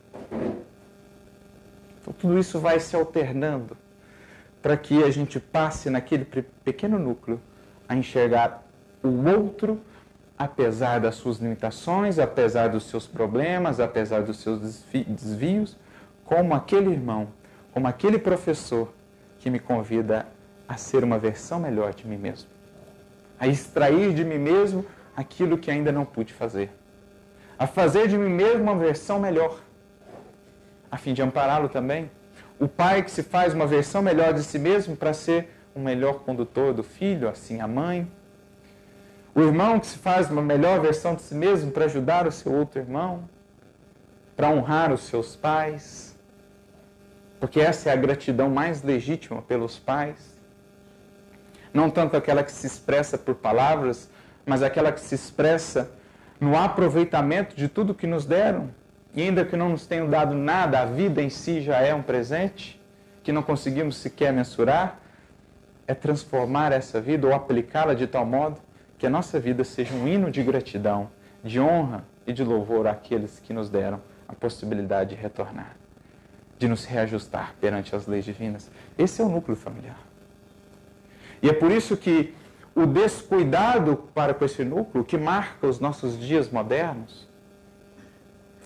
Então 2.00 2.12
tudo 2.18 2.36
isso 2.36 2.58
vai 2.58 2.80
se 2.80 2.96
alternando 2.96 3.76
para 4.60 4.76
que 4.76 5.04
a 5.04 5.10
gente 5.12 5.38
passe 5.38 5.88
naquele 5.88 6.24
pequeno 6.24 6.98
núcleo 6.98 7.40
a 7.88 7.94
enxergar 7.94 8.64
o 9.04 9.24
outro, 9.24 9.80
apesar 10.36 10.98
das 10.98 11.14
suas 11.14 11.38
limitações, 11.38 12.18
apesar 12.18 12.70
dos 12.70 12.90
seus 12.90 13.06
problemas, 13.06 13.78
apesar 13.78 14.24
dos 14.24 14.38
seus 14.38 14.58
desvios, 15.06 15.76
como 16.24 16.56
aquele 16.56 16.90
irmão, 16.90 17.28
como 17.72 17.86
aquele 17.86 18.18
professor 18.18 18.92
que 19.38 19.48
me 19.48 19.60
convida 19.60 20.26
a 20.68 20.76
ser 20.76 21.04
uma 21.04 21.18
versão 21.18 21.60
melhor 21.60 21.94
de 21.94 22.06
mim 22.06 22.16
mesmo, 22.16 22.48
a 23.38 23.46
extrair 23.46 24.12
de 24.14 24.24
mim 24.24 24.38
mesmo 24.38 24.84
aquilo 25.16 25.58
que 25.58 25.70
ainda 25.70 25.92
não 25.92 26.04
pude 26.04 26.32
fazer, 26.32 26.70
a 27.58 27.66
fazer 27.66 28.08
de 28.08 28.18
mim 28.18 28.28
mesmo 28.28 28.62
uma 28.62 28.76
versão 28.76 29.18
melhor, 29.18 29.60
a 30.90 30.96
fim 30.96 31.12
de 31.14 31.22
ampará-lo 31.22 31.68
também. 31.68 32.10
O 32.58 32.66
pai 32.66 33.02
que 33.02 33.10
se 33.10 33.22
faz 33.22 33.52
uma 33.52 33.66
versão 33.66 34.00
melhor 34.00 34.32
de 34.32 34.42
si 34.42 34.58
mesmo 34.58 34.96
para 34.96 35.12
ser 35.12 35.48
um 35.74 35.82
melhor 35.82 36.20
condutor 36.20 36.72
do 36.72 36.82
filho, 36.82 37.28
assim 37.28 37.60
a 37.60 37.68
mãe. 37.68 38.10
O 39.34 39.42
irmão 39.42 39.78
que 39.78 39.86
se 39.86 39.98
faz 39.98 40.30
uma 40.30 40.40
melhor 40.40 40.80
versão 40.80 41.14
de 41.14 41.20
si 41.20 41.34
mesmo 41.34 41.70
para 41.70 41.84
ajudar 41.84 42.26
o 42.26 42.32
seu 42.32 42.50
outro 42.52 42.80
irmão, 42.80 43.28
para 44.34 44.48
honrar 44.48 44.90
os 44.90 45.02
seus 45.02 45.36
pais, 45.36 46.16
porque 47.38 47.60
essa 47.60 47.90
é 47.90 47.92
a 47.92 47.96
gratidão 47.96 48.48
mais 48.48 48.82
legítima 48.82 49.42
pelos 49.42 49.78
pais. 49.78 50.36
Não 51.76 51.90
tanto 51.90 52.16
aquela 52.16 52.42
que 52.42 52.50
se 52.50 52.66
expressa 52.66 53.18
por 53.18 53.34
palavras, 53.34 54.08
mas 54.46 54.62
aquela 54.62 54.90
que 54.90 54.98
se 54.98 55.14
expressa 55.14 55.90
no 56.40 56.56
aproveitamento 56.56 57.54
de 57.54 57.68
tudo 57.68 57.94
que 57.94 58.06
nos 58.06 58.24
deram. 58.24 58.70
E 59.14 59.20
ainda 59.20 59.44
que 59.44 59.58
não 59.58 59.68
nos 59.68 59.86
tenham 59.86 60.08
dado 60.08 60.34
nada, 60.34 60.80
a 60.80 60.86
vida 60.86 61.20
em 61.20 61.28
si 61.28 61.60
já 61.60 61.82
é 61.82 61.94
um 61.94 62.00
presente 62.00 62.80
que 63.22 63.30
não 63.30 63.42
conseguimos 63.42 63.98
sequer 63.98 64.32
mensurar 64.32 65.02
é 65.86 65.92
transformar 65.92 66.72
essa 66.72 66.98
vida 66.98 67.26
ou 67.26 67.34
aplicá-la 67.34 67.92
de 67.92 68.06
tal 68.06 68.24
modo 68.24 68.58
que 68.96 69.06
a 69.06 69.10
nossa 69.10 69.38
vida 69.38 69.62
seja 69.62 69.92
um 69.92 70.08
hino 70.08 70.30
de 70.30 70.42
gratidão, 70.42 71.10
de 71.44 71.60
honra 71.60 72.04
e 72.26 72.32
de 72.32 72.42
louvor 72.42 72.86
àqueles 72.86 73.38
que 73.38 73.52
nos 73.52 73.68
deram 73.68 74.00
a 74.26 74.32
possibilidade 74.32 75.14
de 75.14 75.20
retornar, 75.20 75.76
de 76.58 76.68
nos 76.68 76.86
reajustar 76.86 77.54
perante 77.60 77.94
as 77.94 78.06
leis 78.06 78.24
divinas. 78.24 78.70
Esse 78.96 79.20
é 79.20 79.24
o 79.24 79.28
núcleo 79.28 79.58
familiar. 79.58 80.05
E 81.43 81.49
é 81.49 81.53
por 81.53 81.70
isso 81.70 81.97
que 81.97 82.34
o 82.74 82.87
descuidado 82.87 83.97
para 84.14 84.34
com 84.34 84.45
esse 84.45 84.64
núcleo, 84.64 85.05
que 85.05 85.16
marca 85.16 85.66
os 85.66 85.80
nossos 85.80 86.18
dias 86.18 86.51
modernos, 86.51 87.28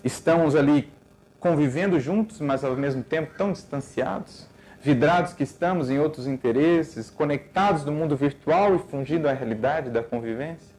estamos 0.03 0.55
ali 0.55 0.91
convivendo 1.39 1.99
juntos, 1.99 2.39
mas 2.39 2.63
ao 2.63 2.75
mesmo 2.75 3.03
tempo 3.03 3.33
tão 3.37 3.51
distanciados 3.51 4.49
vidrados 4.81 5.33
que 5.33 5.43
estamos 5.43 5.89
em 5.89 5.99
outros 5.99 6.25
interesses, 6.25 7.09
conectados 7.09 7.85
no 7.85 7.91
mundo 7.91 8.15
virtual 8.15 8.75
e 8.75 8.79
fungindo 8.79 9.27
a 9.29 9.33
realidade 9.33 9.91
da 9.91 10.01
convivência. 10.01 10.73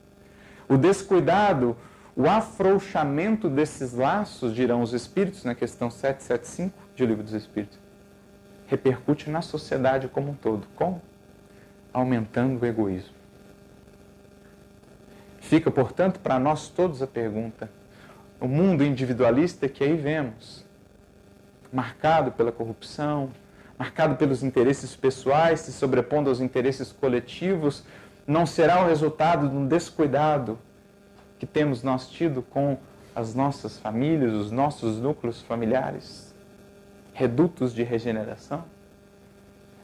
O 0.68 0.76
descuidado, 0.76 1.76
o 2.16 2.28
afrouxamento 2.28 3.48
desses 3.48 3.94
laços, 3.94 4.54
dirão 4.54 4.82
os 4.82 4.92
Espíritos 4.92 5.44
na 5.44 5.54
questão 5.54 5.88
775 5.88 6.76
de 6.96 7.04
O 7.04 7.06
Livro 7.06 7.22
dos 7.22 7.32
Espíritos, 7.32 7.78
repercute 8.66 9.30
na 9.30 9.40
sociedade 9.40 10.08
como 10.08 10.32
um 10.32 10.34
todo. 10.34 10.66
Como? 10.74 11.00
Aumentando 11.92 12.62
o 12.62 12.66
egoísmo. 12.66 13.14
Fica, 15.40 15.70
portanto, 15.70 16.20
para 16.20 16.38
nós 16.38 16.68
todos 16.68 17.02
a 17.02 17.06
pergunta: 17.06 17.70
o 18.40 18.48
mundo 18.48 18.84
individualista 18.84 19.68
que 19.68 19.84
aí 19.84 19.96
vemos, 19.96 20.64
marcado 21.72 22.32
pela 22.32 22.50
corrupção, 22.50 23.30
marcado 23.78 24.16
pelos 24.16 24.42
interesses 24.42 24.96
pessoais, 24.96 25.60
se 25.60 25.72
sobrepondo 25.72 26.30
aos 26.30 26.40
interesses 26.40 26.92
coletivos, 26.92 27.84
não 28.26 28.46
será 28.46 28.82
o 28.82 28.86
resultado 28.86 29.48
de 29.48 29.56
um 29.56 29.66
descuidado 29.66 30.58
que 31.38 31.46
temos 31.46 31.82
nós 31.82 32.08
tido 32.08 32.42
com 32.42 32.78
as 33.14 33.34
nossas 33.34 33.78
famílias, 33.78 34.32
os 34.32 34.50
nossos 34.50 34.98
núcleos 34.98 35.42
familiares. 35.42 36.32
redutos 37.12 37.74
de 37.74 37.82
regeneração? 37.82 38.64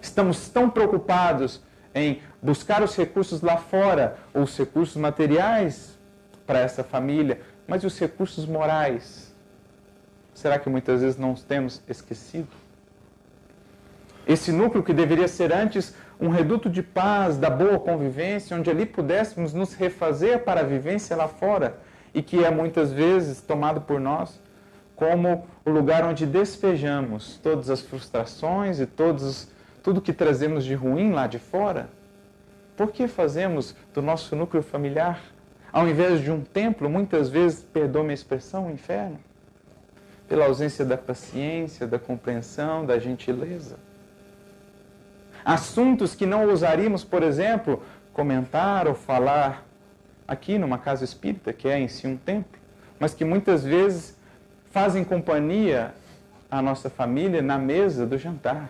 Estamos 0.00 0.48
tão 0.48 0.70
preocupados 0.70 1.60
em 1.94 2.20
buscar 2.42 2.82
os 2.82 2.94
recursos 2.96 3.40
lá 3.40 3.56
fora, 3.56 4.18
ou 4.34 4.42
os 4.42 4.56
recursos 4.56 4.96
materiais 4.96 5.98
para 6.46 6.60
essa 6.60 6.84
família, 6.84 7.40
mas 7.66 7.82
e 7.82 7.86
os 7.86 7.98
recursos 7.98 8.46
morais? 8.46 9.34
Será 10.34 10.58
que 10.58 10.68
muitas 10.68 11.00
vezes 11.00 11.18
não 11.18 11.32
os 11.32 11.42
temos 11.42 11.82
esquecido? 11.88 12.48
Esse 14.26 14.52
núcleo 14.52 14.84
que 14.84 14.92
deveria 14.92 15.26
ser 15.26 15.52
antes 15.52 15.94
um 16.20 16.28
reduto 16.28 16.68
de 16.68 16.82
paz, 16.82 17.36
da 17.36 17.48
boa 17.48 17.78
convivência, 17.78 18.56
onde 18.56 18.70
ali 18.70 18.84
pudéssemos 18.84 19.52
nos 19.52 19.74
refazer 19.74 20.44
para 20.44 20.60
a 20.60 20.64
vivência 20.64 21.16
lá 21.16 21.28
fora 21.28 21.78
e 22.12 22.22
que 22.22 22.44
é 22.44 22.50
muitas 22.50 22.92
vezes 22.92 23.40
tomado 23.40 23.80
por 23.80 24.00
nós 24.00 24.40
como 24.98 25.46
o 25.64 25.70
lugar 25.70 26.04
onde 26.04 26.26
despejamos 26.26 27.38
todas 27.40 27.70
as 27.70 27.80
frustrações 27.80 28.80
e 28.80 28.86
todos, 28.86 29.48
tudo 29.88 30.02
que 30.02 30.12
trazemos 30.12 30.66
de 30.66 30.74
ruim 30.74 31.12
lá 31.12 31.26
de 31.26 31.38
fora. 31.38 31.88
Por 32.76 32.92
que 32.92 33.08
fazemos 33.08 33.74
do 33.94 34.02
nosso 34.02 34.36
núcleo 34.36 34.62
familiar, 34.62 35.18
ao 35.72 35.88
invés 35.88 36.20
de 36.20 36.30
um 36.30 36.42
templo, 36.42 36.90
muitas 36.90 37.30
vezes, 37.30 37.62
perdoa-me 37.62 38.10
a 38.10 38.12
expressão, 38.12 38.66
um 38.66 38.70
inferno? 38.70 39.18
Pela 40.28 40.44
ausência 40.44 40.84
da 40.84 40.98
paciência, 40.98 41.86
da 41.86 41.98
compreensão, 41.98 42.84
da 42.84 42.98
gentileza 42.98 43.78
assuntos 45.42 46.14
que 46.14 46.26
não 46.26 46.46
ousaríamos, 46.46 47.02
por 47.02 47.22
exemplo, 47.22 47.82
comentar 48.12 48.86
ou 48.86 48.94
falar 48.94 49.64
aqui 50.26 50.58
numa 50.58 50.76
casa 50.76 51.02
espírita, 51.02 51.54
que 51.54 51.66
é 51.66 51.80
em 51.80 51.88
si 51.88 52.06
um 52.06 52.18
templo, 52.18 52.60
mas 53.00 53.14
que 53.14 53.24
muitas 53.24 53.64
vezes 53.64 54.14
fazem 54.70 55.02
companhia 55.02 55.94
à 56.50 56.60
nossa 56.60 56.90
família 56.90 57.40
na 57.40 57.56
mesa 57.56 58.04
do 58.04 58.18
jantar. 58.18 58.68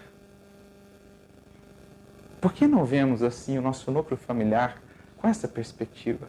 Por 2.40 2.52
que 2.52 2.66
não 2.66 2.84
vemos 2.84 3.22
assim 3.22 3.58
o 3.58 3.62
nosso 3.62 3.90
núcleo 3.90 4.16
familiar 4.16 4.80
com 5.16 5.26
essa 5.26 5.48
perspectiva 5.48 6.28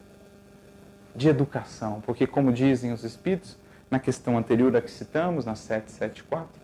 de 1.16 1.30
educação? 1.30 2.02
Porque, 2.02 2.26
como 2.26 2.52
dizem 2.52 2.92
os 2.92 3.04
Espíritos, 3.04 3.58
na 3.92 4.00
questão 4.00 4.38
anterior 4.38 4.76
a 4.76 4.82
que 4.82 4.90
citamos, 4.90 5.46
na 5.46 5.56
774, 5.56 6.60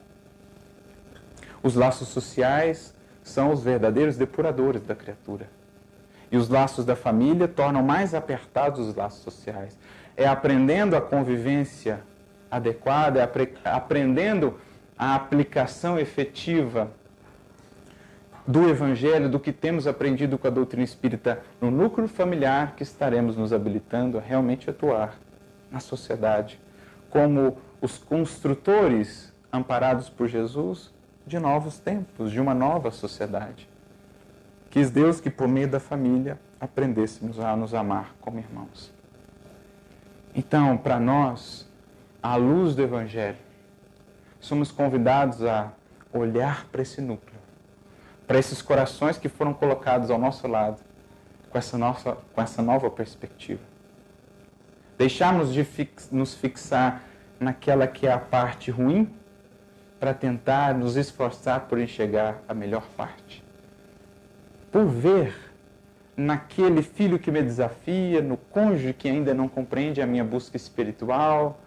os 1.61 1.75
laços 1.75 2.07
sociais 2.07 2.93
são 3.23 3.51
os 3.51 3.63
verdadeiros 3.63 4.17
depuradores 4.17 4.83
da 4.83 4.95
criatura. 4.95 5.47
E 6.31 6.37
os 6.37 6.49
laços 6.49 6.85
da 6.85 6.95
família 6.95 7.47
tornam 7.47 7.83
mais 7.83 8.13
apertados 8.13 8.87
os 8.87 8.95
laços 8.95 9.21
sociais. 9.21 9.77
É 10.17 10.27
aprendendo 10.27 10.95
a 10.95 11.01
convivência 11.01 12.01
adequada, 12.49 13.19
é 13.19 13.69
aprendendo 13.69 14.59
a 14.97 15.15
aplicação 15.15 15.99
efetiva 15.99 16.91
do 18.47 18.69
Evangelho, 18.69 19.29
do 19.29 19.39
que 19.39 19.51
temos 19.51 19.87
aprendido 19.87 20.37
com 20.37 20.47
a 20.47 20.51
doutrina 20.51 20.83
espírita 20.83 21.41
no 21.59 21.71
núcleo 21.71 22.07
familiar, 22.07 22.75
que 22.75 22.83
estaremos 22.83 23.35
nos 23.35 23.51
habilitando 23.51 24.17
a 24.17 24.21
realmente 24.21 24.69
atuar 24.69 25.15
na 25.71 25.79
sociedade 25.79 26.59
como 27.09 27.57
os 27.81 27.97
construtores 27.97 29.33
amparados 29.51 30.09
por 30.09 30.27
Jesus 30.27 30.93
de 31.25 31.39
novos 31.39 31.79
tempos, 31.79 32.31
de 32.31 32.39
uma 32.39 32.53
nova 32.53 32.91
sociedade. 32.91 33.67
Quis 34.69 34.91
Deus 34.91 35.21
que, 35.21 35.29
por 35.29 35.47
meio 35.47 35.67
da 35.67 35.79
família, 35.79 36.37
aprendêssemos 36.59 37.39
a 37.39 37.55
nos 37.55 37.73
amar 37.73 38.13
como 38.19 38.39
irmãos. 38.39 38.93
Então, 40.35 40.77
para 40.77 40.99
nós, 40.99 41.67
à 42.21 42.35
luz 42.35 42.75
do 42.75 42.81
Evangelho, 42.81 43.37
somos 44.39 44.71
convidados 44.71 45.41
a 45.43 45.71
olhar 46.11 46.65
para 46.65 46.81
esse 46.81 47.01
núcleo, 47.01 47.34
para 48.27 48.39
esses 48.39 48.61
corações 48.61 49.17
que 49.17 49.29
foram 49.29 49.53
colocados 49.53 50.09
ao 50.09 50.17
nosso 50.17 50.47
lado, 50.47 50.81
com 51.49 51.57
essa, 51.57 51.77
nossa, 51.77 52.17
com 52.33 52.41
essa 52.41 52.61
nova 52.61 52.89
perspectiva. 52.89 53.61
Deixarmos 54.97 55.53
de 55.53 55.63
fix, 55.63 56.09
nos 56.11 56.33
fixar 56.33 57.03
naquela 57.39 57.87
que 57.87 58.07
é 58.07 58.11
a 58.11 58.17
parte 58.17 58.71
ruim 58.71 59.09
para 59.99 60.13
tentar 60.13 60.73
nos 60.73 60.95
esforçar 60.95 61.61
por 61.61 61.79
enxergar 61.79 62.41
a 62.47 62.53
melhor 62.53 62.83
parte. 62.95 63.43
Por 64.71 64.85
ver 64.85 65.35
naquele 66.15 66.81
filho 66.81 67.19
que 67.19 67.31
me 67.31 67.41
desafia, 67.41 68.21
no 68.21 68.37
cônjuge 68.37 68.93
que 68.93 69.09
ainda 69.09 69.33
não 69.33 69.47
compreende 69.47 70.01
a 70.01 70.07
minha 70.07 70.23
busca 70.23 70.55
espiritual, 70.55 71.59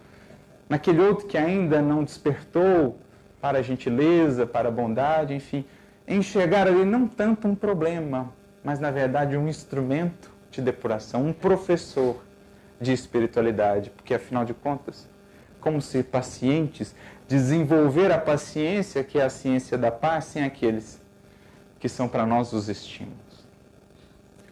naquele 0.67 1.01
outro 1.01 1.27
que 1.27 1.37
ainda 1.37 1.81
não 1.81 2.03
despertou 2.03 2.97
para 3.41 3.59
a 3.59 3.61
gentileza, 3.61 4.45
para 4.45 4.69
a 4.69 4.71
bondade, 4.71 5.33
enfim, 5.33 5.65
enxergar 6.09 6.67
ali 6.67 6.83
não 6.83 7.07
tanto 7.07 7.47
um 7.47 7.53
problema, 7.53 8.33
mas 8.63 8.79
na 8.79 8.89
verdade 8.89 9.37
um 9.37 9.47
instrumento 9.47 10.31
de 10.49 10.61
depuração, 10.61 11.27
um 11.27 11.33
professor 11.33 12.17
de 12.81 12.91
espiritualidade, 12.91 13.91
porque 13.91 14.15
afinal 14.15 14.43
de 14.43 14.53
contas, 14.53 15.07
como 15.61 15.81
ser 15.81 16.05
pacientes, 16.05 16.95
desenvolver 17.27 18.11
a 18.11 18.17
paciência, 18.17 19.03
que 19.03 19.19
é 19.19 19.23
a 19.23 19.29
ciência 19.29 19.77
da 19.77 19.91
paz, 19.91 20.25
sem 20.25 20.43
aqueles 20.43 20.99
que 21.79 21.87
são 21.87 22.07
para 22.07 22.25
nós 22.25 22.51
os 22.53 22.67
estímulos. 22.67 23.17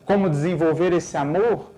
Como 0.06 0.30
desenvolver 0.30 0.94
esse 0.94 1.18
amor, 1.18 1.72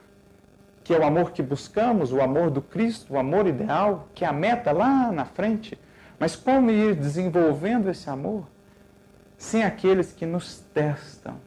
que 0.83 0.93
é 0.93 0.99
o 0.99 1.05
amor 1.05 1.31
que 1.31 1.41
buscamos, 1.41 2.11
o 2.11 2.21
amor 2.21 2.49
do 2.49 2.61
Cristo, 2.61 3.13
o 3.13 3.17
amor 3.17 3.47
ideal, 3.47 4.07
que 4.13 4.25
é 4.25 4.27
a 4.27 4.33
meta 4.33 4.71
lá 4.71 5.11
na 5.11 5.25
frente. 5.25 5.79
Mas 6.19 6.35
como 6.35 6.69
ir 6.69 6.95
desenvolvendo 6.95 7.89
esse 7.89 8.09
amor 8.09 8.45
sem 9.39 9.63
aqueles 9.63 10.11
que 10.11 10.25
nos 10.25 10.59
testam 10.73 11.39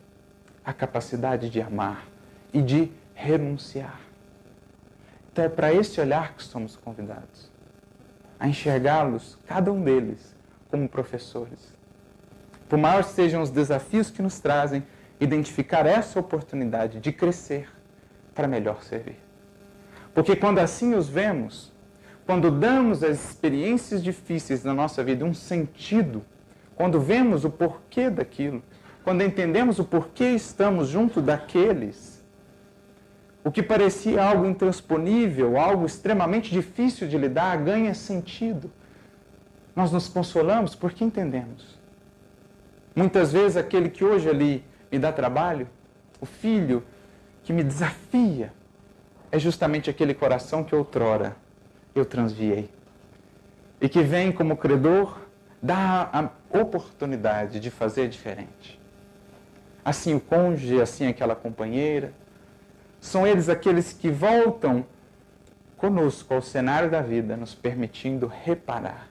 a 0.65 0.73
capacidade 0.73 1.49
de 1.49 1.61
amar 1.61 2.09
e 2.53 2.61
de 2.61 2.91
renunciar? 3.15 4.01
Então 5.31 5.45
é 5.45 5.49
para 5.49 5.73
esse 5.73 6.01
olhar 6.01 6.35
que 6.35 6.43
somos 6.43 6.75
convidados 6.75 7.53
a 8.41 8.49
enxergá-los, 8.49 9.39
cada 9.47 9.71
um 9.71 9.81
deles, 9.85 10.35
como 10.69 10.89
professores. 10.89 11.73
Por 12.69 12.77
maiores 12.77 13.07
sejam 13.11 13.41
os 13.41 13.51
desafios 13.51 14.11
que 14.11 14.21
nos 14.21 14.41
trazem, 14.41 14.83
identificar 15.21 15.87
essa 15.87 16.19
oportunidade 16.19 16.99
de 16.99 17.13
crescer 17.13 17.69
para 18.35 18.49
melhor 18.49 18.83
servir. 18.83 19.21
Porque 20.13 20.35
quando 20.35 20.59
assim 20.59 20.95
os 20.95 21.09
vemos, 21.09 21.73
quando 22.27 22.51
damos 22.51 23.05
às 23.05 23.31
experiências 23.31 24.03
difíceis 24.03 24.65
na 24.65 24.75
nossa 24.75 25.05
vida 25.05 25.25
um 25.25 25.33
sentido, 25.33 26.25
quando 26.75 27.01
vemos 27.01 27.45
o 27.45 27.51
porquê 27.51 28.11
daquilo, 28.11 28.63
quando 29.05 29.23
entendemos 29.23 29.79
o 29.79 29.85
porquê 29.85 30.31
estamos 30.31 30.89
junto 30.89 31.21
daqueles 31.21 32.13
o 33.45 33.51
que 33.51 33.63
parecia 33.63 34.23
algo 34.23 34.47
intransponível, 34.47 35.59
algo 35.59 35.85
extremamente 35.85 36.51
difícil 36.51 37.09
de 37.09 37.19
lidar, 37.19 37.59
ganha 37.59 37.93
sentido. 37.93 38.71
Nós 39.75 39.91
nos 39.91 40.09
consolamos 40.09 40.75
porque 40.75 41.03
entendemos. 41.03 41.79
Muitas 42.95 43.33
vezes 43.33 43.57
aquele 43.57 43.89
que 43.89 44.05
hoje 44.05 44.29
ali 44.29 44.65
me 44.91 44.99
dá 44.99 45.11
trabalho, 45.11 45.69
o 46.21 46.27
filho 46.27 46.85
que 47.43 47.53
me 47.53 47.65
desafia, 47.65 48.53
é 49.33 49.39
justamente 49.39 49.91
aquele 49.91 50.15
coração 50.15 50.63
que 50.63 50.75
outrora 50.75 51.35
eu 51.95 52.05
transviei. 52.05 52.71
E 53.81 53.89
que 53.89 54.03
vem 54.03 54.31
como 54.31 54.57
credor 54.57 55.19
dar 55.61 56.11
a 56.13 56.31
oportunidade 56.53 57.59
de 57.59 57.71
fazer 57.71 58.09
diferente. 58.09 58.81
Assim 59.85 60.15
o 60.15 60.21
cônjuge, 60.21 60.81
assim 60.81 61.07
aquela 61.07 61.35
companheira, 61.35 62.13
são 63.01 63.27
eles 63.27 63.49
aqueles 63.49 63.93
que 63.93 64.11
voltam 64.11 64.85
conosco 65.77 66.33
ao 66.33 66.41
cenário 66.41 66.89
da 66.89 67.03
vida, 67.03 67.37
nos 67.37 67.55
permitindo 67.55 68.29
reparar, 68.29 69.09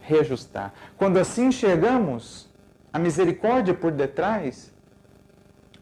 reajustar. 0.00 0.72
Quando 0.96 1.18
assim 1.18 1.46
enxergamos 1.46 2.48
a 2.92 2.98
misericórdia 2.98 3.74
por 3.74 3.90
detrás, 3.90 4.72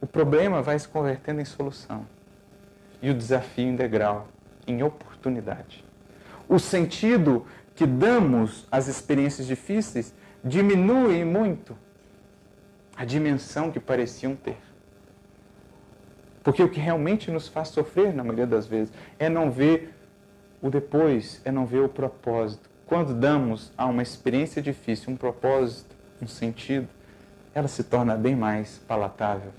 o 0.00 0.06
problema 0.06 0.62
vai 0.62 0.78
se 0.78 0.88
convertendo 0.88 1.42
em 1.42 1.44
solução 1.44 2.06
e 3.02 3.10
o 3.10 3.14
desafio 3.14 3.68
em 3.68 3.76
degrau, 3.76 4.26
em 4.66 4.82
oportunidade. 4.82 5.84
O 6.48 6.58
sentido 6.58 7.44
que 7.74 7.86
damos 7.86 8.66
às 8.70 8.88
experiências 8.88 9.46
difíceis 9.46 10.14
diminui 10.44 11.24
muito 11.24 11.76
a 12.96 13.04
dimensão 13.04 13.70
que 13.70 13.80
pareciam 13.80 14.34
ter. 14.34 14.58
Porque 16.42 16.62
o 16.62 16.68
que 16.68 16.80
realmente 16.80 17.30
nos 17.30 17.48
faz 17.48 17.68
sofrer, 17.68 18.12
na 18.12 18.22
maioria 18.22 18.46
das 18.46 18.66
vezes, 18.66 18.92
é 19.18 19.28
não 19.28 19.50
ver 19.50 19.94
o 20.60 20.68
depois, 20.68 21.40
é 21.44 21.52
não 21.52 21.64
ver 21.64 21.80
o 21.80 21.88
propósito. 21.88 22.68
Quando 22.86 23.14
damos 23.14 23.72
a 23.76 23.86
uma 23.86 24.02
experiência 24.02 24.60
difícil 24.60 25.12
um 25.12 25.16
propósito, 25.16 25.94
um 26.20 26.26
sentido, 26.26 26.88
ela 27.54 27.68
se 27.68 27.84
torna 27.84 28.16
bem 28.16 28.34
mais 28.34 28.78
palatável, 28.86 29.52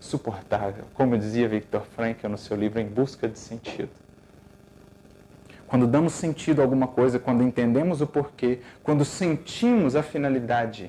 suportável, 0.00 0.84
como 0.94 1.16
dizia 1.16 1.48
Victor 1.48 1.82
Frankl 1.94 2.28
no 2.28 2.38
seu 2.38 2.56
livro 2.56 2.80
Em 2.80 2.86
Busca 2.86 3.28
de 3.28 3.38
Sentido. 3.38 4.03
Quando 5.74 5.88
damos 5.88 6.12
sentido 6.12 6.60
a 6.60 6.64
alguma 6.64 6.86
coisa, 6.86 7.18
quando 7.18 7.42
entendemos 7.42 8.00
o 8.00 8.06
porquê, 8.06 8.60
quando 8.84 9.04
sentimos 9.04 9.96
a 9.96 10.04
finalidade, 10.04 10.88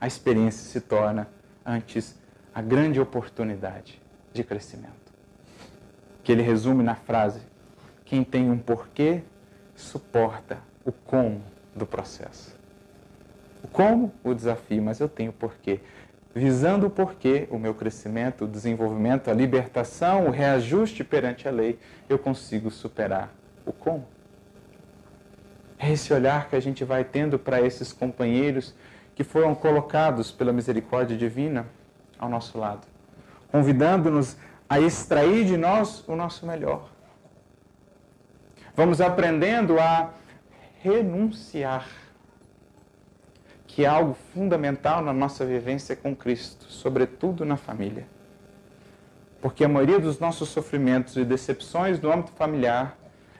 a 0.00 0.08
experiência 0.08 0.68
se 0.68 0.80
torna 0.80 1.28
antes 1.64 2.18
a 2.52 2.60
grande 2.60 2.98
oportunidade 3.00 4.02
de 4.32 4.42
crescimento. 4.42 5.12
Que 6.24 6.32
ele 6.32 6.42
resume 6.42 6.82
na 6.82 6.96
frase: 6.96 7.42
quem 8.04 8.24
tem 8.24 8.50
um 8.50 8.58
porquê 8.58 9.22
suporta 9.76 10.58
o 10.84 10.90
como 10.90 11.40
do 11.72 11.86
processo. 11.86 12.58
O 13.62 13.68
como, 13.68 14.12
o 14.24 14.34
desafio, 14.34 14.82
mas 14.82 14.98
eu 14.98 15.08
tenho 15.08 15.30
o 15.30 15.34
porquê. 15.34 15.78
Visando 16.34 16.88
o 16.88 16.90
porquê, 16.90 17.46
o 17.52 17.56
meu 17.56 17.72
crescimento, 17.72 18.46
o 18.46 18.48
desenvolvimento, 18.48 19.30
a 19.30 19.32
libertação, 19.32 20.26
o 20.26 20.30
reajuste 20.30 21.04
perante 21.04 21.46
a 21.46 21.52
lei, 21.52 21.78
eu 22.08 22.18
consigo 22.18 22.68
superar 22.68 23.32
o 23.64 23.72
como. 23.72 24.06
É 25.78 25.90
esse 25.90 26.12
olhar 26.12 26.48
que 26.48 26.56
a 26.56 26.60
gente 26.60 26.84
vai 26.84 27.04
tendo 27.04 27.38
para 27.38 27.60
esses 27.60 27.92
companheiros 27.92 28.74
que 29.14 29.24
foram 29.24 29.54
colocados 29.54 30.30
pela 30.30 30.52
misericórdia 30.52 31.16
divina 31.16 31.66
ao 32.18 32.28
nosso 32.28 32.56
lado, 32.56 32.86
convidando-nos 33.50 34.36
a 34.68 34.80
extrair 34.80 35.44
de 35.44 35.56
nós 35.56 36.06
o 36.08 36.14
nosso 36.14 36.46
melhor. 36.46 36.88
Vamos 38.74 39.00
aprendendo 39.00 39.78
a 39.78 40.14
renunciar, 40.80 41.86
que 43.66 43.84
é 43.84 43.88
algo 43.88 44.14
fundamental 44.32 45.02
na 45.02 45.12
nossa 45.12 45.44
vivência 45.44 45.94
com 45.94 46.14
Cristo, 46.14 46.66
sobretudo 46.66 47.44
na 47.44 47.56
família. 47.56 48.06
Porque 49.40 49.64
a 49.64 49.68
maioria 49.68 49.98
dos 49.98 50.18
nossos 50.20 50.48
sofrimentos 50.48 51.16
e 51.16 51.24
decepções 51.24 52.00
no 52.00 52.12
âmbito 52.12 52.32
familiar 52.32 52.96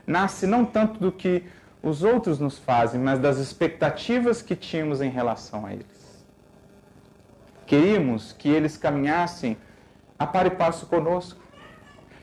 nasce 0.07 0.47
não 0.47 0.65
tanto 0.65 0.99
do 0.99 1.13
que 1.13 1.45
os 1.83 2.03
outros 2.03 2.39
nos 2.39 2.59
fazem, 2.59 3.01
mas 3.01 3.19
das 3.19 3.39
expectativas 3.39 4.41
que 4.41 4.55
tínhamos 4.55 5.01
em 5.01 5.11
relação 5.11 5.67
a 5.67 5.73
eles. 5.73 6.25
Queríamos 7.67 8.33
que 8.33 8.49
eles 8.49 8.77
caminhassem 8.77 9.57
a 10.19 10.27
par 10.27 10.47
e 10.47 10.51
passo 10.51 10.87
conosco, 10.87 11.41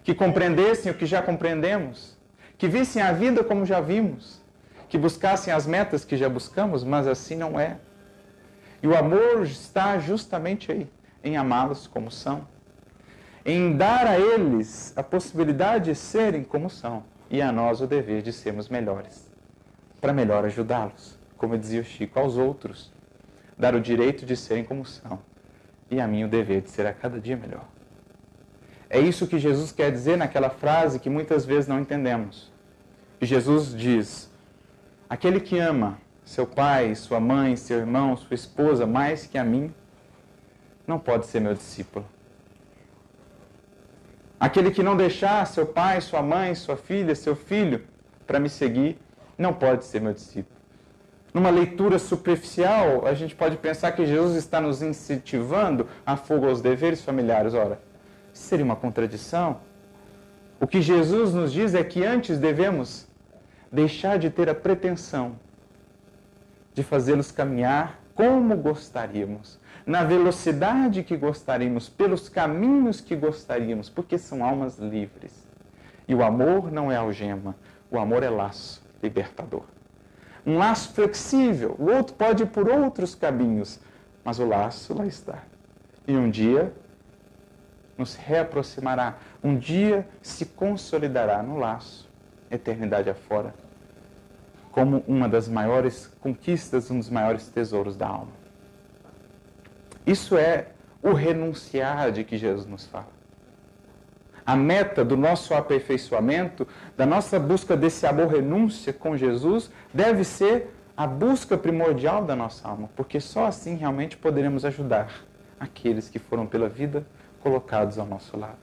que 0.04 0.14
compreendessem 0.14 0.92
o 0.92 0.96
que 0.96 1.06
já 1.06 1.22
compreendemos, 1.22 2.18
que 2.58 2.68
vissem 2.68 3.02
a 3.02 3.12
vida 3.12 3.44
como 3.44 3.66
já 3.66 3.82
vimos, 3.82 4.42
que 4.88 4.98
buscassem 4.98 5.54
as 5.54 5.68
metas 5.68 6.06
que 6.06 6.16
já 6.16 6.30
buscamos, 6.30 6.84
mas 6.84 7.08
assim 7.08 7.36
não 7.36 7.60
é. 7.60 7.78
E 8.82 8.88
o 8.88 8.98
amor 8.98 9.44
está 9.44 10.00
justamente 10.00 10.72
aí, 10.72 10.90
em 11.24 11.36
amá-los 11.36 11.86
como 11.86 12.10
são, 12.10 12.48
em 13.46 13.76
dar 13.76 14.08
a 14.08 14.18
eles 14.18 14.94
a 14.96 15.04
possibilidade 15.04 15.86
de 15.86 15.96
serem 15.96 16.44
como 16.44 16.70
são, 16.70 17.04
e 17.30 17.42
a 17.42 17.52
nós 17.52 17.82
o 17.82 17.88
dever 17.88 18.22
de 18.22 18.34
sermos 18.34 18.70
melhores, 18.70 19.30
para 20.02 20.14
melhor 20.14 20.46
ajudá-los, 20.46 21.18
como 21.38 21.58
dizia 21.58 21.82
o 21.82 21.84
Chico, 21.84 22.20
aos 22.20 22.38
outros, 22.38 22.92
dar 23.58 23.76
o 23.76 23.82
direito 23.82 24.26
de 24.26 24.36
serem 24.36 24.64
como 24.64 24.86
são 24.86 25.20
e 25.92 26.00
a 26.00 26.08
mim 26.08 26.24
o 26.24 26.28
dever 26.28 26.62
de 26.62 26.70
ser 26.70 26.86
a 26.86 26.94
cada 26.94 27.20
dia 27.20 27.36
melhor. 27.36 27.66
É 28.90 29.00
isso 29.00 29.28
que 29.28 29.38
Jesus 29.38 29.72
quer 29.72 29.92
dizer 29.92 30.18
naquela 30.18 30.50
frase 30.50 31.00
que 31.00 31.10
muitas 31.10 31.46
vezes 31.46 31.68
não 31.68 31.80
entendemos. 31.80 32.52
Jesus 33.22 33.76
diz: 33.76 34.30
Aquele 35.10 35.40
que 35.40 35.58
ama 35.58 35.98
seu 36.26 36.46
pai, 36.46 36.94
sua 36.96 37.20
mãe, 37.20 37.56
seu 37.56 37.80
irmão, 37.80 38.16
sua 38.16 38.36
esposa 38.36 38.86
mais 38.86 39.26
que 39.26 39.38
a 39.38 39.44
mim, 39.44 39.74
não 40.88 41.00
pode 41.00 41.26
ser 41.26 41.40
meu 41.40 41.54
discípulo. 41.54 42.06
Aquele 44.40 44.72
que 44.72 44.82
não 44.82 44.96
deixar 44.96 45.46
seu 45.46 45.66
pai, 45.66 46.00
sua 46.00 46.22
mãe, 46.22 46.56
sua 46.56 46.78
filha, 46.78 47.14
seu 47.14 47.36
filho 47.36 47.84
para 48.26 48.40
me 48.40 48.50
seguir, 48.50 48.98
não 49.38 49.54
pode 49.54 49.86
ser 49.86 50.00
meu 50.00 50.14
discípulo. 50.14 50.58
Numa 51.34 51.50
leitura 51.50 52.00
superficial, 52.00 53.06
a 53.06 53.14
gente 53.14 53.36
pode 53.36 53.58
pensar 53.58 53.92
que 53.92 54.06
Jesus 54.06 54.36
está 54.36 54.60
nos 54.60 54.82
incentivando 54.82 55.88
a 56.06 56.16
fuga 56.16 56.48
aos 56.48 56.62
deveres 56.62 57.04
familiares. 57.04 57.54
Ora, 57.54 57.80
seria 58.34 58.66
uma 58.66 58.76
contradição. 58.76 59.60
O 60.60 60.66
que 60.66 60.82
Jesus 60.82 61.34
nos 61.34 61.54
diz 61.54 61.76
é 61.76 61.84
que 61.84 62.04
antes 62.04 62.40
devemos 62.40 63.08
deixar 63.72 64.18
de 64.18 64.30
ter 64.30 64.50
a 64.50 64.56
pretensão 64.56 65.36
de 66.74 66.84
fazê-los 66.84 67.32
caminhar 67.32 68.00
como 68.16 68.56
gostaríamos, 68.58 69.60
na 69.90 70.04
velocidade 70.04 71.04
que 71.04 71.18
gostaríamos, 71.18 71.90
pelos 71.90 72.30
caminhos 72.30 73.02
que 73.02 73.16
gostaríamos, 73.16 73.90
porque 73.90 74.18
são 74.18 74.44
almas 74.44 74.78
livres. 74.78 75.34
E 76.08 76.14
o 76.14 76.24
amor 76.24 76.72
não 76.72 76.92
é 76.92 76.96
algema, 76.96 77.56
o 77.90 77.98
amor 77.98 78.24
é 78.24 78.30
laço 78.30 78.82
libertador 79.02 79.64
um 80.46 80.58
laço 80.58 80.94
flexível. 80.94 81.76
O 81.78 81.92
outro 81.92 82.16
pode 82.16 82.44
ir 82.44 82.48
por 82.48 82.68
outros 82.70 83.16
caminhos, 83.16 83.80
mas 84.24 84.40
o 84.40 84.46
laço 84.46 84.94
lá 84.94 85.06
está. 85.06 85.44
E 86.08 86.16
um 86.16 86.30
dia 86.30 86.74
nos 87.98 88.16
reaproximará, 88.16 89.18
um 89.44 89.58
dia 89.58 90.08
se 90.22 90.46
consolidará 90.46 91.44
no 91.44 91.58
laço, 91.58 92.10
eternidade 92.50 93.10
afora, 93.10 93.54
como 94.72 95.04
uma 95.08 95.28
das 95.28 95.48
maiores 95.48 96.08
conquistas, 96.22 96.90
um 96.90 96.98
dos 96.98 97.10
maiores 97.10 97.48
tesouros 97.50 97.98
da 97.98 98.08
alma. 98.08 98.39
Isso 100.06 100.38
é 100.38 100.68
o 101.02 101.14
renunciar 101.14 102.12
de 102.12 102.24
que 102.24 102.38
Jesus 102.38 102.66
nos 102.66 102.86
fala. 102.86 103.20
A 104.46 104.56
meta 104.56 105.06
do 105.06 105.16
nosso 105.16 105.54
aperfeiçoamento, 105.54 106.68
da 106.98 107.06
nossa 107.06 107.40
busca 107.40 107.78
desse 107.78 108.06
amor 108.08 108.28
renúncia 108.28 108.92
com 108.92 109.16
Jesus, 109.16 109.70
deve 109.94 110.24
ser 110.24 110.74
a 110.98 111.06
busca 111.06 111.58
primordial 111.58 112.26
da 112.26 112.36
nossa 112.36 112.68
alma, 112.68 112.90
porque 112.96 113.20
só 113.20 113.46
assim 113.46 113.76
realmente 113.76 114.18
poderemos 114.18 114.66
ajudar 114.66 115.24
aqueles 115.60 116.10
que 116.10 116.20
foram 116.20 116.46
pela 116.46 116.68
vida 116.68 117.06
colocados 117.42 117.98
ao 117.98 118.06
nosso 118.06 118.36
lado. 118.38 118.58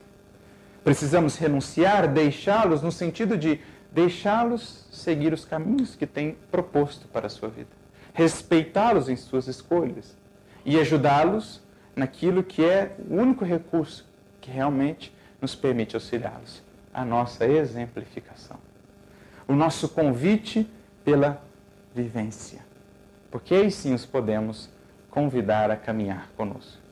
Precisamos 0.83 1.37
renunciar, 1.37 2.09
deixá-los 2.09 2.83
no 2.83 2.93
sentido 2.93 3.37
de 3.39 3.61
deixá-los 3.91 4.87
seguir 4.91 5.33
os 5.33 5.45
caminhos 5.45 5.97
que 5.97 6.07
têm 6.07 6.37
proposto 6.51 7.09
para 7.09 7.27
a 7.27 7.31
sua 7.31 7.49
vida, 7.49 7.71
respeitá-los 8.13 9.09
em 9.09 9.17
suas 9.17 9.47
escolhas 9.47 10.17
e 10.67 10.81
ajudá-los 10.81 11.63
naquilo 11.95 12.43
que 12.43 12.63
é 12.65 12.97
o 13.09 13.15
único 13.15 13.45
recurso 13.45 14.05
que 14.41 14.51
realmente 14.51 15.15
nos 15.41 15.55
permite 15.55 15.95
auxiliá-los. 15.95 16.61
A 16.93 17.05
nossa 17.05 17.47
exemplificação. 17.47 18.59
O 19.47 19.55
nosso 19.55 19.89
convite 19.89 20.69
pela 21.05 21.41
vivência. 21.95 22.67
Porque 23.31 23.55
aí 23.55 23.71
sim 23.71 23.95
os 23.95 24.05
podemos 24.05 24.69
convidar 25.09 25.71
a 25.71 25.77
caminhar 25.77 26.29
conosco. 26.37 26.83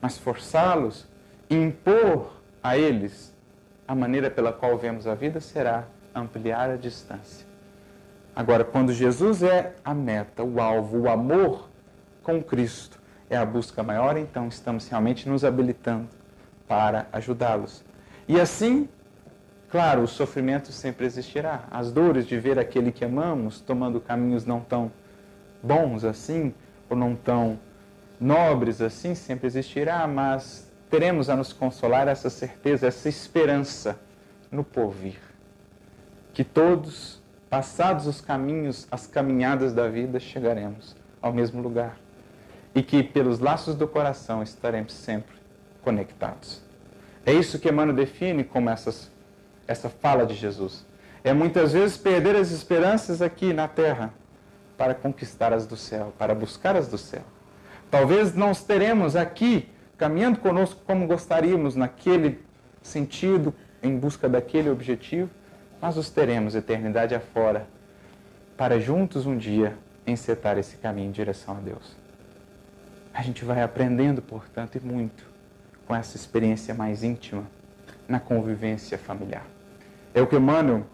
Mas 0.00 0.16
forçá-los 0.16 1.06
e 1.48 1.54
impor 1.54 2.32
a 2.62 2.78
eles 2.78 3.34
a 3.86 3.94
maneira 3.94 4.30
pela 4.30 4.52
qual 4.52 4.78
vemos 4.78 5.06
a 5.06 5.14
vida 5.14 5.40
será 5.40 5.84
ampliar 6.14 6.70
a 6.70 6.76
distância. 6.76 7.46
Agora, 8.34 8.64
quando 8.64 8.92
Jesus 8.94 9.42
é 9.42 9.74
a 9.84 9.92
meta, 9.92 10.42
o 10.42 10.60
alvo, 10.60 11.00
o 11.00 11.10
amor 11.10 11.68
com 12.22 12.42
Cristo 12.42 12.99
é 13.30 13.36
a 13.36 13.44
busca 13.44 13.82
maior, 13.82 14.16
então 14.16 14.48
estamos 14.48 14.88
realmente 14.88 15.28
nos 15.28 15.44
habilitando 15.44 16.08
para 16.66 17.06
ajudá-los. 17.12 17.84
E 18.28 18.40
assim, 18.40 18.88
claro, 19.70 20.02
o 20.02 20.08
sofrimento 20.08 20.72
sempre 20.72 21.06
existirá. 21.06 21.64
As 21.70 21.92
dores 21.92 22.26
de 22.26 22.38
ver 22.38 22.58
aquele 22.58 22.90
que 22.90 23.04
amamos 23.04 23.60
tomando 23.60 24.00
caminhos 24.00 24.44
não 24.44 24.60
tão 24.60 24.90
bons 25.62 26.04
assim, 26.04 26.52
ou 26.88 26.96
não 26.96 27.14
tão 27.14 27.58
nobres 28.18 28.82
assim, 28.82 29.14
sempre 29.14 29.46
existirá, 29.46 30.06
mas 30.08 30.68
teremos 30.90 31.30
a 31.30 31.36
nos 31.36 31.52
consolar 31.52 32.08
essa 32.08 32.28
certeza, 32.28 32.88
essa 32.88 33.08
esperança 33.08 33.98
no 34.50 34.64
porvir. 34.64 35.20
Que 36.34 36.42
todos, 36.42 37.22
passados 37.48 38.08
os 38.08 38.20
caminhos, 38.20 38.88
as 38.90 39.06
caminhadas 39.06 39.72
da 39.72 39.88
vida, 39.88 40.18
chegaremos 40.18 40.96
ao 41.22 41.32
mesmo 41.32 41.62
lugar. 41.62 41.96
E 42.74 42.82
que 42.82 43.02
pelos 43.02 43.40
laços 43.40 43.74
do 43.74 43.86
coração 43.88 44.42
estaremos 44.42 44.92
sempre 44.92 45.36
conectados. 45.82 46.62
É 47.26 47.32
isso 47.32 47.58
que 47.58 47.68
Emmanuel 47.68 47.96
define 47.96 48.44
como 48.44 48.70
essas, 48.70 49.10
essa 49.66 49.88
fala 49.88 50.24
de 50.24 50.34
Jesus. 50.34 50.86
É 51.22 51.32
muitas 51.32 51.72
vezes 51.72 51.96
perder 51.96 52.36
as 52.36 52.50
esperanças 52.50 53.20
aqui 53.20 53.52
na 53.52 53.68
terra 53.68 54.14
para 54.76 54.94
conquistar 54.94 55.52
as 55.52 55.66
do 55.66 55.76
céu, 55.76 56.12
para 56.18 56.34
buscar 56.34 56.76
as 56.76 56.88
do 56.88 56.96
céu. 56.96 57.22
Talvez 57.90 58.34
não 58.34 58.52
teremos 58.54 59.16
aqui 59.16 59.68
caminhando 59.98 60.38
conosco 60.38 60.80
como 60.86 61.06
gostaríamos, 61.06 61.76
naquele 61.76 62.40
sentido, 62.82 63.52
em 63.82 63.98
busca 63.98 64.28
daquele 64.28 64.70
objetivo, 64.70 65.28
mas 65.80 65.98
os 65.98 66.08
teremos 66.08 66.54
eternidade 66.54 67.14
afora, 67.14 67.66
para 68.56 68.80
juntos 68.80 69.26
um 69.26 69.36
dia 69.36 69.76
encetar 70.06 70.56
esse 70.56 70.76
caminho 70.78 71.08
em 71.08 71.12
direção 71.12 71.56
a 71.58 71.60
Deus. 71.60 71.99
A 73.12 73.22
gente 73.22 73.44
vai 73.44 73.62
aprendendo, 73.62 74.22
portanto, 74.22 74.76
e 74.76 74.80
muito 74.80 75.24
com 75.86 75.94
essa 75.94 76.16
experiência 76.16 76.74
mais 76.74 77.02
íntima 77.02 77.44
na 78.08 78.20
convivência 78.20 78.96
familiar. 78.96 79.44
É 80.14 80.20
o 80.20 80.26
que 80.26 80.36
Emmanuel 80.36 80.84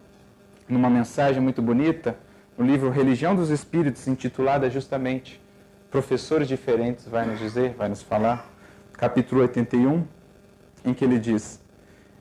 numa 0.68 0.90
mensagem 0.90 1.40
muito 1.40 1.62
bonita, 1.62 2.16
no 2.58 2.64
livro 2.64 2.90
Religião 2.90 3.34
dos 3.36 3.50
Espíritos, 3.50 4.08
intitulada 4.08 4.68
justamente 4.68 5.40
Professores 5.90 6.48
Diferentes, 6.48 7.06
vai 7.06 7.24
nos 7.24 7.38
dizer, 7.38 7.74
vai 7.74 7.88
nos 7.88 8.02
falar, 8.02 8.50
capítulo 8.94 9.42
81, 9.42 10.04
em 10.84 10.92
que 10.92 11.04
ele 11.04 11.18
diz: 11.18 11.60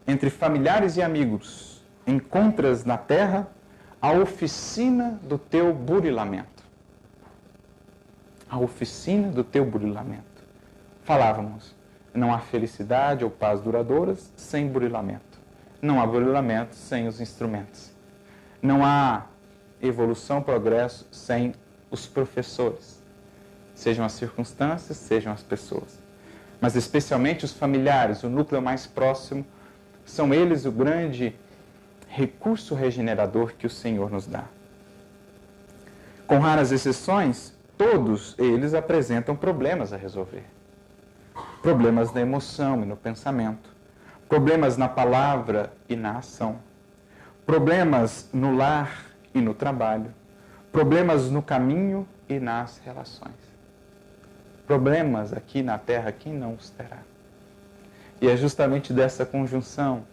Entre 0.08 0.30
familiares 0.30 0.98
e 0.98 1.02
amigos, 1.02 1.84
encontras 2.06 2.86
na 2.86 2.98
terra 2.98 3.48
a 4.02 4.12
oficina 4.12 5.20
do 5.24 5.38
teu 5.38 5.74
burilamento. 5.74 6.55
A 8.56 8.58
oficina 8.58 9.28
do 9.28 9.44
teu 9.44 9.66
burilamento. 9.66 10.24
Falávamos, 11.04 11.76
não 12.14 12.34
há 12.34 12.40
felicidade 12.40 13.22
ou 13.22 13.30
paz 13.30 13.60
duradouras 13.60 14.32
sem 14.38 14.70
burilamento. 14.70 15.38
Não 15.82 16.02
há 16.02 16.08
burilamento 16.08 16.74
sem 16.74 17.06
os 17.06 17.20
instrumentos. 17.20 17.92
Não 18.62 18.86
há 18.86 19.26
evolução, 19.82 20.42
progresso 20.42 21.06
sem 21.12 21.54
os 21.92 22.08
professores. 22.08 23.04
Sejam 23.74 24.06
as 24.06 24.14
circunstâncias, 24.14 24.98
sejam 25.00 25.34
as 25.34 25.44
pessoas. 25.44 26.00
Mas 26.62 26.78
especialmente 26.78 27.44
os 27.44 27.52
familiares, 27.52 28.24
o 28.24 28.30
núcleo 28.30 28.62
mais 28.62 28.88
próximo, 28.88 29.46
são 30.06 30.34
eles 30.34 30.64
o 30.64 30.72
grande 30.72 31.36
recurso 32.08 32.74
regenerador 32.74 33.54
que 33.58 33.68
o 33.68 33.70
Senhor 33.70 34.10
nos 34.10 34.26
dá. 34.26 34.46
Com 36.26 36.40
raras 36.40 36.72
exceções, 36.72 37.54
todos 37.78 38.36
eles 38.38 38.74
apresentam 38.74 39.36
problemas 39.36 39.94
a 39.94 39.98
resolver. 39.98 40.46
Problemas 41.62 42.14
na 42.14 42.22
emoção 42.22 42.84
e 42.84 42.86
no 42.86 42.96
pensamento, 42.96 43.70
problemas 44.30 44.78
na 44.78 44.88
palavra 44.88 45.74
e 45.90 45.96
na 45.96 46.20
ação, 46.20 46.60
problemas 47.46 48.30
no 48.34 48.56
lar 48.56 49.06
e 49.34 49.42
no 49.42 49.54
trabalho, 49.54 50.14
problemas 50.72 51.30
no 51.30 51.42
caminho 51.42 52.08
e 52.30 52.40
nas 52.40 52.80
relações. 52.80 53.34
Problemas 54.68 55.34
aqui 55.34 55.62
na 55.62 55.78
terra, 55.78 56.12
quem 56.12 56.34
não 56.34 56.54
os 56.54 56.70
terá? 56.70 57.00
E 58.22 58.30
é 58.30 58.38
justamente 58.38 58.94
dessa 58.94 59.26
conjunção 59.26 60.06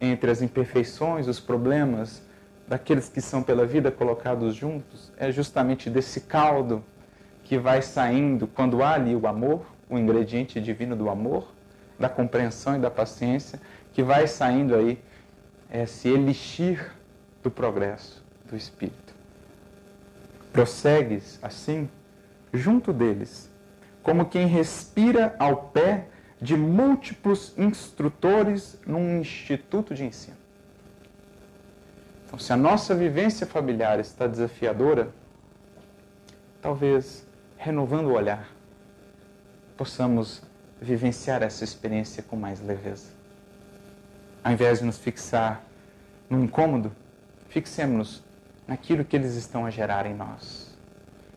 entre 0.00 0.30
as 0.30 0.42
imperfeições, 0.42 1.28
os 1.28 1.38
problemas 1.38 2.22
daqueles 2.66 3.08
que 3.08 3.20
são 3.20 3.42
pela 3.42 3.66
vida 3.66 3.90
colocados 3.90 4.54
juntos, 4.54 5.12
é 5.16 5.30
justamente 5.30 5.90
desse 5.90 6.22
caldo 6.22 6.82
que 7.44 7.58
vai 7.58 7.82
saindo 7.82 8.46
quando 8.46 8.82
há 8.82 8.94
ali 8.94 9.14
o 9.14 9.26
amor, 9.26 9.66
o 9.88 9.98
ingrediente 9.98 10.60
divino 10.60 10.96
do 10.96 11.10
amor, 11.10 11.52
da 11.98 12.08
compreensão 12.08 12.76
e 12.76 12.78
da 12.78 12.90
paciência, 12.90 13.60
que 13.92 14.02
vai 14.02 14.26
saindo 14.26 14.74
aí 14.74 14.98
esse 15.70 16.08
elixir 16.08 16.90
do 17.42 17.50
progresso 17.50 18.24
do 18.46 18.56
Espírito. 18.56 19.14
Prossegues 20.52 21.38
assim, 21.42 21.88
junto 22.52 22.92
deles, 22.92 23.50
como 24.02 24.26
quem 24.26 24.46
respira 24.46 25.36
ao 25.38 25.68
pé 25.68 26.08
de 26.40 26.56
múltiplos 26.56 27.56
instrutores 27.56 28.78
num 28.86 29.20
instituto 29.20 29.94
de 29.94 30.04
ensino. 30.04 30.36
Então, 32.26 32.38
se 32.38 32.52
a 32.52 32.56
nossa 32.56 32.94
vivência 32.94 33.46
familiar 33.46 34.00
está 34.00 34.26
desafiadora, 34.26 35.10
talvez 36.60 37.26
renovando 37.56 38.06
o 38.06 38.12
olhar, 38.12 38.48
possamos 39.76 40.42
vivenciar 40.80 41.42
essa 41.42 41.64
experiência 41.64 42.22
com 42.22 42.36
mais 42.36 42.60
leveza. 42.60 43.10
Ao 44.42 44.52
invés 44.52 44.80
de 44.80 44.84
nos 44.84 44.98
fixar 44.98 45.62
no 46.28 46.42
incômodo, 46.42 46.92
fixemos-nos 47.48 48.22
naquilo 48.66 49.04
que 49.04 49.16
eles 49.16 49.34
estão 49.34 49.64
a 49.64 49.70
gerar 49.70 50.06
em 50.06 50.14
nós. 50.14 50.76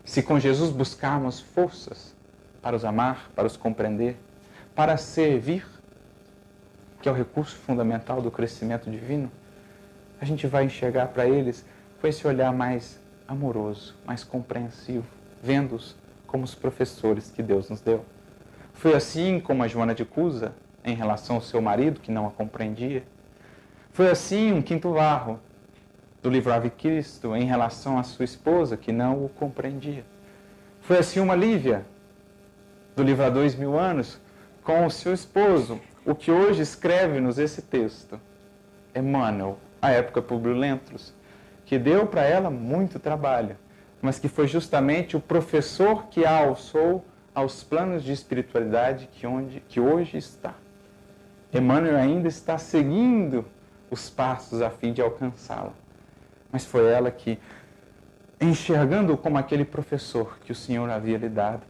Se 0.03 0.22
com 0.24 0.39
Jesus 0.39 0.72
buscarmos 0.72 1.39
forças 1.39 2.15
para 2.61 2.76
os 2.76 2.84
amar, 2.84 3.30
para 3.36 3.47
os 3.47 3.57
compreender, 3.57 4.18
para 4.76 4.97
servir, 4.97 5.65
que 7.01 7.07
é 7.07 7.11
o 7.11 7.15
recurso 7.15 7.55
fundamental 7.55 8.22
do 8.22 8.32
crescimento 8.32 8.89
divino, 8.89 9.32
a 10.20 10.26
gente 10.26 10.47
vai 10.47 10.65
enxergar 10.65 11.07
para 11.07 11.28
eles 11.28 11.65
com 12.01 12.07
esse 12.07 12.26
olhar 12.28 12.51
mais 12.51 12.99
amoroso, 13.28 13.95
mais 14.05 14.24
compreensivo, 14.24 15.05
vendo-os 15.41 15.95
como 16.28 16.43
os 16.43 16.53
professores 16.53 17.32
que 17.32 17.41
Deus 17.41 17.69
nos 17.69 17.82
deu. 17.82 18.05
Foi 18.73 18.93
assim 18.93 19.39
como 19.39 19.63
a 19.63 19.67
Joana 19.67 19.95
de 19.95 20.05
Cusa, 20.05 20.53
em 20.86 20.95
relação 20.95 21.38
ao 21.38 21.41
seu 21.41 21.61
marido, 21.61 21.99
que 21.99 22.11
não 22.11 22.28
a 22.28 22.32
compreendia. 22.32 23.03
Foi 23.91 24.09
assim 24.09 24.51
um 24.51 24.61
quinto 24.61 24.91
varro 24.91 25.39
do 26.21 26.30
livro 26.30 26.53
Ave 26.53 26.69
Cristo, 26.69 27.36
em 27.36 27.45
relação 27.45 27.97
à 27.97 28.03
sua 28.03 28.25
esposa, 28.25 28.78
que 28.78 28.91
não 28.91 29.25
o 29.25 29.30
compreendia. 29.30 30.05
Foi 30.82 30.97
assim 30.97 31.19
uma 31.19 31.36
Lívia, 31.36 31.86
do 32.95 33.03
livro 33.03 33.25
Há 33.25 33.30
Dois 33.30 33.55
Mil 33.55 33.78
Anos, 33.78 34.19
com 34.63 34.86
o 34.86 34.91
seu 34.91 35.13
esposo, 35.13 35.80
o 36.05 36.15
que 36.15 36.32
hoje 36.32 36.61
escreve-nos 36.61 37.38
esse 37.38 37.61
texto. 37.61 38.19
Emmanuel, 38.95 39.57
a 39.82 39.91
época 39.91 40.21
Publio 40.21 40.53
Lentulus, 40.53 41.13
que 41.65 41.78
deu 41.78 42.07
para 42.07 42.23
ela 42.23 42.49
muito 42.49 42.99
trabalho, 42.99 43.57
mas 44.02 44.20
que 44.20 44.28
foi 44.28 44.48
justamente 44.48 45.18
o 45.18 45.20
professor 45.20 46.08
que 46.08 46.26
a 46.26 46.38
alçou 46.38 47.04
aos 47.34 47.64
planos 47.64 48.04
de 48.04 48.12
espiritualidade 48.12 49.10
que, 49.12 49.28
onde, 49.28 49.60
que 49.62 49.80
hoje 49.80 50.18
está. 50.18 50.54
Emmanuel 51.54 51.98
ainda 51.98 52.28
está 52.28 52.58
seguindo 52.58 53.45
os 53.89 54.10
passos 54.10 54.62
a 54.62 54.70
fim 54.70 54.91
de 54.91 55.02
alcançá-la. 55.02 55.74
Mas 56.52 56.66
foi 56.66 56.89
ela 56.91 57.12
que, 57.12 57.39
enxergando 58.39 59.18
como 59.18 59.38
aquele 59.38 59.66
professor 59.66 60.38
que 60.39 60.52
o 60.52 60.56
Senhor 60.56 60.89
havia 60.89 61.18
lhe 61.18 61.30
dado, 61.30 61.62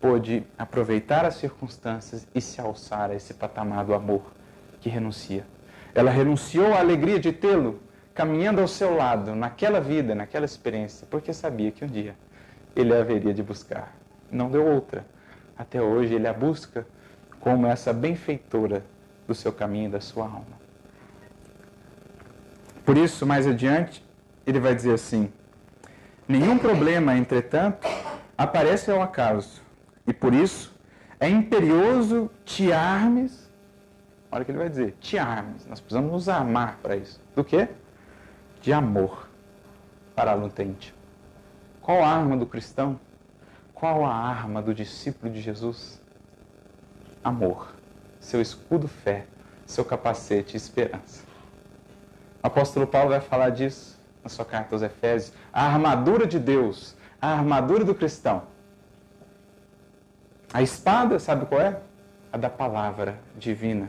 pôde 0.00 0.44
aproveitar 0.56 1.24
as 1.24 1.34
circunstâncias 1.34 2.26
e 2.34 2.40
se 2.40 2.60
alçar 2.60 3.10
a 3.10 3.14
esse 3.14 3.34
patamar 3.34 3.84
do 3.84 3.94
amor 3.94 4.22
que 4.80 4.88
renuncia. 4.88 5.44
Ela 5.94 6.10
renunciou 6.10 6.72
à 6.74 6.78
alegria 6.78 7.20
de 7.20 7.32
tê-lo 7.32 7.80
caminhando 8.14 8.60
ao 8.60 8.68
seu 8.68 8.94
lado 8.94 9.34
naquela 9.34 9.80
vida, 9.80 10.14
naquela 10.14 10.44
experiência, 10.44 11.06
porque 11.10 11.32
sabia 11.32 11.70
que 11.70 11.84
um 11.84 11.88
dia 11.88 12.14
ele 12.74 12.94
haveria 12.94 13.32
de 13.32 13.42
buscar. 13.42 13.94
Não 14.30 14.50
deu 14.50 14.66
outra. 14.66 15.04
Até 15.56 15.80
hoje 15.80 16.14
ele 16.14 16.26
a 16.26 16.32
busca 16.32 16.86
como 17.40 17.66
essa 17.66 17.92
benfeitora 17.92 18.84
do 19.26 19.34
seu 19.34 19.52
caminho 19.52 19.90
da 19.90 20.00
sua 20.00 20.24
alma. 20.24 20.60
Por 22.84 22.96
isso, 22.96 23.26
mais 23.26 23.46
adiante, 23.46 24.04
ele 24.46 24.58
vai 24.58 24.74
dizer 24.74 24.94
assim: 24.94 25.32
Nenhum 26.26 26.58
problema, 26.58 27.16
entretanto, 27.16 27.86
aparece 28.36 28.90
ao 28.90 29.02
acaso 29.02 29.62
e 30.06 30.12
por 30.12 30.32
isso 30.32 30.74
é 31.18 31.28
imperioso 31.28 32.30
te 32.44 32.72
armes. 32.72 33.50
Olha 34.32 34.42
o 34.42 34.44
que 34.44 34.50
ele 34.50 34.58
vai 34.58 34.68
dizer: 34.68 34.96
te 35.00 35.18
armes. 35.18 35.66
Nós 35.66 35.80
precisamos 35.80 36.10
nos 36.10 36.28
amar 36.28 36.78
para 36.82 36.96
isso. 36.96 37.20
Do 37.34 37.44
quê? 37.44 37.68
De 38.60 38.72
amor 38.72 39.28
para 40.14 40.32
a 40.32 40.34
lutente. 40.34 40.94
Qual 41.80 42.02
a 42.02 42.08
arma 42.08 42.36
do 42.36 42.46
cristão? 42.46 42.98
Qual 43.74 44.04
a 44.04 44.14
arma 44.14 44.60
do 44.60 44.74
discípulo 44.74 45.32
de 45.32 45.40
Jesus? 45.40 46.00
Amor. 47.24 47.74
Seu 48.18 48.40
escudo 48.40 48.86
fé, 48.86 49.26
seu 49.64 49.84
capacete 49.84 50.56
esperança. 50.56 51.24
O 52.42 52.46
apóstolo 52.46 52.86
Paulo 52.86 53.10
vai 53.10 53.20
falar 53.20 53.50
disso 53.50 53.98
na 54.22 54.28
sua 54.28 54.44
carta 54.44 54.74
aos 54.74 54.82
Efésios. 54.82 55.34
A 55.52 55.64
armadura 55.64 56.26
de 56.26 56.38
Deus, 56.38 56.94
a 57.20 57.28
armadura 57.28 57.84
do 57.84 57.94
cristão 57.94 58.42
a 60.52 60.62
espada, 60.62 61.18
sabe 61.18 61.46
qual 61.46 61.60
é? 61.60 61.80
A 62.32 62.36
da 62.36 62.50
palavra 62.50 63.18
divina. 63.38 63.88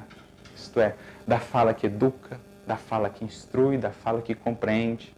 Isto 0.55 0.79
é, 0.79 0.95
da 1.27 1.39
fala 1.39 1.73
que 1.73 1.87
educa, 1.87 2.39
da 2.65 2.77
fala 2.77 3.09
que 3.09 3.25
instrui, 3.25 3.77
da 3.77 3.91
fala 3.91 4.21
que 4.21 4.35
compreende. 4.35 5.15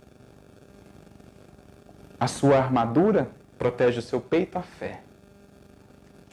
A 2.20 2.28
sua 2.28 2.58
armadura 2.58 3.30
protege 3.58 4.00
o 4.00 4.02
seu 4.02 4.22
peito, 4.22 4.58
a 4.58 4.62
fé. 4.62 5.02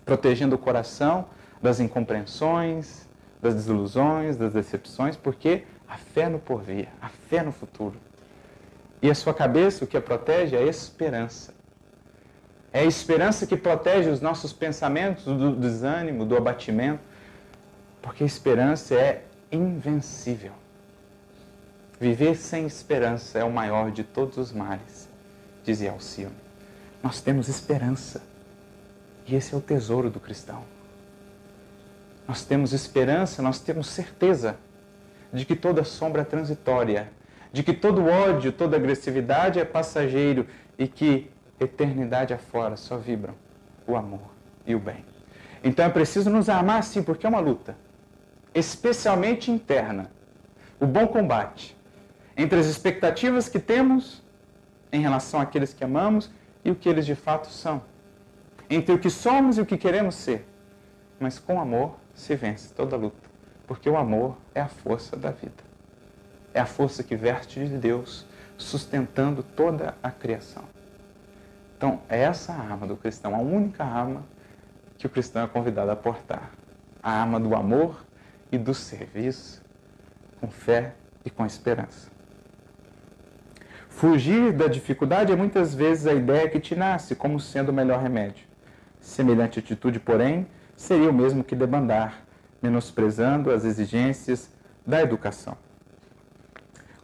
Protegendo 0.05 0.55
o 0.55 0.59
coração 0.59 1.27
das 1.63 1.81
incompreensões, 1.81 3.09
das 3.41 3.55
desilusões, 3.55 4.37
das 4.37 4.53
decepções, 4.53 5.17
porque 5.17 5.65
a 5.89 5.97
fé 5.97 6.29
no 6.29 6.39
porvir, 6.39 6.89
a 7.01 7.09
fé 7.09 7.43
no 7.43 7.53
futuro. 7.53 7.99
E 9.03 9.11
a 9.11 9.15
sua 9.15 9.33
cabeça, 9.33 9.85
o 9.85 9.89
que 9.89 9.97
a 9.97 10.01
protege 10.01 10.57
é 10.57 10.61
a 10.61 10.67
esperança. 10.67 11.55
É 12.73 12.81
a 12.81 12.85
esperança 12.85 13.47
que 13.47 13.57
protege 13.57 14.11
os 14.11 14.21
nossos 14.21 14.53
pensamentos 14.53 15.25
do 15.25 15.57
desânimo, 15.57 16.25
do 16.25 16.37
abatimento, 16.37 17.01
porque 18.01 18.23
a 18.23 18.27
esperança 18.27 18.95
é 18.95 19.25
invencível. 19.51 20.53
Viver 22.01 22.35
sem 22.35 22.65
esperança 22.65 23.39
é 23.39 23.45
o 23.45 23.53
maior 23.53 23.91
de 23.91 24.03
todos 24.03 24.39
os 24.39 24.53
males, 24.53 25.07
dizia 25.63 25.91
Alcione. 25.91 26.35
Nós 27.03 27.21
temos 27.21 27.47
esperança. 27.47 28.23
E 29.27 29.37
esse 29.37 29.55
é 29.55 29.59
o 29.59 29.61
tesouro 29.61 30.09
do 30.09 30.19
cristão. 30.19 30.65
Nós 32.27 32.43
temos 32.43 32.73
esperança, 32.73 33.43
nós 33.43 33.61
temos 33.61 33.87
certeza 33.87 34.57
de 35.31 35.45
que 35.45 35.55
toda 35.55 35.85
sombra 35.85 36.23
é 36.23 36.25
transitória, 36.25 37.13
de 37.53 37.63
que 37.63 37.75
todo 37.75 38.07
ódio, 38.07 38.51
toda 38.51 38.79
agressividade 38.79 39.61
é 39.61 39.65
passageiro 39.65 40.47
e 40.79 40.89
que 40.89 41.31
eternidade 41.61 42.33
afora 42.33 42.79
só 42.79 42.97
vibram 42.97 43.35
o 43.87 43.95
amor 43.95 44.31
e 44.67 44.75
o 44.75 44.79
bem. 44.79 45.05
Então 45.63 45.85
é 45.85 45.91
preciso 45.91 46.31
nos 46.31 46.49
amar 46.49 46.83
sim, 46.83 47.03
porque 47.03 47.27
é 47.27 47.29
uma 47.29 47.41
luta, 47.41 47.77
especialmente 48.55 49.51
interna. 49.51 50.11
O 50.81 50.87
bom 50.87 51.07
combate 51.07 51.79
entre 52.43 52.59
as 52.59 52.67
expectativas 52.67 53.49
que 53.49 53.59
temos 53.59 54.23
em 54.91 55.01
relação 55.01 55.41
àqueles 55.41 55.75
que 55.75 55.85
amamos 55.85 56.31
e 56.65 56.71
o 56.71 56.75
que 56.75 56.89
eles 56.89 57.05
de 57.05 57.15
fato 57.15 57.49
são. 57.49 57.83
Entre 58.69 58.95
o 58.95 58.99
que 58.99 59.11
somos 59.11 59.59
e 59.59 59.61
o 59.61 59.67
que 59.67 59.77
queremos 59.77 60.15
ser. 60.15 60.47
Mas 61.19 61.39
com 61.39 61.61
amor 61.61 61.99
se 62.15 62.35
vence 62.35 62.73
toda 62.73 62.97
luta, 62.97 63.29
porque 63.67 63.91
o 63.91 63.97
amor 63.97 64.39
é 64.55 64.61
a 64.61 64.69
força 64.69 65.17
da 65.17 65.31
vida. 65.31 65.63
É 66.55 66.61
a 66.61 66.67
força 66.67 67.03
que 67.03 67.15
verte 67.15 67.65
de 67.67 67.77
Deus, 67.77 68.27
sustentando 68.57 69.43
toda 69.43 69.95
a 70.03 70.11
criação. 70.11 70.65
Então, 71.77 72.01
é 72.09 72.21
essa 72.21 72.53
a 72.53 72.57
arma 72.57 72.87
do 72.87 72.97
cristão, 72.97 73.35
a 73.35 73.39
única 73.39 73.85
arma 73.85 74.25
que 74.99 75.07
o 75.07 75.11
cristão 75.11 75.43
é 75.43 75.47
convidado 75.47 75.91
a 75.91 75.97
portar. 75.97 76.51
A 77.03 77.11
arma 77.11 77.39
do 77.39 77.55
amor 77.55 78.05
e 78.51 78.59
do 78.59 78.75
serviço, 78.75 79.63
com 80.41 80.49
fé 80.49 80.95
e 81.25 81.31
com 81.31 81.45
esperança. 81.47 82.10
Fugir 84.01 84.51
da 84.55 84.67
dificuldade 84.67 85.31
é 85.31 85.37
muitas 85.37 85.75
vezes 85.75 86.07
a 86.07 86.15
ideia 86.15 86.49
que 86.49 86.59
te 86.59 86.75
nasce 86.75 87.15
como 87.15 87.39
sendo 87.39 87.69
o 87.69 87.73
melhor 87.75 88.01
remédio. 88.01 88.47
Semelhante 88.99 89.59
atitude, 89.59 90.01
porém, 90.01 90.47
seria 90.75 91.11
o 91.11 91.13
mesmo 91.13 91.45
que 91.45 91.55
debandar, 91.55 92.23
menosprezando 92.63 93.51
as 93.51 93.63
exigências 93.63 94.49
da 94.87 95.03
educação. 95.03 95.55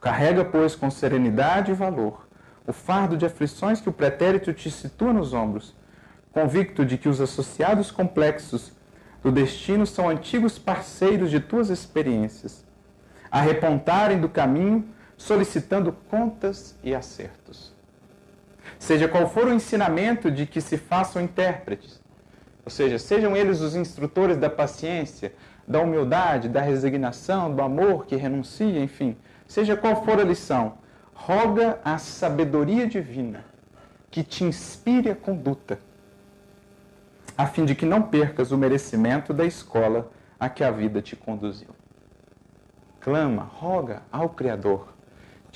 Carrega, 0.00 0.42
pois, 0.42 0.74
com 0.74 0.90
serenidade 0.90 1.70
e 1.70 1.74
valor 1.74 2.26
o 2.66 2.72
fardo 2.72 3.14
de 3.14 3.26
aflições 3.26 3.78
que 3.78 3.90
o 3.90 3.92
pretérito 3.92 4.54
te 4.54 4.70
situa 4.70 5.12
nos 5.12 5.34
ombros, 5.34 5.76
convicto 6.32 6.82
de 6.82 6.96
que 6.96 7.10
os 7.10 7.20
associados 7.20 7.90
complexos 7.90 8.72
do 9.22 9.30
destino 9.30 9.86
são 9.86 10.08
antigos 10.08 10.58
parceiros 10.58 11.30
de 11.30 11.40
tuas 11.40 11.68
experiências, 11.68 12.64
a 13.30 13.42
repontarem 13.42 14.18
do 14.18 14.30
caminho 14.30 14.95
solicitando 15.16 15.92
contas 16.10 16.76
e 16.82 16.94
acertos. 16.94 17.74
Seja 18.78 19.08
qual 19.08 19.28
for 19.28 19.46
o 19.46 19.52
ensinamento 19.52 20.30
de 20.30 20.46
que 20.46 20.60
se 20.60 20.76
façam 20.76 21.22
intérpretes, 21.22 22.00
ou 22.64 22.70
seja, 22.70 22.98
sejam 22.98 23.36
eles 23.36 23.60
os 23.60 23.76
instrutores 23.76 24.36
da 24.36 24.50
paciência, 24.50 25.32
da 25.66 25.80
humildade, 25.80 26.48
da 26.48 26.60
resignação, 26.60 27.54
do 27.54 27.62
amor 27.62 28.06
que 28.06 28.16
renuncia, 28.16 28.82
enfim, 28.82 29.16
seja 29.46 29.76
qual 29.76 30.04
for 30.04 30.20
a 30.20 30.24
lição, 30.24 30.74
roga 31.14 31.78
a 31.84 31.98
sabedoria 31.98 32.86
divina 32.86 33.44
que 34.10 34.22
te 34.22 34.44
inspire 34.44 35.10
a 35.10 35.16
conduta, 35.16 35.78
a 37.36 37.46
fim 37.46 37.64
de 37.64 37.74
que 37.74 37.86
não 37.86 38.02
percas 38.02 38.50
o 38.50 38.58
merecimento 38.58 39.32
da 39.32 39.44
escola 39.44 40.10
a 40.38 40.48
que 40.48 40.62
a 40.62 40.70
vida 40.70 41.00
te 41.00 41.16
conduziu. 41.16 41.68
Clama, 43.00 43.42
roga 43.42 44.02
ao 44.10 44.30
Criador 44.30 44.95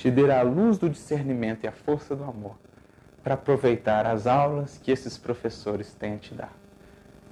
te 0.01 0.09
dê 0.09 0.31
a 0.31 0.41
luz 0.41 0.79
do 0.79 0.89
discernimento 0.89 1.63
e 1.63 1.67
a 1.67 1.71
força 1.71 2.15
do 2.15 2.23
amor 2.23 2.57
para 3.21 3.35
aproveitar 3.35 4.07
as 4.07 4.25
aulas 4.25 4.79
que 4.81 4.89
esses 4.89 5.15
professores 5.15 5.93
têm 5.93 6.15
a 6.15 6.17
te 6.17 6.33
dar. 6.33 6.51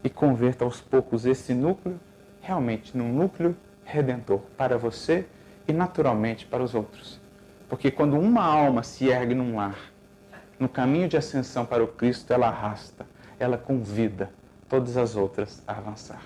E 0.03 0.09
converta 0.09 0.65
aos 0.65 0.79
poucos 0.79 1.25
esse 1.25 1.51
núcleo 1.51 1.99
realmente 2.39 2.95
num 2.95 3.11
núcleo 3.11 3.57
redentor 3.83 4.41
para 4.55 4.77
você 4.77 5.25
e 5.67 5.73
naturalmente 5.73 6.45
para 6.45 6.61
os 6.61 6.75
outros. 6.75 7.19
Porque 7.67 7.89
quando 7.89 8.19
uma 8.19 8.43
alma 8.43 8.83
se 8.83 9.07
ergue 9.07 9.33
num 9.33 9.55
lar, 9.55 9.91
no 10.59 10.69
caminho 10.69 11.07
de 11.07 11.17
ascensão 11.17 11.65
para 11.65 11.83
o 11.83 11.87
Cristo, 11.87 12.31
ela 12.31 12.49
arrasta, 12.49 13.03
ela 13.39 13.57
convida 13.57 14.29
todas 14.69 14.95
as 14.95 15.15
outras 15.15 15.63
a 15.65 15.75
avançar. 15.75 16.21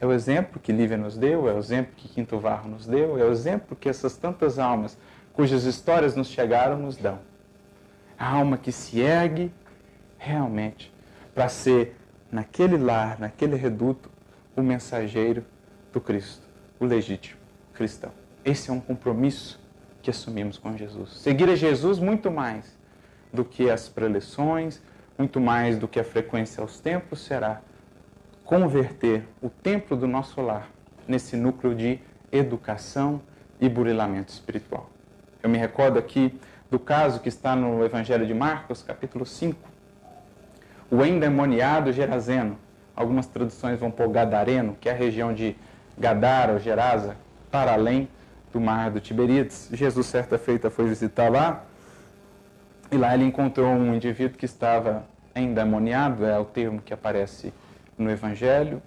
É 0.00 0.06
o 0.06 0.12
exemplo 0.12 0.58
que 0.58 0.72
Lívia 0.72 0.96
nos 0.96 1.16
deu, 1.16 1.48
é 1.48 1.52
o 1.52 1.58
exemplo 1.58 1.92
que 1.94 2.08
Quinto 2.08 2.38
Varro 2.38 2.70
nos 2.70 2.86
deu, 2.86 3.18
é 3.18 3.24
o 3.24 3.30
exemplo 3.30 3.76
que 3.76 3.88
essas 3.88 4.16
tantas 4.16 4.58
almas 4.58 4.96
cujas 5.34 5.64
histórias 5.64 6.16
nos 6.16 6.28
chegaram 6.28 6.78
nos 6.78 6.96
dão. 6.96 7.18
A 8.18 8.34
alma 8.34 8.56
que 8.56 8.72
se 8.72 9.00
ergue 9.00 9.52
realmente 10.18 10.92
para 11.34 11.48
ser, 11.48 11.96
naquele 12.30 12.78
lar, 12.78 13.18
naquele 13.18 13.56
reduto, 13.56 14.10
o 14.56 14.62
mensageiro 14.62 15.44
do 15.92 16.00
Cristo, 16.00 16.46
o 16.78 16.84
legítimo 16.84 17.38
cristão. 17.74 18.12
Esse 18.44 18.70
é 18.70 18.72
um 18.72 18.80
compromisso 18.80 19.60
que 20.02 20.10
assumimos 20.10 20.58
com 20.58 20.76
Jesus. 20.76 21.18
Seguir 21.18 21.48
a 21.48 21.56
Jesus 21.56 21.98
muito 21.98 22.30
mais 22.30 22.76
do 23.32 23.44
que 23.44 23.70
as 23.70 23.88
preleções, 23.88 24.82
muito 25.16 25.40
mais 25.40 25.78
do 25.78 25.86
que 25.86 26.00
a 26.00 26.04
frequência 26.04 26.62
aos 26.62 26.80
templos, 26.80 27.20
será 27.20 27.62
converter 28.50 29.22
o 29.40 29.48
templo 29.48 29.96
do 29.96 30.08
nosso 30.08 30.40
lar 30.40 30.68
nesse 31.06 31.36
núcleo 31.36 31.72
de 31.72 32.00
educação 32.32 33.22
e 33.60 33.68
burilamento 33.68 34.32
espiritual. 34.32 34.90
Eu 35.40 35.48
me 35.48 35.56
recordo 35.56 36.00
aqui 36.00 36.36
do 36.68 36.76
caso 36.76 37.20
que 37.20 37.28
está 37.28 37.54
no 37.54 37.84
Evangelho 37.84 38.26
de 38.26 38.34
Marcos, 38.34 38.82
capítulo 38.82 39.24
5. 39.24 39.56
O 40.90 41.04
endemoniado 41.04 41.92
Gerazeno. 41.92 42.58
Algumas 42.96 43.28
traduções 43.28 43.78
vão 43.78 43.88
pôr 43.88 44.08
Gadareno, 44.08 44.76
que 44.80 44.88
é 44.88 44.92
a 44.92 44.96
região 44.96 45.32
de 45.32 45.56
Gadara 45.96 46.54
ou 46.54 46.58
Gerasa, 46.58 47.16
para 47.52 47.74
além 47.74 48.08
do 48.52 48.60
mar 48.60 48.90
do 48.90 48.98
Tiberíades. 48.98 49.68
Jesus, 49.72 50.08
certa 50.08 50.36
feita, 50.38 50.68
foi 50.70 50.88
visitar 50.88 51.30
lá 51.30 51.62
e 52.90 52.96
lá 52.96 53.14
ele 53.14 53.26
encontrou 53.26 53.68
um 53.68 53.94
indivíduo 53.94 54.36
que 54.36 54.44
estava 54.44 55.04
endemoniado, 55.36 56.26
é 56.26 56.36
o 56.36 56.44
termo 56.44 56.82
que 56.82 56.92
aparece 56.92 57.54
no 58.00 58.10
Evangelho. 58.10 58.82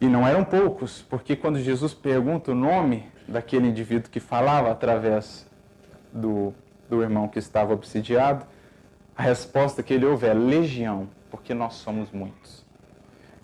E 0.00 0.06
não 0.06 0.26
eram 0.26 0.42
poucos, 0.44 1.02
porque 1.02 1.36
quando 1.36 1.60
Jesus 1.60 1.92
pergunta 1.92 2.52
o 2.52 2.54
nome 2.54 3.06
daquele 3.28 3.68
indivíduo 3.68 4.10
que 4.10 4.18
falava 4.18 4.70
através 4.70 5.46
do, 6.12 6.54
do 6.88 7.02
irmão 7.02 7.28
que 7.28 7.38
estava 7.38 7.74
obsidiado, 7.74 8.46
a 9.14 9.22
resposta 9.22 9.82
que 9.82 9.92
ele 9.92 10.06
ouve 10.06 10.26
é 10.26 10.32
legião, 10.32 11.06
porque 11.30 11.52
nós 11.52 11.74
somos 11.74 12.10
muitos. 12.10 12.64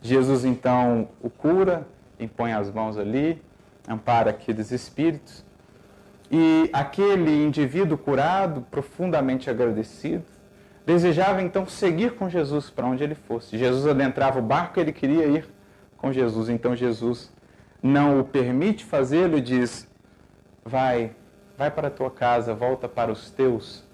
Jesus 0.01 0.45
então 0.45 1.09
o 1.21 1.29
cura, 1.29 1.87
impõe 2.19 2.53
as 2.53 2.71
mãos 2.71 2.97
ali, 2.97 3.43
ampara 3.87 4.31
aqueles 4.31 4.71
espíritos, 4.73 5.45
e 6.31 6.71
aquele 6.73 7.45
indivíduo 7.45 7.99
curado, 7.99 8.63
profundamente 8.71 9.51
agradecido, 9.51 10.25
desejava 10.87 11.43
então 11.43 11.67
seguir 11.67 12.13
com 12.13 12.31
Jesus 12.31 12.71
para 12.71 12.87
onde 12.87 13.03
ele 13.03 13.17
fosse. 13.17 13.59
Jesus 13.59 13.87
adentrava 13.87 14.39
o 14.39 14.43
barco, 14.43 14.79
ele 14.79 14.93
queria 14.93 15.27
ir 15.27 15.49
com 15.99 16.13
Jesus. 16.13 16.49
Então 16.49 16.77
Jesus 16.77 17.31
não 17.83 18.21
o 18.21 18.25
permite 18.25 18.85
fazê-lo 18.85 19.37
e 19.37 19.41
diz: 19.41 19.89
Vai, 20.65 21.11
vai 21.59 21.71
para 21.71 21.89
a 21.89 21.91
tua 21.91 22.11
casa, 22.11 22.55
volta 22.55 22.89
para 22.89 23.11
os 23.11 23.31
teus 23.31 23.85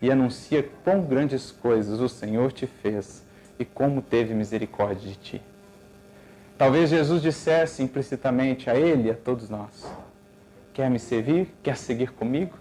e 0.00 0.10
anuncia 0.10 0.68
quão 0.84 1.02
grandes 1.02 1.50
coisas 1.50 2.00
o 2.00 2.08
Senhor 2.08 2.52
te 2.52 2.66
fez 2.66 3.24
e 3.58 3.64
como 3.64 4.00
teve 4.00 4.34
misericórdia 4.34 5.10
de 5.10 5.16
ti. 5.16 5.42
Talvez 6.56 6.90
Jesus 6.90 7.20
dissesse 7.20 7.82
implicitamente 7.82 8.70
a 8.70 8.76
ele 8.76 9.08
e 9.08 9.10
a 9.10 9.14
todos 9.14 9.50
nós: 9.50 9.90
Quer 10.72 10.88
me 10.88 10.98
servir? 10.98 11.54
Quer 11.62 11.76
seguir 11.76 12.12
comigo? 12.12 12.54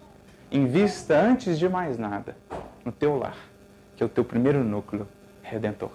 Invista 0.52 1.20
antes 1.20 1.60
de 1.60 1.68
mais 1.70 1.98
nada 1.98 2.36
no 2.84 2.92
teu 2.92 3.18
lar, 3.18 3.38
que 3.96 4.04
é 4.04 4.06
o 4.06 4.10
teu 4.10 4.24
primeiro 4.24 4.64
núcleo 4.64 5.08
redentor. 5.42 5.92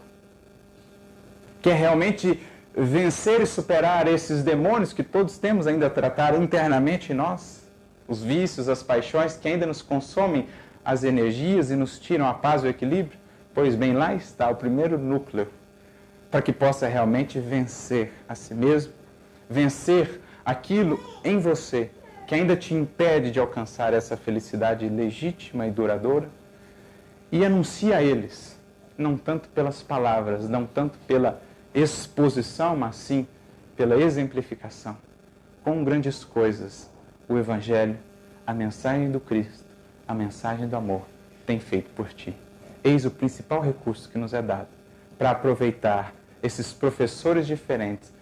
Quer 1.60 1.74
realmente 1.74 2.40
vencer 2.74 3.40
e 3.40 3.46
superar 3.46 4.06
esses 4.08 4.42
demônios 4.42 4.92
que 4.92 5.02
todos 5.02 5.38
temos 5.38 5.66
ainda 5.66 5.86
a 5.86 5.90
tratar 5.90 6.40
internamente 6.40 7.12
em 7.12 7.16
nós, 7.16 7.62
os 8.08 8.22
vícios, 8.22 8.68
as 8.68 8.82
paixões 8.82 9.36
que 9.36 9.48
ainda 9.48 9.66
nos 9.66 9.82
consomem 9.82 10.46
as 10.84 11.04
energias 11.04 11.70
e 11.70 11.76
nos 11.76 11.98
tiram 11.98 12.26
a 12.26 12.34
paz 12.34 12.62
e 12.62 12.66
o 12.66 12.70
equilíbrio? 12.70 13.18
Pois 13.52 13.74
bem, 13.74 13.92
lá 13.92 14.14
está 14.14 14.48
o 14.48 14.56
primeiro 14.56 14.96
núcleo 14.98 15.48
para 16.30 16.40
que 16.40 16.52
possa 16.52 16.86
realmente 16.86 17.40
vencer 17.40 18.12
a 18.28 18.34
si 18.34 18.54
mesmo, 18.54 18.92
vencer 19.48 20.20
aquilo 20.44 20.98
em 21.24 21.38
você 21.38 21.90
que 22.26 22.34
ainda 22.34 22.56
te 22.56 22.72
impede 22.72 23.32
de 23.32 23.40
alcançar 23.40 23.92
essa 23.92 24.16
felicidade 24.16 24.88
legítima 24.88 25.66
e 25.66 25.70
duradoura 25.70 26.28
e 27.32 27.44
anuncia 27.44 27.96
a 27.96 28.02
eles, 28.02 28.58
não 28.96 29.16
tanto 29.16 29.48
pelas 29.48 29.82
palavras, 29.82 30.48
não 30.48 30.66
tanto 30.66 30.98
pela 31.06 31.40
exposição, 31.74 32.76
mas 32.76 32.96
sim 32.96 33.26
pela 33.76 33.96
exemplificação. 33.96 34.96
Com 35.62 35.84
grandes 35.84 36.24
coisas, 36.24 36.90
o 37.28 37.38
Evangelho, 37.38 37.98
a 38.46 38.52
mensagem 38.52 39.10
do 39.10 39.20
Cristo, 39.20 39.64
a 40.06 40.14
mensagem 40.14 40.66
do 40.66 40.76
amor, 40.76 41.02
tem 41.46 41.60
feito 41.60 41.90
por 41.90 42.12
ti. 42.12 42.34
Eis 42.82 43.04
o 43.04 43.10
principal 43.10 43.60
recurso 43.60 44.08
que 44.08 44.18
nos 44.18 44.34
é 44.34 44.42
dado 44.42 44.68
para 45.16 45.30
aproveitar 45.30 46.14
esses 46.42 46.72
professores 46.72 47.46
diferentes 47.46 48.12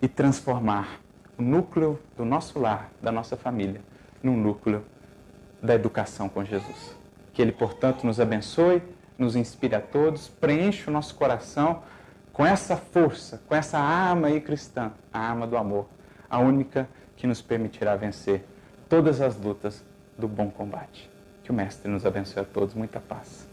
e 0.00 0.08
transformar 0.08 1.00
o 1.38 1.42
núcleo 1.42 2.00
do 2.16 2.24
nosso 2.24 2.58
lar, 2.58 2.90
da 3.02 3.12
nossa 3.12 3.36
família, 3.36 3.80
num 4.22 4.36
núcleo 4.36 4.84
da 5.62 5.74
educação 5.74 6.28
com 6.28 6.44
Jesus. 6.44 6.95
Que 7.36 7.42
Ele, 7.42 7.52
portanto, 7.52 8.04
nos 8.04 8.18
abençoe, 8.18 8.82
nos 9.18 9.36
inspire 9.36 9.74
a 9.74 9.80
todos, 9.80 10.26
preencha 10.26 10.90
o 10.90 10.92
nosso 10.92 11.14
coração 11.16 11.82
com 12.32 12.46
essa 12.46 12.78
força, 12.78 13.42
com 13.46 13.54
essa 13.54 13.78
arma 13.78 14.28
aí 14.28 14.40
cristã, 14.40 14.90
a 15.12 15.18
arma 15.18 15.46
do 15.46 15.54
amor, 15.54 15.86
a 16.30 16.38
única 16.38 16.88
que 17.14 17.26
nos 17.26 17.42
permitirá 17.42 17.94
vencer 17.94 18.42
todas 18.88 19.20
as 19.20 19.36
lutas 19.36 19.84
do 20.16 20.26
bom 20.26 20.50
combate. 20.50 21.10
Que 21.44 21.50
o 21.50 21.54
Mestre 21.54 21.90
nos 21.90 22.06
abençoe 22.06 22.40
a 22.40 22.46
todos. 22.46 22.74
Muita 22.74 23.00
paz. 23.00 23.46